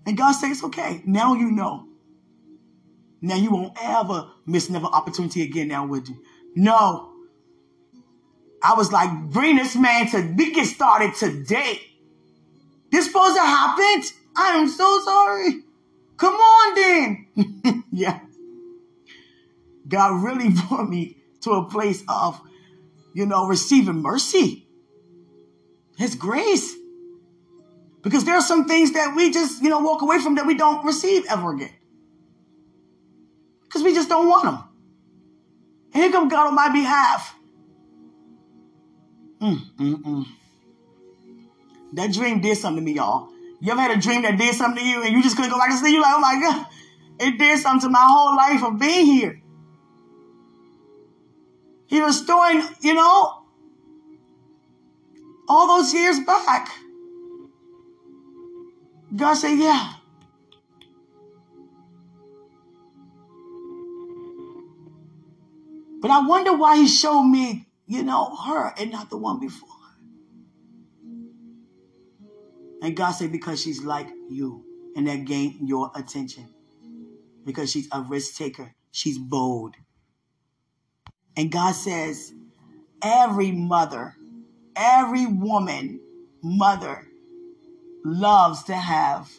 And 0.05 0.17
God 0.17 0.33
said, 0.33 0.51
it's 0.51 0.63
okay. 0.65 1.01
Now 1.05 1.35
you 1.35 1.51
know. 1.51 1.87
Now 3.21 3.35
you 3.35 3.49
won't 3.49 3.77
ever 3.81 4.29
miss 4.45 4.67
another 4.67 4.87
opportunity 4.87 5.43
again 5.43 5.69
now, 5.69 5.85
would 5.85 6.09
you? 6.09 6.17
No. 6.55 7.13
I 8.61 8.73
was 8.75 8.91
like, 8.91 9.09
bring 9.29 9.55
this 9.55 9.75
man 9.75 10.09
to, 10.11 10.33
we 10.37 10.53
get 10.53 10.65
started 10.65 11.15
today. 11.15 11.79
This 12.91 13.05
supposed 13.05 13.35
to 13.35 13.41
happen? 13.41 14.03
I 14.35 14.57
am 14.57 14.67
so 14.67 15.01
sorry. 15.03 15.63
Come 16.17 16.33
on 16.33 16.75
then. 16.75 17.83
yeah. 17.91 18.19
God 19.87 20.23
really 20.23 20.49
brought 20.67 20.89
me 20.89 21.17
to 21.41 21.51
a 21.51 21.69
place 21.69 22.03
of, 22.07 22.39
you 23.13 23.25
know, 23.25 23.47
receiving 23.47 24.01
mercy. 24.01 24.67
His 25.97 26.15
grace. 26.15 26.75
Because 28.01 28.23
there 28.23 28.35
are 28.35 28.41
some 28.41 28.65
things 28.65 28.93
that 28.93 29.15
we 29.15 29.31
just, 29.31 29.61
you 29.61 29.69
know, 29.69 29.79
walk 29.79 30.01
away 30.01 30.19
from 30.19 30.35
that 30.35 30.45
we 30.45 30.55
don't 30.55 30.85
receive 30.85 31.25
ever 31.29 31.53
again. 31.53 31.73
Because 33.63 33.83
we 33.83 33.93
just 33.93 34.09
don't 34.09 34.27
want 34.27 34.45
them. 34.45 34.68
Here 35.93 36.11
come 36.11 36.27
God 36.29 36.47
on 36.47 36.55
my 36.55 36.69
behalf. 36.69 37.35
Mm, 39.41 39.59
mm, 39.77 40.03
mm. 40.03 40.25
That 41.93 42.13
dream 42.13 42.41
did 42.41 42.57
something 42.57 42.83
to 42.83 42.85
me, 42.85 42.97
y'all. 42.97 43.29
You 43.61 43.71
ever 43.71 43.81
had 43.81 43.97
a 43.97 43.99
dream 43.99 44.21
that 44.21 44.37
did 44.37 44.55
something 44.55 44.83
to 44.83 44.89
you 44.89 45.03
and 45.03 45.13
you 45.13 45.23
just 45.23 45.35
couldn't 45.35 45.51
go 45.51 45.57
back 45.57 45.69
to 45.71 45.77
sleep? 45.77 45.93
You 45.93 46.01
like, 46.01 46.15
oh 46.15 46.19
my 46.19 46.39
God, 46.39 46.65
it 47.19 47.37
did 47.37 47.59
something 47.59 47.87
to 47.87 47.89
my 47.89 48.05
whole 48.07 48.35
life 48.35 48.63
of 48.63 48.79
being 48.79 49.05
here. 49.05 49.41
He 51.87 52.01
restoring, 52.01 52.63
you 52.81 52.93
know, 52.93 53.43
all 55.47 55.67
those 55.67 55.93
years 55.93 56.19
back. 56.19 56.69
God 59.15 59.33
said, 59.33 59.57
Yeah. 59.57 59.93
But 66.01 66.11
I 66.11 66.25
wonder 66.25 66.55
why 66.55 66.77
he 66.77 66.87
showed 66.87 67.23
me, 67.23 67.67
you 67.85 68.03
know, 68.03 68.35
her 68.35 68.73
and 68.77 68.91
not 68.91 69.09
the 69.09 69.17
one 69.17 69.39
before. 69.39 69.69
And 72.81 72.95
God 72.95 73.11
said, 73.11 73.31
because 73.31 73.61
she's 73.61 73.83
like 73.83 74.07
you, 74.29 74.63
and 74.95 75.07
that 75.07 75.25
gained 75.25 75.67
your 75.67 75.91
attention. 75.95 76.47
Because 77.45 77.71
she's 77.71 77.89
a 77.91 78.01
risk 78.01 78.35
taker, 78.35 78.73
she's 78.91 79.17
bold. 79.17 79.75
And 81.35 81.51
God 81.51 81.73
says, 81.73 82.33
every 83.01 83.51
mother, 83.51 84.15
every 84.75 85.25
woman, 85.25 85.99
mother, 86.41 87.05
loves 88.05 88.63
to 88.63 88.75
have 88.75 89.29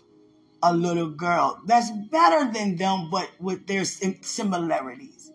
a 0.62 0.74
little 0.74 1.08
girl 1.08 1.60
that's 1.64 1.90
better 1.90 2.52
than 2.52 2.76
them, 2.76 3.08
but 3.10 3.30
with 3.38 3.66
their 3.66 3.84
similarities. 3.86 5.32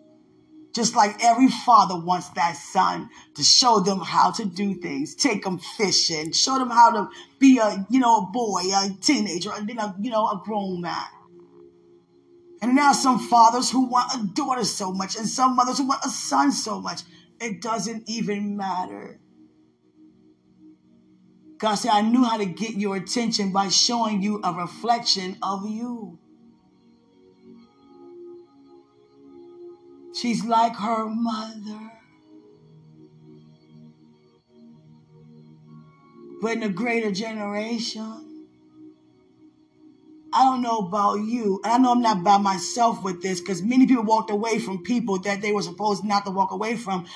Just 0.76 0.94
like 0.94 1.24
every 1.24 1.48
father 1.48 1.98
wants 1.98 2.28
that 2.30 2.54
son 2.54 3.08
to 3.34 3.42
show 3.42 3.80
them 3.80 3.98
how 3.98 4.30
to 4.32 4.44
do 4.44 4.74
things, 4.74 5.14
take 5.14 5.42
them 5.42 5.58
fishing, 5.58 6.32
show 6.32 6.58
them 6.58 6.68
how 6.68 6.90
to 6.90 7.08
be 7.38 7.56
a, 7.56 7.86
you 7.88 7.98
know, 7.98 8.18
a 8.18 8.26
boy, 8.30 8.60
a 8.74 8.90
teenager, 9.00 9.52
and 9.54 9.66
then 9.66 9.78
a, 9.78 9.96
you 9.98 10.10
know, 10.10 10.26
a 10.26 10.42
grown 10.44 10.82
man. 10.82 11.06
And 12.60 12.76
now 12.76 12.92
some 12.92 13.18
fathers 13.18 13.70
who 13.70 13.86
want 13.86 14.12
a 14.16 14.26
daughter 14.34 14.64
so 14.64 14.92
much, 14.92 15.16
and 15.16 15.26
some 15.26 15.56
mothers 15.56 15.78
who 15.78 15.88
want 15.88 16.04
a 16.04 16.10
son 16.10 16.52
so 16.52 16.78
much. 16.78 17.00
It 17.40 17.62
doesn't 17.62 18.06
even 18.06 18.58
matter. 18.58 19.18
God 21.56 21.76
said, 21.76 21.92
I 21.92 22.02
knew 22.02 22.22
how 22.22 22.36
to 22.36 22.44
get 22.44 22.74
your 22.74 22.96
attention 22.96 23.50
by 23.50 23.70
showing 23.70 24.20
you 24.20 24.42
a 24.44 24.52
reflection 24.52 25.38
of 25.42 25.66
you. 25.66 26.18
She's 30.16 30.46
like 30.46 30.74
her 30.76 31.06
mother. 31.06 31.92
But 36.40 36.52
in 36.52 36.62
a 36.62 36.70
greater 36.70 37.12
generation, 37.12 38.46
I 40.32 40.44
don't 40.44 40.62
know 40.62 40.78
about 40.78 41.16
you. 41.16 41.60
And 41.64 41.72
I 41.72 41.78
know 41.78 41.92
I'm 41.92 42.00
not 42.00 42.24
by 42.24 42.38
myself 42.38 43.02
with 43.02 43.20
this 43.20 43.40
because 43.40 43.62
many 43.62 43.86
people 43.86 44.04
walked 44.04 44.30
away 44.30 44.58
from 44.58 44.82
people 44.82 45.18
that 45.20 45.42
they 45.42 45.52
were 45.52 45.62
supposed 45.62 46.02
not 46.02 46.24
to 46.24 46.30
walk 46.30 46.50
away 46.50 46.76
from. 46.76 47.06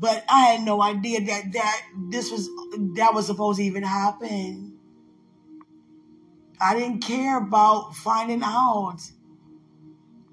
But 0.00 0.24
I 0.28 0.46
had 0.46 0.62
no 0.64 0.82
idea 0.82 1.20
that 1.20 1.52
that 1.52 1.82
this 2.08 2.32
was 2.32 2.48
that 2.96 3.14
was 3.14 3.26
supposed 3.26 3.58
to 3.58 3.64
even 3.64 3.84
happen. 3.84 4.76
I 6.60 6.74
didn't 6.74 7.00
care 7.00 7.38
about 7.38 7.94
finding 7.94 8.42
out. 8.42 8.98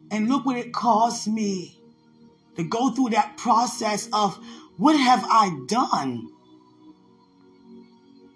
And 0.09 0.30
look 0.30 0.45
what 0.45 0.57
it 0.57 0.74
cost 0.74 1.28
me 1.28 1.76
to 2.58 2.64
go 2.64 2.89
through 2.91 3.10
that 3.10 3.38
process 3.38 4.10
of 4.12 4.38
what 4.78 4.99
have 4.99 5.24
I 5.24 5.58
done? 5.68 6.30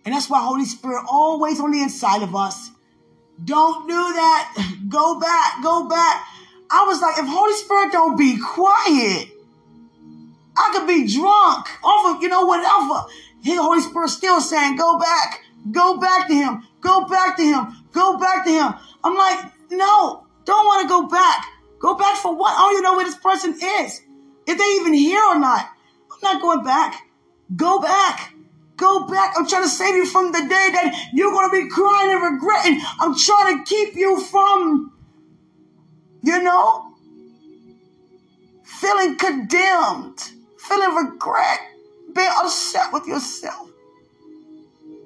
And 0.05 0.15
that's 0.15 0.29
why 0.29 0.41
Holy 0.41 0.65
Spirit 0.65 1.05
always 1.11 1.59
on 1.59 1.71
the 1.71 1.81
inside 1.81 2.23
of 2.23 2.35
us. 2.35 2.71
Don't 3.43 3.87
do 3.87 3.93
that. 3.93 4.77
Go 4.89 5.19
back. 5.19 5.61
Go 5.63 5.87
back. 5.87 6.25
I 6.69 6.85
was 6.85 7.01
like, 7.01 7.17
if 7.17 7.25
Holy 7.27 7.53
Spirit 7.53 7.91
don't 7.91 8.17
be 8.17 8.39
quiet, 8.39 9.27
I 10.57 10.69
could 10.73 10.87
be 10.87 11.05
drunk 11.07 11.67
off 11.83 12.15
of, 12.15 12.23
you 12.23 12.29
know, 12.29 12.45
whatever. 12.45 13.05
His 13.43 13.57
Holy 13.57 13.81
Spirit 13.81 14.09
still 14.09 14.39
saying, 14.39 14.77
go 14.77 14.97
back. 14.97 15.41
Go 15.71 15.97
back 15.97 16.27
to 16.27 16.33
him. 16.33 16.65
Go 16.79 17.05
back 17.05 17.35
to 17.37 17.43
him. 17.43 17.75
Go 17.91 18.17
back 18.17 18.45
to 18.45 18.51
him. 18.51 18.73
I'm 19.03 19.15
like, 19.15 19.51
no, 19.69 20.25
don't 20.45 20.65
want 20.65 20.83
to 20.83 20.87
go 20.87 21.07
back. 21.07 21.45
Go 21.79 21.95
back 21.95 22.17
for 22.17 22.35
what? 22.35 22.53
I 22.53 22.61
don't 22.61 22.71
even 22.73 22.83
know 22.83 22.95
where 22.95 23.05
this 23.05 23.15
person 23.15 23.57
is. 23.81 24.01
If 24.47 24.57
they 24.57 24.63
even 24.81 24.93
here 24.93 25.21
or 25.29 25.39
not. 25.39 25.69
I'm 26.11 26.19
not 26.21 26.41
going 26.41 26.63
back. 26.63 27.07
Go 27.55 27.79
back. 27.79 28.33
Go 28.77 29.07
back. 29.07 29.35
I'm 29.37 29.47
trying 29.47 29.63
to 29.63 29.69
save 29.69 29.95
you 29.95 30.05
from 30.05 30.31
the 30.31 30.39
day 30.39 30.47
that 30.73 31.09
you're 31.13 31.31
going 31.31 31.49
to 31.49 31.63
be 31.63 31.69
crying 31.69 32.11
and 32.11 32.33
regretting. 32.33 32.81
I'm 32.99 33.15
trying 33.15 33.57
to 33.57 33.63
keep 33.63 33.95
you 33.95 34.19
from, 34.21 34.91
you 36.23 36.41
know, 36.41 36.93
feeling 38.63 39.17
condemned, 39.17 40.19
feeling 40.57 40.95
regret, 40.95 41.59
being 42.13 42.31
upset 42.41 42.91
with 42.91 43.05
yourself, 43.05 43.69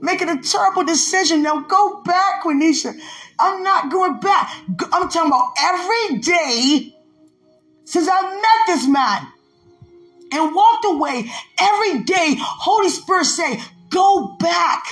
making 0.01 0.29
a 0.29 0.41
terrible 0.41 0.83
decision. 0.85 1.43
Now 1.43 1.61
go 1.61 2.01
back, 2.03 2.43
Quenisha. 2.43 2.97
I'm 3.37 3.63
not 3.63 3.91
going 3.91 4.21
back. 4.21 4.55
I'm 4.93 5.09
talking 5.09 5.27
about 5.27 5.51
every 5.59 6.19
day 6.19 6.94
since 7.85 8.07
I 8.11 8.21
met 8.21 8.75
this 8.75 8.87
man 8.87 9.27
and 10.31 10.55
walked 10.55 10.85
away 10.85 11.31
every 11.59 12.03
day, 12.03 12.35
Holy 12.37 12.89
Spirit 12.89 13.25
say, 13.25 13.61
go 13.89 14.35
back. 14.39 14.83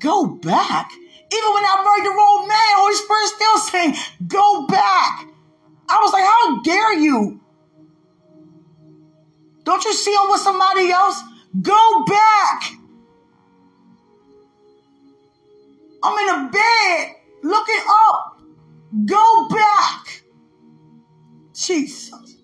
Go 0.00 0.26
back. 0.26 0.90
Even 0.92 1.54
when 1.54 1.64
I 1.64 1.82
married 1.84 2.06
the 2.06 2.16
wrong 2.16 2.48
man, 2.48 2.58
Holy 2.76 2.94
Spirit 2.94 3.28
still 3.28 3.58
saying, 3.58 3.94
go 4.28 4.66
back. 4.66 5.26
I 5.88 5.98
was 6.02 6.12
like, 6.12 6.24
how 6.24 6.62
dare 6.62 6.98
you? 6.98 7.40
Don't 9.64 9.84
you 9.84 9.92
see 9.92 10.16
I'm 10.18 10.30
with 10.30 10.40
somebody 10.40 10.90
else? 10.90 11.20
Go 11.60 12.04
back. 12.04 12.72
I'm 16.04 16.18
in 16.18 16.46
a 16.46 16.50
bed 16.50 17.14
looking 17.42 17.80
up. 17.88 18.40
Go 19.06 19.48
back. 19.48 20.22
Jesus 21.56 22.36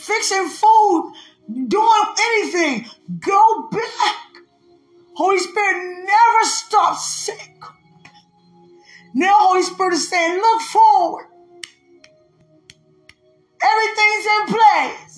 fixing 0.00 0.48
food, 0.48 1.12
doing 1.68 2.04
anything. 2.20 2.86
Go 3.20 3.68
back. 3.70 4.16
Holy 5.14 5.38
Spirit 5.38 6.06
never 6.06 6.44
stops 6.44 7.06
sick. 7.06 7.54
Now 9.14 9.32
Holy 9.34 9.62
Spirit 9.62 9.94
is 9.94 10.08
saying, 10.08 10.40
look 10.40 10.60
forward. 10.62 11.26
Everything's 13.62 14.26
in 14.26 14.46
place. 14.54 15.09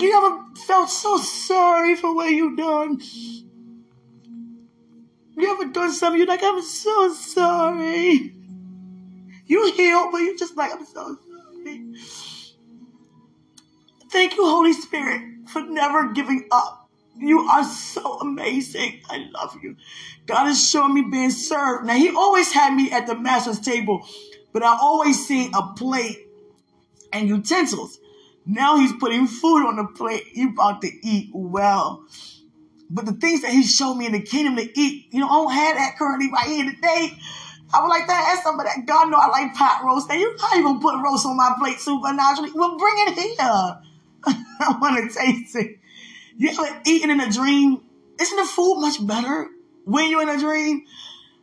You 0.00 0.16
ever 0.16 0.44
felt 0.66 0.88
so 0.88 1.18
sorry 1.18 1.94
for 1.94 2.14
what 2.14 2.30
you 2.30 2.56
done? 2.56 3.00
You 5.36 5.52
ever 5.52 5.70
done 5.70 5.92
something 5.92 6.18
you're 6.18 6.26
like, 6.26 6.42
I'm 6.42 6.62
so 6.62 7.12
sorry. 7.12 8.34
You 9.46 9.72
healed, 9.72 10.12
but 10.12 10.18
you're 10.18 10.36
just 10.36 10.56
like, 10.56 10.72
I'm 10.72 10.86
so 10.86 11.16
sorry. 11.16 11.94
Thank 14.10 14.36
you, 14.36 14.44
Holy 14.44 14.72
Spirit, 14.72 15.22
for 15.48 15.62
never 15.62 16.12
giving 16.12 16.48
up. 16.50 16.88
You 17.18 17.40
are 17.40 17.64
so 17.64 18.20
amazing. 18.20 19.02
I 19.10 19.28
love 19.32 19.58
you. 19.62 19.76
God 20.26 20.48
is 20.48 20.70
showing 20.70 20.94
me 20.94 21.02
being 21.10 21.30
served. 21.30 21.86
Now, 21.86 21.94
He 21.94 22.08
always 22.08 22.52
had 22.52 22.74
me 22.74 22.90
at 22.90 23.06
the 23.06 23.14
master's 23.16 23.60
table, 23.60 24.06
but 24.52 24.62
I 24.62 24.78
always 24.80 25.26
see 25.26 25.50
a 25.54 25.74
plate 25.74 26.26
and 27.12 27.28
utensils. 27.28 27.98
Now 28.46 28.76
He's 28.76 28.92
putting 28.92 29.26
food 29.26 29.66
on 29.66 29.76
the 29.76 29.86
plate. 29.86 30.24
You 30.34 30.50
about 30.50 30.82
to 30.82 30.90
eat 31.02 31.30
well. 31.32 32.04
But 32.90 33.06
the 33.06 33.12
things 33.12 33.42
that 33.42 33.52
he 33.52 33.62
showed 33.62 33.94
me 33.94 34.06
in 34.06 34.12
the 34.12 34.20
kingdom 34.20 34.56
to 34.56 34.80
eat, 34.80 35.06
you 35.12 35.20
know, 35.20 35.28
I 35.28 35.32
don't 35.32 35.52
have 35.52 35.76
that 35.76 35.96
currently 35.96 36.28
right 36.32 36.48
here 36.48 36.64
today. 36.64 37.16
I 37.72 37.80
would 37.80 37.88
like 37.88 38.06
to 38.06 38.12
ask 38.12 38.42
some 38.42 38.58
of 38.58 38.66
that. 38.66 38.84
God 38.84 39.10
know 39.10 39.16
I 39.16 39.28
like 39.28 39.54
pot 39.54 39.82
roast. 39.84 40.08
Now 40.08 40.16
you're 40.16 40.36
not 40.36 40.56
even 40.56 40.80
put 40.80 41.00
roast 41.00 41.24
on 41.24 41.36
my 41.36 41.54
plate 41.60 41.78
supernaturally. 41.78 42.50
Well, 42.52 42.76
bring 42.76 42.94
it 42.96 43.14
here. 43.14 43.36
I 44.60 44.76
want 44.80 45.10
to 45.10 45.18
taste 45.18 45.54
it. 45.54 45.78
You 46.36 46.50
ever 46.50 46.80
eating 46.84 47.10
in 47.10 47.20
a 47.20 47.30
dream? 47.30 47.80
Isn't 48.20 48.36
the 48.36 48.44
food 48.44 48.80
much 48.80 49.06
better 49.06 49.48
when 49.84 50.10
you're 50.10 50.22
in 50.22 50.28
a 50.28 50.38
dream? 50.38 50.84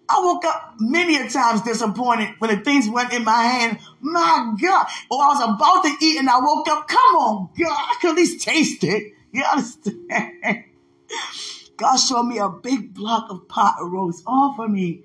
I 0.10 0.22
woke 0.24 0.45
up 0.45 0.76
many 0.80 1.18
a 1.18 1.30
times 1.30 1.62
disappointed 1.64 2.36
when 2.39 2.55
the 2.55 2.64
things 2.64 2.88
went 2.88 3.14
in 3.14 3.24
my 3.26 3.43
hand. 3.43 3.80
My 3.99 4.53
God. 4.60 4.88
Or 5.12 5.22
I 5.22 5.28
was 5.28 5.43
about 5.43 5.84
to 5.84 6.05
eat 6.05 6.20
and 6.20 6.30
I 6.30 6.39
woke 6.39 6.68
up. 6.70 6.88
Come 6.88 7.16
on, 7.16 7.49
God. 7.60 7.68
I 7.72 7.97
could 7.99 8.12
at 8.12 8.16
least 8.16 8.45
taste 8.45 8.84
it. 8.84 9.14
You 9.32 9.43
understand? 9.43 10.64
God 11.78 11.97
showed 11.97 12.24
me 12.24 12.39
a 12.39 12.49
big 12.49 12.93
block 12.93 13.30
of 13.30 13.47
pot 13.49 13.76
roast 13.82 14.24
all 14.26 14.53
for 14.55 14.68
me. 14.68 15.03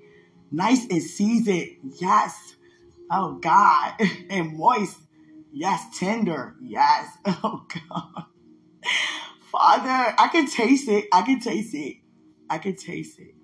Nice 0.51 0.85
and 0.89 1.01
seasoned. 1.01 1.69
Yes. 1.99 2.55
Oh 3.11 3.33
God. 3.33 3.93
And 4.29 4.57
moist. 4.57 4.97
Yes. 5.51 5.99
Tender. 5.99 6.55
Yes. 6.61 7.09
Oh 7.25 7.65
God. 7.89 8.25
Father, 9.51 10.15
I 10.17 10.29
can 10.31 10.47
taste 10.47 10.87
it. 10.87 11.05
I 11.13 11.21
can 11.21 11.39
taste 11.39 11.75
it. 11.75 11.97
I 12.49 12.57
can 12.57 12.75
taste 12.75 13.19
it. 13.19 13.35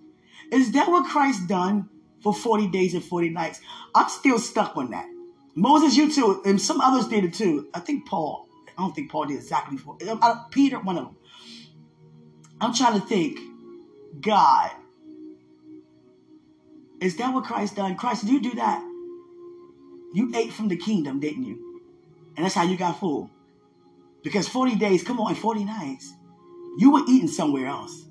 Is 0.51 0.71
that 0.73 0.89
what 0.89 1.09
Christ 1.09 1.47
done? 1.47 1.89
for 2.21 2.33
40 2.33 2.67
days 2.67 2.93
and 2.93 3.03
40 3.03 3.29
nights. 3.29 3.61
I'm 3.95 4.09
still 4.09 4.39
stuck 4.39 4.75
on 4.77 4.91
that. 4.91 5.07
Moses, 5.55 5.95
you 5.95 6.13
too, 6.13 6.41
and 6.45 6.61
some 6.61 6.79
others 6.81 7.07
did 7.07 7.23
it 7.23 7.33
too. 7.33 7.69
I 7.73 7.79
think 7.79 8.07
Paul. 8.07 8.47
I 8.77 8.81
don't 8.81 8.95
think 8.95 9.11
Paul 9.11 9.25
did 9.25 9.37
exactly 9.37 9.77
for 9.77 9.97
uh, 10.01 10.43
Peter, 10.51 10.79
one 10.79 10.97
of 10.97 11.05
them. 11.05 11.15
I'm 12.61 12.73
trying 12.73 12.99
to 12.99 13.05
think. 13.05 13.39
God, 14.21 14.71
is 16.99 17.17
that 17.17 17.33
what 17.33 17.43
Christ 17.43 17.75
done? 17.75 17.95
Christ, 17.95 18.25
did 18.25 18.31
you 18.31 18.41
do 18.41 18.55
that? 18.55 18.81
You 20.13 20.31
ate 20.35 20.51
from 20.51 20.67
the 20.67 20.75
kingdom, 20.75 21.19
didn't 21.19 21.43
you? 21.43 21.81
And 22.35 22.43
that's 22.43 22.55
how 22.55 22.63
you 22.63 22.75
got 22.75 22.99
full. 22.99 23.29
Because 24.23 24.47
40 24.47 24.75
days, 24.75 25.03
come 25.03 25.19
on, 25.19 25.35
40 25.35 25.63
nights, 25.63 26.11
you 26.79 26.91
were 26.91 27.03
eating 27.07 27.27
somewhere 27.27 27.67
else. 27.67 28.05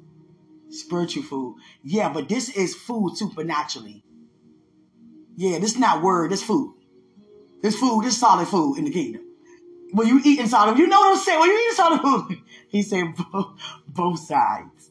Spiritual 0.71 1.23
food. 1.23 1.57
Yeah, 1.83 2.13
but 2.13 2.29
this 2.29 2.49
is 2.51 2.75
food 2.75 3.17
supernaturally. 3.17 4.03
Yeah, 5.37 5.59
this 5.59 5.73
is 5.73 5.79
not 5.79 6.03
word, 6.03 6.31
this 6.31 6.43
food. 6.43 6.75
This 7.63 7.79
food, 7.79 8.05
this 8.05 8.19
solid 8.19 8.49
food 8.49 8.79
in 8.79 8.85
the 8.85 8.91
kingdom. 8.91 9.23
When 9.93 10.07
you 10.07 10.21
eat 10.25 10.39
inside 10.41 10.69
of, 10.69 10.79
you 10.79 10.87
know 10.87 11.01
what 11.01 11.17
I'm 11.17 11.23
saying? 11.23 11.41
When 11.41 11.51
you 11.51 11.69
eat 11.71 11.77
solid 11.77 12.01
food, 12.01 12.39
he 12.69 12.83
said 12.83 13.15
both, 13.33 13.59
both 13.87 14.19
sides. 14.21 14.91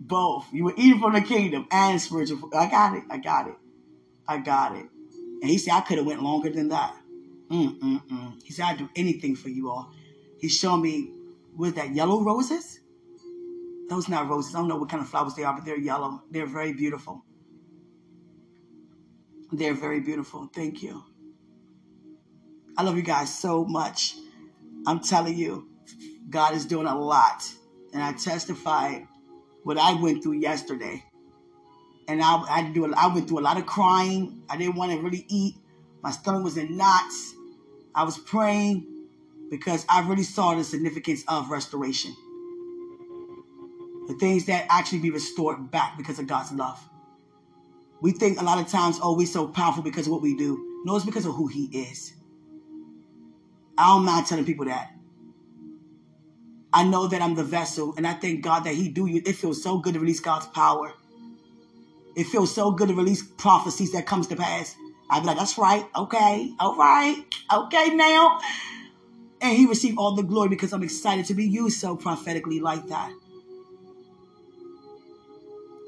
Both. 0.00 0.46
You 0.52 0.64
were 0.64 0.74
eating 0.76 1.00
from 1.00 1.12
the 1.12 1.20
kingdom 1.20 1.66
and 1.70 2.00
spiritual 2.00 2.38
food. 2.38 2.54
I 2.54 2.70
got 2.70 2.96
it. 2.96 3.04
I 3.10 3.18
got 3.18 3.48
it. 3.48 3.56
I 4.26 4.38
got 4.38 4.76
it. 4.76 4.86
And 5.42 5.50
he 5.50 5.58
said, 5.58 5.74
I 5.74 5.80
could 5.80 5.98
have 5.98 6.06
went 6.06 6.22
longer 6.22 6.50
than 6.50 6.68
that. 6.68 6.96
Mm-mm-mm. 7.50 8.42
He 8.44 8.52
said, 8.52 8.64
I'd 8.64 8.78
do 8.78 8.88
anything 8.96 9.36
for 9.36 9.48
you 9.48 9.70
all. 9.70 9.92
He 10.38 10.48
showed 10.48 10.78
me, 10.78 11.10
with 11.56 11.74
that, 11.74 11.90
yellow 11.90 12.22
roses? 12.22 12.79
Those 13.90 14.08
not 14.08 14.28
roses. 14.28 14.54
I 14.54 14.58
don't 14.60 14.68
know 14.68 14.76
what 14.76 14.88
kind 14.88 15.02
of 15.02 15.08
flowers 15.08 15.34
they 15.34 15.42
are, 15.42 15.52
but 15.52 15.64
they're 15.64 15.76
yellow. 15.76 16.22
They're 16.30 16.46
very 16.46 16.72
beautiful. 16.72 17.24
They're 19.50 19.74
very 19.74 19.98
beautiful. 19.98 20.48
Thank 20.54 20.80
you. 20.80 21.02
I 22.78 22.84
love 22.84 22.96
you 22.96 23.02
guys 23.02 23.36
so 23.36 23.64
much. 23.64 24.14
I'm 24.86 25.00
telling 25.00 25.36
you, 25.36 25.68
God 26.30 26.54
is 26.54 26.66
doing 26.66 26.86
a 26.86 26.96
lot. 26.96 27.42
And 27.92 28.00
I 28.00 28.12
testified 28.12 29.08
what 29.64 29.76
I 29.76 30.00
went 30.00 30.22
through 30.22 30.34
yesterday. 30.34 31.04
And 32.06 32.22
I, 32.22 32.36
I, 32.48 32.70
do, 32.72 32.94
I 32.94 33.12
went 33.12 33.26
through 33.26 33.40
a 33.40 33.42
lot 33.42 33.58
of 33.58 33.66
crying. 33.66 34.44
I 34.48 34.56
didn't 34.56 34.76
want 34.76 34.92
to 34.92 35.00
really 35.00 35.26
eat. 35.28 35.56
My 36.00 36.12
stomach 36.12 36.44
was 36.44 36.56
in 36.56 36.76
knots. 36.76 37.34
I 37.92 38.04
was 38.04 38.18
praying 38.18 38.86
because 39.50 39.84
I 39.88 40.08
really 40.08 40.22
saw 40.22 40.54
the 40.54 40.62
significance 40.62 41.24
of 41.26 41.50
restoration. 41.50 42.14
The 44.10 44.16
things 44.16 44.46
that 44.46 44.66
actually 44.68 44.98
be 44.98 45.10
restored 45.12 45.70
back 45.70 45.96
because 45.96 46.18
of 46.18 46.26
God's 46.26 46.50
love. 46.50 46.84
We 48.00 48.10
think 48.10 48.40
a 48.40 48.44
lot 48.44 48.58
of 48.58 48.66
times, 48.66 48.98
oh, 49.00 49.16
we're 49.16 49.24
so 49.24 49.46
powerful 49.46 49.84
because 49.84 50.06
of 50.06 50.12
what 50.12 50.20
we 50.20 50.36
do. 50.36 50.82
No, 50.84 50.96
it's 50.96 51.04
because 51.04 51.26
of 51.26 51.34
who 51.36 51.46
He 51.46 51.66
is. 51.66 52.14
I 53.78 53.86
don't 53.86 54.04
mind 54.04 54.26
telling 54.26 54.44
people 54.44 54.64
that. 54.64 54.90
I 56.72 56.82
know 56.82 57.06
that 57.06 57.22
I'm 57.22 57.36
the 57.36 57.44
vessel, 57.44 57.94
and 57.96 58.04
I 58.04 58.14
thank 58.14 58.42
God 58.42 58.64
that 58.64 58.74
He 58.74 58.88
do 58.88 59.06
you. 59.06 59.22
It 59.24 59.36
feels 59.36 59.62
so 59.62 59.78
good 59.78 59.94
to 59.94 60.00
release 60.00 60.18
God's 60.18 60.46
power. 60.46 60.92
It 62.16 62.24
feels 62.24 62.52
so 62.52 62.72
good 62.72 62.88
to 62.88 62.94
release 62.94 63.22
prophecies 63.22 63.92
that 63.92 64.06
comes 64.06 64.26
to 64.26 64.34
pass. 64.34 64.74
I'd 65.08 65.20
be 65.20 65.26
like, 65.28 65.38
that's 65.38 65.56
right, 65.56 65.86
okay, 65.94 66.52
all 66.58 66.76
right, 66.76 67.24
okay 67.52 67.94
now. 67.94 68.40
And 69.40 69.56
he 69.56 69.66
received 69.66 69.98
all 69.98 70.16
the 70.16 70.24
glory 70.24 70.48
because 70.48 70.72
I'm 70.72 70.82
excited 70.82 71.26
to 71.26 71.34
be 71.34 71.46
used 71.46 71.78
so 71.78 71.94
prophetically 71.94 72.58
like 72.58 72.88
that. 72.88 73.12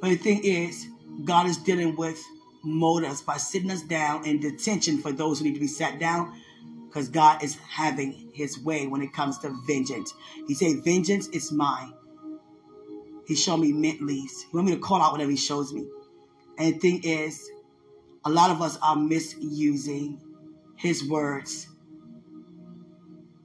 But 0.03 0.09
the 0.09 0.17
thing 0.17 0.41
is, 0.43 0.89
God 1.25 1.47
is 1.47 1.59
dealing 1.59 1.95
with 1.95 2.21
motives 2.65 3.23
by 3.23 3.37
sitting 3.37 3.71
us 3.71 3.83
down 3.83 4.27
in 4.27 4.41
detention 4.41 4.99
for 4.99 5.13
those 5.13 5.39
who 5.39 5.45
need 5.45 5.55
to 5.55 5.61
be 5.61 5.69
sat 5.69 6.01
down 6.01 6.35
because 6.89 7.09
God 7.09 7.43
is 7.45 7.57
having 7.71 8.33
his 8.35 8.59
way 8.59 8.89
when 8.89 9.01
it 9.01 9.13
comes 9.13 9.39
to 9.39 9.57
vengeance. 9.65 10.13
He 10.49 10.55
said, 10.55 10.83
Vengeance 10.85 11.29
is 11.29 11.53
mine. 11.53 11.95
He 13.29 13.37
showed 13.37 13.59
me 13.59 13.71
mint 13.71 14.03
leaves. 14.03 14.43
He 14.43 14.57
want 14.57 14.67
me 14.67 14.75
to 14.75 14.81
call 14.81 15.01
out 15.01 15.13
whatever 15.13 15.31
he 15.31 15.37
shows 15.37 15.73
me. 15.73 15.87
And 16.59 16.75
the 16.75 16.79
thing 16.81 17.03
is, 17.05 17.49
a 18.25 18.31
lot 18.31 18.51
of 18.51 18.61
us 18.61 18.77
are 18.83 18.97
misusing 18.97 20.21
his 20.75 21.09
words 21.09 21.69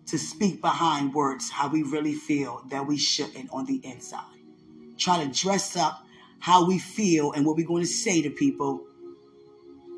to 0.07 0.17
speak 0.17 0.59
behind 0.59 1.13
words 1.13 1.51
how 1.51 1.67
we 1.67 1.83
really 1.83 2.15
feel 2.15 2.63
that 2.71 2.87
we 2.87 2.97
shouldn't 2.97 3.51
on 3.51 3.65
the 3.65 3.79
inside. 3.83 4.23
Try 4.97 5.23
to 5.23 5.29
dress 5.29 5.77
up 5.77 6.03
how 6.39 6.65
we 6.65 6.79
feel 6.79 7.31
and 7.31 7.45
what 7.45 7.57
we're 7.57 7.67
going 7.67 7.83
to 7.83 7.87
say 7.87 8.21
to 8.21 8.29
people 8.29 8.85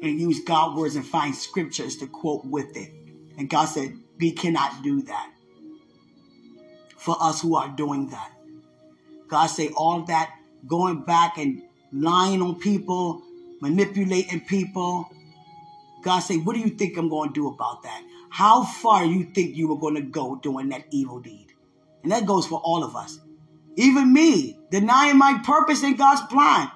and 0.01 0.19
use 0.19 0.43
God 0.43 0.77
words 0.77 0.95
and 0.95 1.05
find 1.05 1.35
scriptures 1.35 1.97
to 1.97 2.07
quote 2.07 2.45
with 2.45 2.75
it. 2.75 2.91
And 3.37 3.49
God 3.49 3.65
said, 3.65 3.93
We 4.19 4.31
cannot 4.31 4.83
do 4.83 5.01
that 5.03 5.31
for 6.97 7.15
us 7.21 7.41
who 7.41 7.55
are 7.55 7.69
doing 7.69 8.09
that. 8.09 8.31
God 9.27 9.47
said, 9.47 9.71
All 9.75 10.03
that 10.03 10.33
going 10.67 11.03
back 11.03 11.37
and 11.37 11.63
lying 11.91 12.41
on 12.41 12.59
people, 12.59 13.21
manipulating 13.61 14.41
people. 14.41 15.09
God 16.03 16.19
said, 16.19 16.45
What 16.45 16.55
do 16.55 16.59
you 16.61 16.69
think 16.69 16.97
I'm 16.97 17.09
going 17.09 17.29
to 17.29 17.33
do 17.33 17.47
about 17.47 17.83
that? 17.83 18.03
How 18.29 18.63
far 18.63 19.05
you 19.05 19.25
think 19.25 19.55
you 19.55 19.67
were 19.67 19.79
going 19.79 19.95
to 19.95 20.01
go 20.01 20.35
doing 20.35 20.69
that 20.69 20.85
evil 20.91 21.19
deed? 21.19 21.47
And 22.03 22.11
that 22.11 22.25
goes 22.25 22.47
for 22.47 22.61
all 22.63 22.83
of 22.83 22.95
us. 22.95 23.19
Even 23.79 24.11
me, 24.11 24.59
denying 24.71 25.17
my 25.17 25.39
purpose 25.45 25.83
in 25.83 25.95
God's 25.95 26.21
plan. 26.23 26.69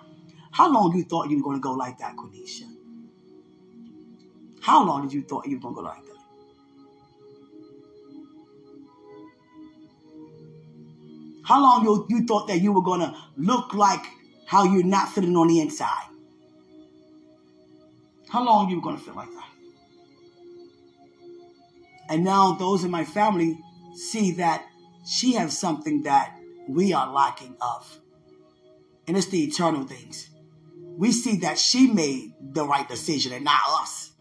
How 0.52 0.72
long 0.72 0.96
you 0.96 1.04
thought 1.04 1.30
you 1.30 1.36
were 1.36 1.44
going 1.44 1.58
to 1.58 1.62
go 1.62 1.74
like 1.74 1.98
that, 1.98 2.16
Quenisha? 2.16 2.64
How 4.62 4.86
long 4.86 5.02
did 5.02 5.12
you 5.12 5.22
thought 5.24 5.46
you 5.46 5.58
were 5.58 5.64
going 5.64 5.76
to 5.76 5.82
go 5.82 5.88
like 5.88 6.06
that? 6.06 6.14
How 11.44 11.62
long 11.62 11.84
you, 11.84 12.06
you 12.10 12.26
thought 12.26 12.48
that 12.48 12.62
you 12.62 12.72
were 12.72 12.82
going 12.82 13.02
to 13.02 13.14
look 13.36 13.74
like 13.74 14.06
how 14.46 14.64
you're 14.64 14.86
not 14.86 15.10
feeling 15.10 15.36
on 15.36 15.50
the 15.50 15.60
inside? 15.60 16.08
How 18.30 18.46
long 18.46 18.70
you 18.70 18.78
were 18.78 18.82
going 18.82 18.96
to 18.96 19.04
feel 19.04 19.16
like 19.16 19.28
that? 19.28 19.50
And 22.12 22.24
now 22.24 22.54
those 22.54 22.86
in 22.86 22.92
my 22.92 23.04
family 23.04 23.60
see 23.94 24.32
that 24.36 24.66
she 25.06 25.34
has 25.34 25.60
something 25.60 26.04
that 26.04 26.40
we 26.68 26.94
are 26.94 27.12
lacking 27.12 27.56
of. 27.62 28.00
And 29.08 29.18
it's 29.18 29.28
the 29.28 29.44
eternal 29.44 29.86
things. 29.86 30.30
We 30.98 31.12
see 31.12 31.38
that 31.38 31.58
she 31.58 31.88
made 31.88 32.34
the 32.42 32.66
right 32.66 32.88
decision 32.88 33.34
and 33.34 33.44
not 33.44 33.60
us. 33.82 34.12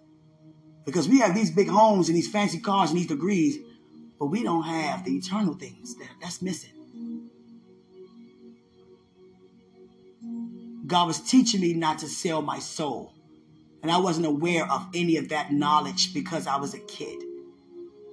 Because 0.84 1.08
we 1.08 1.20
have 1.20 1.34
these 1.34 1.50
big 1.50 1.68
homes 1.68 2.08
and 2.08 2.16
these 2.16 2.30
fancy 2.30 2.58
cars 2.58 2.90
and 2.90 2.98
these 2.98 3.06
degrees, 3.06 3.58
but 4.18 4.26
we 4.26 4.42
don't 4.42 4.64
have 4.64 5.04
the 5.04 5.16
eternal 5.16 5.54
things 5.54 5.96
that, 5.96 6.08
that's 6.20 6.42
missing. 6.42 6.70
God 10.86 11.06
was 11.06 11.20
teaching 11.20 11.60
me 11.60 11.74
not 11.74 11.98
to 12.00 12.08
sell 12.08 12.42
my 12.42 12.58
soul. 12.58 13.14
And 13.82 13.90
I 13.90 13.98
wasn't 13.98 14.26
aware 14.26 14.70
of 14.70 14.86
any 14.94 15.16
of 15.16 15.30
that 15.30 15.52
knowledge 15.52 16.14
because 16.14 16.46
I 16.46 16.56
was 16.56 16.74
a 16.74 16.78
kid. 16.78 17.22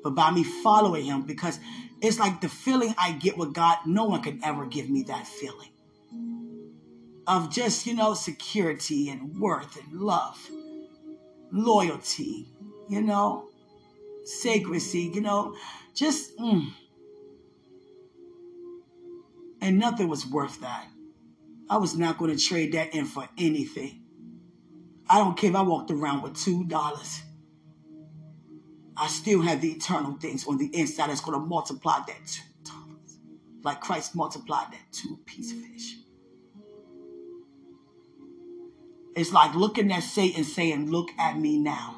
But 0.04 0.16
by 0.16 0.32
me 0.32 0.44
following 0.44 1.06
him, 1.06 1.24
because 1.24 1.60
it's 2.02 2.20
like 2.20 2.42
the 2.42 2.50
feeling 2.50 2.94
I 2.98 3.12
get 3.14 3.38
with 3.38 3.54
God, 3.54 3.78
no 3.86 4.06
one 4.06 4.22
can 4.22 4.44
ever 4.44 4.66
give 4.66 4.90
me 4.90 5.04
that 5.04 5.28
feeling 5.28 5.70
of 7.28 7.52
just, 7.52 7.86
you 7.86 7.94
know, 7.96 8.14
security 8.16 9.10
and 9.10 9.40
worth 9.40 9.78
and 9.78 10.02
love, 10.02 10.50
loyalty, 11.52 12.48
you 12.90 13.02
know, 13.02 13.50
sacredcy, 14.26 15.14
you 15.14 15.22
know, 15.22 15.56
just, 15.94 16.36
mm. 16.38 16.72
and 19.62 19.78
nothing 19.78 20.08
was 20.08 20.26
worth 20.26 20.62
that. 20.62 20.88
I 21.70 21.78
was 21.78 21.96
not 21.96 22.18
going 22.18 22.36
to 22.36 22.44
trade 22.44 22.74
that 22.74 22.96
in 22.96 23.06
for 23.06 23.30
anything. 23.38 24.02
I 25.08 25.20
don't 25.20 25.38
care 25.38 25.52
if 25.52 25.56
I 25.56 25.62
walked 25.62 25.92
around 25.92 26.24
with 26.24 26.36
two 26.36 26.64
dollars. 26.66 27.22
I 29.00 29.08
still 29.08 29.42
have 29.42 29.62
the 29.62 29.72
eternal 29.72 30.14
things 30.14 30.46
on 30.48 30.58
the 30.58 30.70
inside 30.78 31.10
that's 31.10 31.22
going 31.22 31.40
to 31.40 31.46
multiply 31.46 32.00
that 32.06 32.28
two 32.28 32.44
dollars, 32.66 33.20
like 33.64 33.82
Christ 33.82 34.16
multiplied 34.16 34.72
that 34.72 34.92
two 34.92 35.18
piece 35.26 35.52
of 35.52 35.60
fish. 35.60 35.96
It's 39.16 39.32
like 39.32 39.56
looking 39.56 39.92
at 39.92 40.04
Satan 40.04 40.44
saying, 40.44 40.90
"Look 40.90 41.10
at 41.18 41.40
me 41.40 41.58
now." 41.58 41.96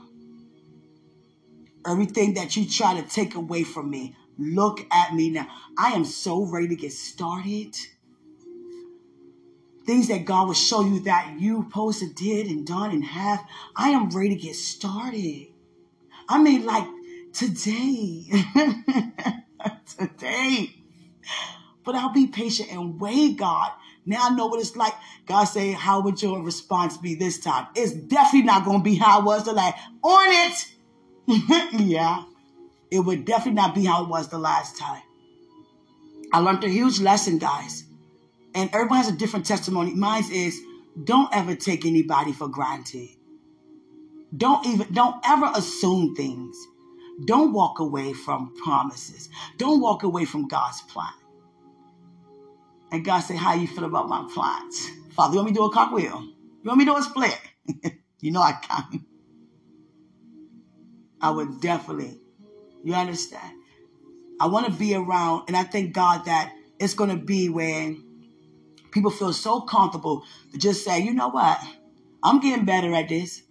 Everything 1.85 2.35
that 2.35 2.55
you 2.55 2.65
try 2.67 2.99
to 2.99 3.07
take 3.07 3.33
away 3.33 3.63
from 3.63 3.89
me, 3.89 4.15
look 4.37 4.85
at 4.91 5.15
me 5.15 5.31
now. 5.31 5.47
I 5.77 5.93
am 5.93 6.05
so 6.05 6.45
ready 6.45 6.67
to 6.69 6.75
get 6.75 6.93
started 6.93 7.75
things 9.85 10.07
that 10.07 10.25
God 10.25 10.47
will 10.47 10.53
show 10.53 10.81
you 10.85 10.99
that 11.01 11.35
you 11.39 11.67
posted, 11.69 12.15
did, 12.15 12.47
and 12.47 12.65
done 12.65 12.91
and 12.91 13.03
have. 13.03 13.43
I 13.75 13.89
am 13.89 14.09
ready 14.09 14.29
to 14.29 14.35
get 14.35 14.55
started. 14.55 15.50
I 16.31 16.41
mean, 16.41 16.65
like 16.65 16.87
today, 17.33 18.23
today, 19.97 20.73
But 21.83 21.95
I'll 21.95 22.13
be 22.13 22.27
patient 22.27 22.71
and 22.71 23.01
wait, 23.01 23.35
God. 23.37 23.69
Now 24.05 24.29
I 24.29 24.35
know 24.35 24.47
what 24.47 24.61
it's 24.61 24.77
like. 24.77 24.93
God 25.25 25.43
say, 25.43 25.73
how 25.73 25.99
would 26.01 26.21
your 26.21 26.41
response 26.41 26.95
be 26.95 27.15
this 27.15 27.37
time? 27.37 27.67
It's 27.75 27.91
definitely 27.91 28.43
not 28.43 28.63
going 28.63 28.79
to 28.79 28.83
be 28.83 28.95
how 28.95 29.19
it 29.19 29.25
was 29.25 29.43
the 29.43 29.51
last. 29.51 29.77
On 30.03 30.29
it. 30.31 30.67
yeah. 31.81 32.23
It 32.89 33.01
would 33.01 33.25
definitely 33.25 33.61
not 33.61 33.75
be 33.75 33.83
how 33.83 34.05
it 34.05 34.09
was 34.09 34.29
the 34.29 34.39
last 34.39 34.77
time. 34.77 35.01
I 36.31 36.39
learned 36.39 36.63
a 36.63 36.69
huge 36.69 37.01
lesson, 37.01 37.39
guys. 37.39 37.83
And 38.55 38.69
everyone 38.73 38.99
has 38.99 39.09
a 39.09 39.17
different 39.17 39.45
testimony. 39.45 39.93
Mine 39.95 40.23
is 40.31 40.57
don't 41.03 41.27
ever 41.35 41.55
take 41.55 41.85
anybody 41.85 42.31
for 42.31 42.47
granted. 42.47 43.09
Don't 44.35 44.65
even 44.65 44.91
don't 44.93 45.15
ever 45.25 45.51
assume 45.55 46.15
things. 46.15 46.55
Don't 47.25 47.53
walk 47.53 47.79
away 47.79 48.13
from 48.13 48.53
promises. 48.63 49.29
Don't 49.57 49.81
walk 49.81 50.03
away 50.03 50.25
from 50.25 50.47
God's 50.47 50.81
plan. 50.81 51.13
And 52.91 53.05
God 53.05 53.19
said, 53.19 53.37
How 53.37 53.53
you 53.53 53.67
feel 53.67 53.85
about 53.85 54.09
my 54.09 54.27
plans? 54.33 54.89
Father, 55.15 55.33
you 55.33 55.37
want 55.37 55.49
me 55.49 55.53
to 55.53 55.59
do 55.59 55.65
a 55.65 55.73
cartwheel? 55.73 56.21
You 56.23 56.67
want 56.67 56.79
me 56.79 56.85
to 56.85 56.91
do 56.91 56.97
a 56.97 57.03
split? 57.03 57.39
you 58.19 58.31
know 58.31 58.41
I 58.41 58.53
can. 58.53 59.05
I 61.21 61.29
would 61.31 61.61
definitely. 61.61 62.19
You 62.83 62.95
understand? 62.95 63.57
I 64.39 64.47
want 64.47 64.65
to 64.65 64.71
be 64.71 64.95
around, 64.95 65.43
and 65.47 65.55
I 65.55 65.63
thank 65.63 65.93
God 65.93 66.25
that 66.25 66.53
it's 66.79 66.95
going 66.95 67.11
to 67.11 67.15
be 67.15 67.47
when 67.49 68.03
people 68.91 69.11
feel 69.11 69.33
so 69.33 69.61
comfortable 69.61 70.23
to 70.51 70.57
just 70.57 70.83
say, 70.83 70.99
you 70.99 71.13
know 71.13 71.29
what? 71.29 71.59
I'm 72.23 72.39
getting 72.39 72.65
better 72.65 72.93
at 72.95 73.09
this. 73.09 73.43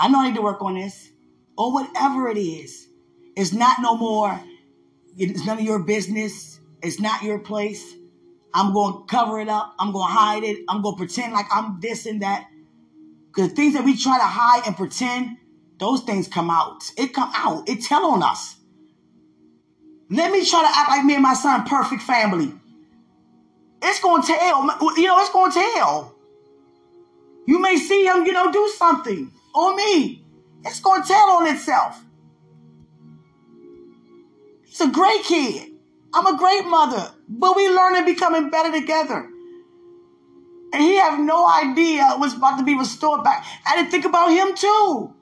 I 0.00 0.08
know 0.08 0.20
I 0.20 0.28
need 0.28 0.36
to 0.36 0.42
work 0.42 0.62
on 0.62 0.74
this. 0.74 1.10
Or 1.56 1.72
whatever 1.72 2.28
it 2.28 2.38
is. 2.38 2.88
It's 3.36 3.52
not 3.52 3.80
no 3.80 3.96
more, 3.96 4.40
it's 5.16 5.44
none 5.44 5.58
of 5.58 5.64
your 5.64 5.80
business. 5.80 6.58
It's 6.82 7.00
not 7.00 7.22
your 7.22 7.38
place. 7.38 7.94
I'm 8.52 8.72
going 8.74 8.92
to 8.92 9.04
cover 9.06 9.40
it 9.40 9.48
up. 9.48 9.74
I'm 9.78 9.90
going 9.90 10.06
to 10.06 10.12
hide 10.12 10.44
it. 10.44 10.64
I'm 10.68 10.82
going 10.82 10.94
to 10.94 10.98
pretend 10.98 11.32
like 11.32 11.46
I'm 11.50 11.80
this 11.80 12.06
and 12.06 12.22
that. 12.22 12.46
Because 13.28 13.52
things 13.52 13.74
that 13.74 13.84
we 13.84 13.96
try 13.96 14.18
to 14.18 14.24
hide 14.24 14.66
and 14.66 14.76
pretend, 14.76 15.38
those 15.78 16.02
things 16.02 16.28
come 16.28 16.50
out. 16.50 16.84
It 16.96 17.14
come 17.14 17.32
out. 17.34 17.68
It 17.68 17.82
tell 17.82 18.04
on 18.06 18.22
us. 18.22 18.56
Let 20.10 20.30
me 20.30 20.44
try 20.44 20.62
to 20.62 20.78
act 20.78 20.90
like 20.90 21.04
me 21.04 21.14
and 21.14 21.22
my 21.22 21.34
son 21.34 21.64
perfect 21.64 22.02
family. 22.02 22.52
It's 23.82 24.00
going 24.00 24.22
to 24.22 24.28
tell. 24.28 24.62
You 24.96 25.06
know, 25.06 25.20
it's 25.20 25.32
going 25.32 25.50
to 25.50 25.58
tell. 25.74 26.14
You 27.46 27.60
may 27.60 27.76
see 27.76 28.06
him, 28.06 28.24
you 28.26 28.32
know, 28.32 28.52
do 28.52 28.72
something 28.76 29.32
on 29.54 29.76
me. 29.76 30.24
It's 30.64 30.80
going 30.80 31.02
to 31.02 31.08
tell 31.08 31.30
on 31.30 31.46
itself. 31.46 32.02
He's 34.64 34.80
a 34.80 34.88
great 34.88 35.22
kid. 35.24 35.72
I'm 36.12 36.26
a 36.26 36.38
great 36.38 36.66
mother. 36.66 37.10
But 37.28 37.56
we 37.56 37.68
learn 37.68 37.96
and 37.96 38.06
becoming 38.06 38.50
better 38.50 38.72
together. 38.72 39.28
And 40.72 40.82
he 40.82 40.96
have 40.96 41.20
no 41.20 41.48
idea 41.48 42.14
what's 42.16 42.34
about 42.34 42.58
to 42.58 42.64
be 42.64 42.76
restored 42.76 43.22
back. 43.22 43.44
I 43.66 43.76
didn't 43.76 43.90
think 43.90 44.04
about 44.04 44.30
him 44.30 44.56
too. 44.56 45.14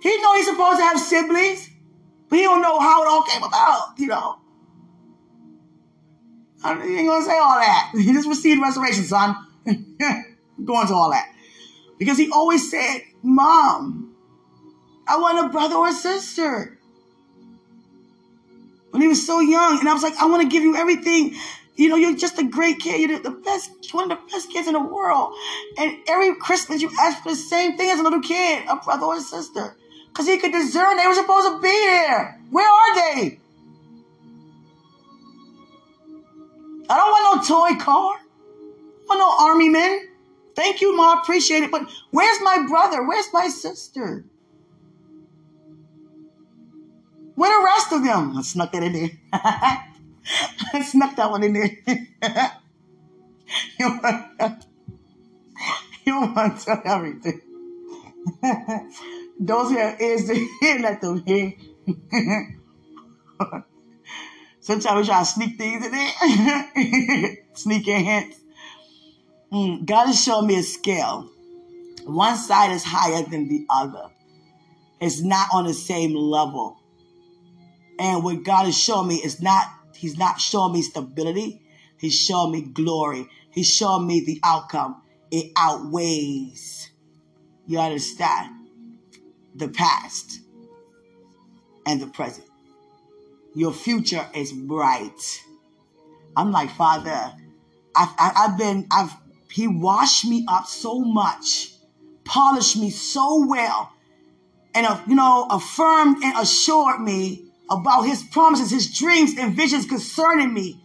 He 0.00 0.20
know 0.22 0.36
he's 0.36 0.46
supposed 0.46 0.78
to 0.78 0.84
have 0.84 0.98
siblings, 0.98 1.68
but 2.28 2.38
he 2.38 2.44
don't 2.44 2.62
know 2.62 2.78
how 2.78 3.02
it 3.02 3.08
all 3.08 3.22
came 3.24 3.42
about, 3.42 3.94
you 3.98 4.06
know. 4.06 4.38
I 6.62 6.72
ain't 6.72 7.08
gonna 7.08 7.24
say 7.24 7.38
all 7.38 7.58
that. 7.58 7.90
He 7.94 8.12
just 8.12 8.28
received 8.28 8.62
restoration, 8.62 9.04
son. 9.04 9.36
going 9.66 10.86
to 10.86 10.94
all 10.94 11.10
that. 11.10 11.33
Because 12.04 12.18
he 12.18 12.30
always 12.30 12.70
said, 12.70 12.98
Mom, 13.22 14.14
I 15.08 15.16
want 15.16 15.46
a 15.46 15.48
brother 15.48 15.76
or 15.76 15.90
sister 15.90 16.78
when 18.90 19.00
he 19.00 19.08
was 19.08 19.26
so 19.26 19.40
young. 19.40 19.78
And 19.80 19.88
I 19.88 19.94
was 19.94 20.02
like, 20.02 20.12
I 20.18 20.26
want 20.26 20.42
to 20.42 20.48
give 20.48 20.62
you 20.62 20.76
everything. 20.76 21.34
You 21.76 21.88
know, 21.88 21.96
you're 21.96 22.14
just 22.14 22.38
a 22.38 22.44
great 22.44 22.78
kid. 22.78 23.08
You're 23.08 23.20
the 23.20 23.30
best, 23.30 23.70
one 23.94 24.12
of 24.12 24.18
the 24.18 24.22
best 24.30 24.52
kids 24.52 24.66
in 24.66 24.74
the 24.74 24.80
world. 24.80 25.34
And 25.78 25.96
every 26.06 26.34
Christmas, 26.36 26.82
you 26.82 26.90
ask 27.00 27.22
for 27.22 27.30
the 27.30 27.36
same 27.36 27.78
thing 27.78 27.88
as 27.88 27.98
a 27.98 28.02
little 28.02 28.20
kid, 28.20 28.64
a 28.68 28.76
brother 28.76 29.06
or 29.06 29.16
a 29.16 29.20
sister. 29.22 29.74
Because 30.08 30.26
he 30.26 30.36
could 30.36 30.52
discern 30.52 30.98
they 30.98 31.06
were 31.06 31.14
supposed 31.14 31.48
to 31.48 31.62
be 31.62 31.86
there. 31.86 32.38
Where 32.50 32.68
are 32.68 32.94
they? 32.96 33.38
I 36.90 36.96
don't 36.98 37.10
want 37.10 37.48
no 37.48 37.48
toy 37.48 37.82
car. 37.82 38.16
I 38.20 39.06
want 39.08 39.20
no 39.20 39.46
army 39.46 39.70
men. 39.70 40.13
Thank 40.54 40.80
you, 40.80 40.96
Ma. 40.96 41.20
Appreciate 41.20 41.62
it. 41.62 41.70
But 41.70 41.90
where's 42.10 42.40
my 42.42 42.64
brother? 42.68 43.06
Where's 43.06 43.32
my 43.32 43.48
sister? 43.48 44.24
Where 47.34 47.58
the 47.58 47.64
rest 47.64 47.92
of 47.92 48.04
them? 48.04 48.36
I 48.36 48.42
snuck 48.42 48.72
that 48.72 48.82
in 48.82 48.92
there. 48.92 49.10
I 49.32 50.82
snuck 50.82 51.16
that 51.16 51.30
one 51.30 51.42
in 51.42 51.52
there. 51.54 51.70
you, 53.78 53.98
want, 54.02 54.26
you 56.04 56.20
want 56.20 56.60
to 56.60 56.82
everything. 56.84 57.40
Those 59.40 59.70
who 59.70 59.78
have 59.78 60.00
ears 60.00 60.26
to 60.26 60.34
hear, 60.60 60.78
let 60.78 61.00
them 61.00 61.24
hear. 61.26 61.54
Sometimes 64.60 65.00
we 65.00 65.06
try 65.06 65.18
to 65.18 65.26
sneak 65.26 65.58
things 65.58 65.84
in 65.84 65.92
there. 65.92 67.36
sneak 67.54 67.88
in 67.88 68.04
hints. 68.04 68.43
Mm, 69.54 69.86
God 69.86 70.08
is 70.08 70.20
showing 70.20 70.48
me 70.48 70.58
a 70.58 70.62
scale. 70.64 71.30
One 72.06 72.36
side 72.36 72.72
is 72.72 72.82
higher 72.82 73.22
than 73.22 73.48
the 73.48 73.64
other. 73.70 74.10
It's 75.00 75.22
not 75.22 75.48
on 75.52 75.66
the 75.66 75.74
same 75.74 76.12
level. 76.12 76.76
And 78.00 78.24
what 78.24 78.42
God 78.42 78.66
is 78.66 78.76
showing 78.76 79.06
me 79.06 79.16
is 79.16 79.40
not, 79.40 79.68
He's 79.94 80.18
not 80.18 80.40
showing 80.40 80.72
me 80.72 80.82
stability. 80.82 81.62
He's 82.00 82.18
showing 82.18 82.50
me 82.50 82.62
glory. 82.62 83.28
He's 83.52 83.72
showing 83.72 84.08
me 84.08 84.24
the 84.26 84.40
outcome. 84.42 85.00
It 85.30 85.52
outweighs, 85.56 86.90
you 87.68 87.78
understand, 87.78 88.68
the 89.54 89.68
past 89.68 90.40
and 91.86 92.02
the 92.02 92.08
present. 92.08 92.48
Your 93.54 93.72
future 93.72 94.26
is 94.34 94.52
bright. 94.52 95.44
I'm 96.36 96.50
like, 96.50 96.70
Father, 96.70 97.32
I've, 97.94 98.10
I've 98.18 98.58
been, 98.58 98.88
I've, 98.90 99.14
He 99.54 99.68
washed 99.68 100.24
me 100.24 100.44
up 100.48 100.66
so 100.66 100.98
much, 100.98 101.70
polished 102.24 102.76
me 102.76 102.90
so 102.90 103.46
well, 103.46 103.92
and, 104.74 104.84
uh, 104.84 105.00
you 105.06 105.14
know, 105.14 105.46
affirmed 105.48 106.24
and 106.24 106.36
assured 106.36 107.00
me 107.00 107.52
about 107.70 108.02
his 108.02 108.24
promises, 108.24 108.72
his 108.72 108.92
dreams 108.92 109.38
and 109.38 109.54
visions 109.54 109.86
concerning 109.86 110.52
me. 110.52 110.82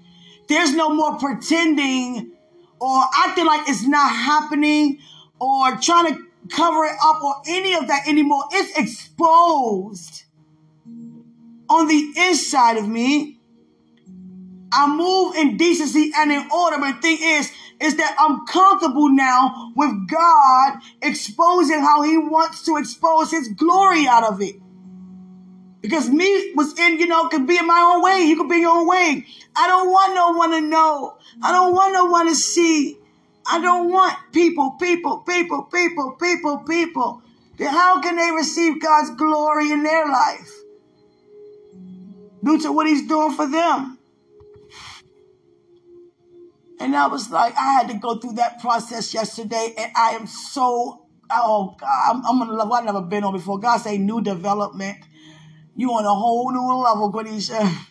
There's 0.50 0.76
no 0.76 0.94
more 0.94 1.18
pretending 1.18 2.32
or 2.80 3.02
acting 3.26 3.48
like 3.48 3.68
it's 3.68 3.88
not 3.88 4.12
happening 4.12 5.00
or 5.40 5.76
trying 5.78 6.14
to 6.14 6.22
cover 6.52 6.86
it 6.86 6.96
up 7.04 7.24
or 7.24 7.42
any 7.48 7.74
of 7.74 7.88
that 7.88 8.08
anymore. 8.08 8.44
It's 8.52 8.78
exposed 8.78 10.26
on 11.68 11.88
the 11.88 12.14
inside 12.18 12.78
of 12.78 12.88
me. 12.88 13.39
I 14.72 14.96
move 14.96 15.36
in 15.36 15.58
decency 15.58 16.12
and 16.16 16.32
in 16.32 16.48
order, 16.52 16.78
but 16.78 17.02
thing 17.02 17.18
is, 17.20 17.52
is 17.82 17.96
that 17.96 18.16
I'm 18.20 18.46
comfortable 18.46 19.10
now 19.10 19.72
with 19.76 20.08
God 20.08 20.80
exposing 21.02 21.80
how 21.80 22.02
he 22.04 22.18
wants 22.18 22.64
to 22.66 22.78
expose 22.78 23.32
his 23.32 23.48
glory 23.50 24.08
out 24.08 24.24
of 24.24 24.42
it. 24.42 24.56
Because 25.82 26.10
me 26.10 26.52
was 26.56 26.78
in, 26.78 27.00
you 27.00 27.08
know, 27.08 27.30
could 27.30 27.48
be 27.48 27.58
in 27.58 27.66
my 27.66 27.94
own 27.96 28.04
way. 28.04 28.26
You 28.28 28.36
could 28.36 28.50
be 28.50 28.56
in 28.56 28.62
your 28.62 28.78
own 28.78 28.88
way. 28.88 29.26
I 29.56 29.68
don't 29.68 29.90
want 29.90 30.14
no 30.14 30.32
one 30.32 30.52
to 30.52 30.62
know. 30.62 31.18
I 31.42 31.54
don't 31.54 31.74
want 31.74 31.94
no 31.94 32.06
one 32.06 32.28
to 32.28 32.36
see. 32.36 32.98
I 33.48 33.62
don't 33.62 33.90
want 33.90 34.16
people, 34.34 34.72
people, 34.72 35.20
people, 35.20 35.64
people, 35.64 36.18
people, 36.20 36.58
people. 36.60 37.22
Then 37.58 37.70
how 37.70 38.02
can 38.02 38.18
they 38.18 38.30
receive 38.32 38.82
God's 38.82 39.12
glory 39.16 39.72
in 39.72 39.84
their 39.84 40.06
life? 40.06 40.52
Due 42.44 42.60
to 42.60 42.72
what 42.74 42.88
he's 42.88 43.08
doing 43.08 43.32
for 43.32 43.48
them. 43.48 43.99
And 46.80 46.96
I 46.96 47.08
was 47.08 47.30
like, 47.30 47.56
I 47.58 47.74
had 47.74 47.90
to 47.90 47.96
go 47.96 48.16
through 48.18 48.34
that 48.34 48.60
process 48.62 49.14
yesterday, 49.14 49.74
and 49.78 49.92
I 49.96 50.12
am 50.12 50.28
so, 50.28 51.06
oh 51.30 51.76
God, 51.78 51.90
I'm, 52.10 52.26
I'm 52.26 52.42
on 52.42 52.50
a 52.50 52.54
level 52.54 52.74
I've 52.74 52.86
never 52.86 53.02
been 53.02 53.24
on 53.24 53.34
before. 53.34 53.60
God 53.60 53.78
say 53.80 53.98
new 53.98 54.22
development. 54.22 54.98
You 55.76 55.92
on 55.92 56.06
a 56.06 56.14
whole 56.14 56.52
new 56.52 56.84
level, 56.84 57.12
Quenisha. 57.12 57.86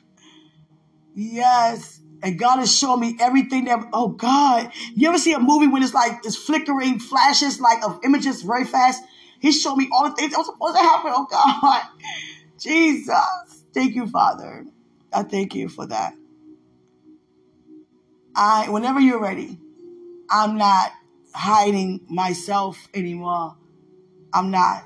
Yes. 1.15 2.01
And 2.23 2.39
God 2.39 2.59
has 2.59 2.77
shown 2.77 3.01
me 3.01 3.17
everything 3.21 3.67
that, 3.67 3.89
oh 3.93 4.09
God. 4.09 4.73
You 4.95 5.09
ever 5.09 5.19
see 5.19 5.33
a 5.33 5.39
movie 5.39 5.69
when 5.69 5.83
it's 5.83 5.95
like, 5.95 6.21
it's 6.25 6.37
flickering 6.37 6.99
flashes 6.99 7.61
like 7.61 7.83
of 7.85 8.01
images 8.05 8.43
very 8.43 8.65
fast? 8.65 9.03
He 9.41 9.53
showed 9.53 9.77
me 9.77 9.89
all 9.93 10.09
the 10.09 10.15
things 10.17 10.33
that 10.33 10.39
was 10.39 10.47
supposed 10.47 10.77
to 10.77 10.83
happen. 10.83 11.13
Oh 11.15 11.27
God. 11.31 11.83
Jesus. 12.59 13.65
Thank 13.73 13.95
you, 13.95 14.07
Father. 14.07 14.65
I 15.13 15.23
thank 15.23 15.55
you 15.55 15.69
for 15.69 15.87
that. 15.87 16.15
I, 18.39 18.71
whenever 18.71 19.01
you're 19.01 19.21
ready, 19.21 19.59
I'm 20.31 20.59
not 20.59 20.93
hiding 21.35 22.07
myself 22.09 22.89
anymore. 22.95 23.57
I'm 24.35 24.51
not 24.51 24.85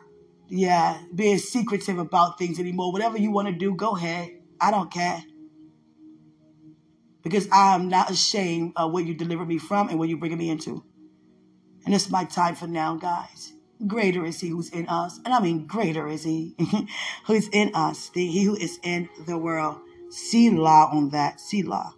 yeah, 0.49 0.99
being 1.15 1.39
secretive 1.39 1.99
about 1.99 2.39
things 2.39 2.61
anymore. 2.61 2.93
Whatever 2.93 3.19
you 3.19 3.31
want 3.31 3.49
to 3.49 3.55
do, 3.55 3.75
go 3.75 3.97
ahead. 3.97 4.31
I 4.61 4.71
don't 4.73 4.93
care. 4.93 5.23
because 7.23 7.49
I 7.53 7.75
am 7.75 7.89
not 7.89 8.11
ashamed 8.11 8.73
of 8.77 8.93
what 8.93 9.07
you 9.07 9.15
delivered 9.15 9.49
me 9.49 9.59
from 9.59 9.89
and 9.89 9.99
what 9.99 10.09
you're 10.09 10.19
bringing 10.19 10.39
me 10.39 10.51
into. 10.51 10.85
And 11.85 11.95
it's 11.95 12.11
my 12.11 12.25
time 12.25 12.55
for 12.55 12.67
now, 12.67 12.97
guys. 12.97 13.53
Greater 13.87 14.25
is 14.25 14.41
he 14.41 14.49
who's 14.49 14.71
in 14.71 14.89
us. 14.89 15.21
And 15.25 15.35
I 15.35 15.41
mean, 15.41 15.67
greater 15.67 16.09
is 16.09 16.25
he 16.25 16.57
who's 17.27 17.49
in 17.49 17.73
us, 17.75 18.11
the 18.11 18.27
he 18.27 18.45
who 18.45 18.57
is 18.57 18.79
in 18.83 19.09
the 19.27 19.39
world. 19.39 19.81
See 20.11 20.51
law 20.51 20.91
on 20.93 21.11
that. 21.11 21.41
Selah. 21.41 21.95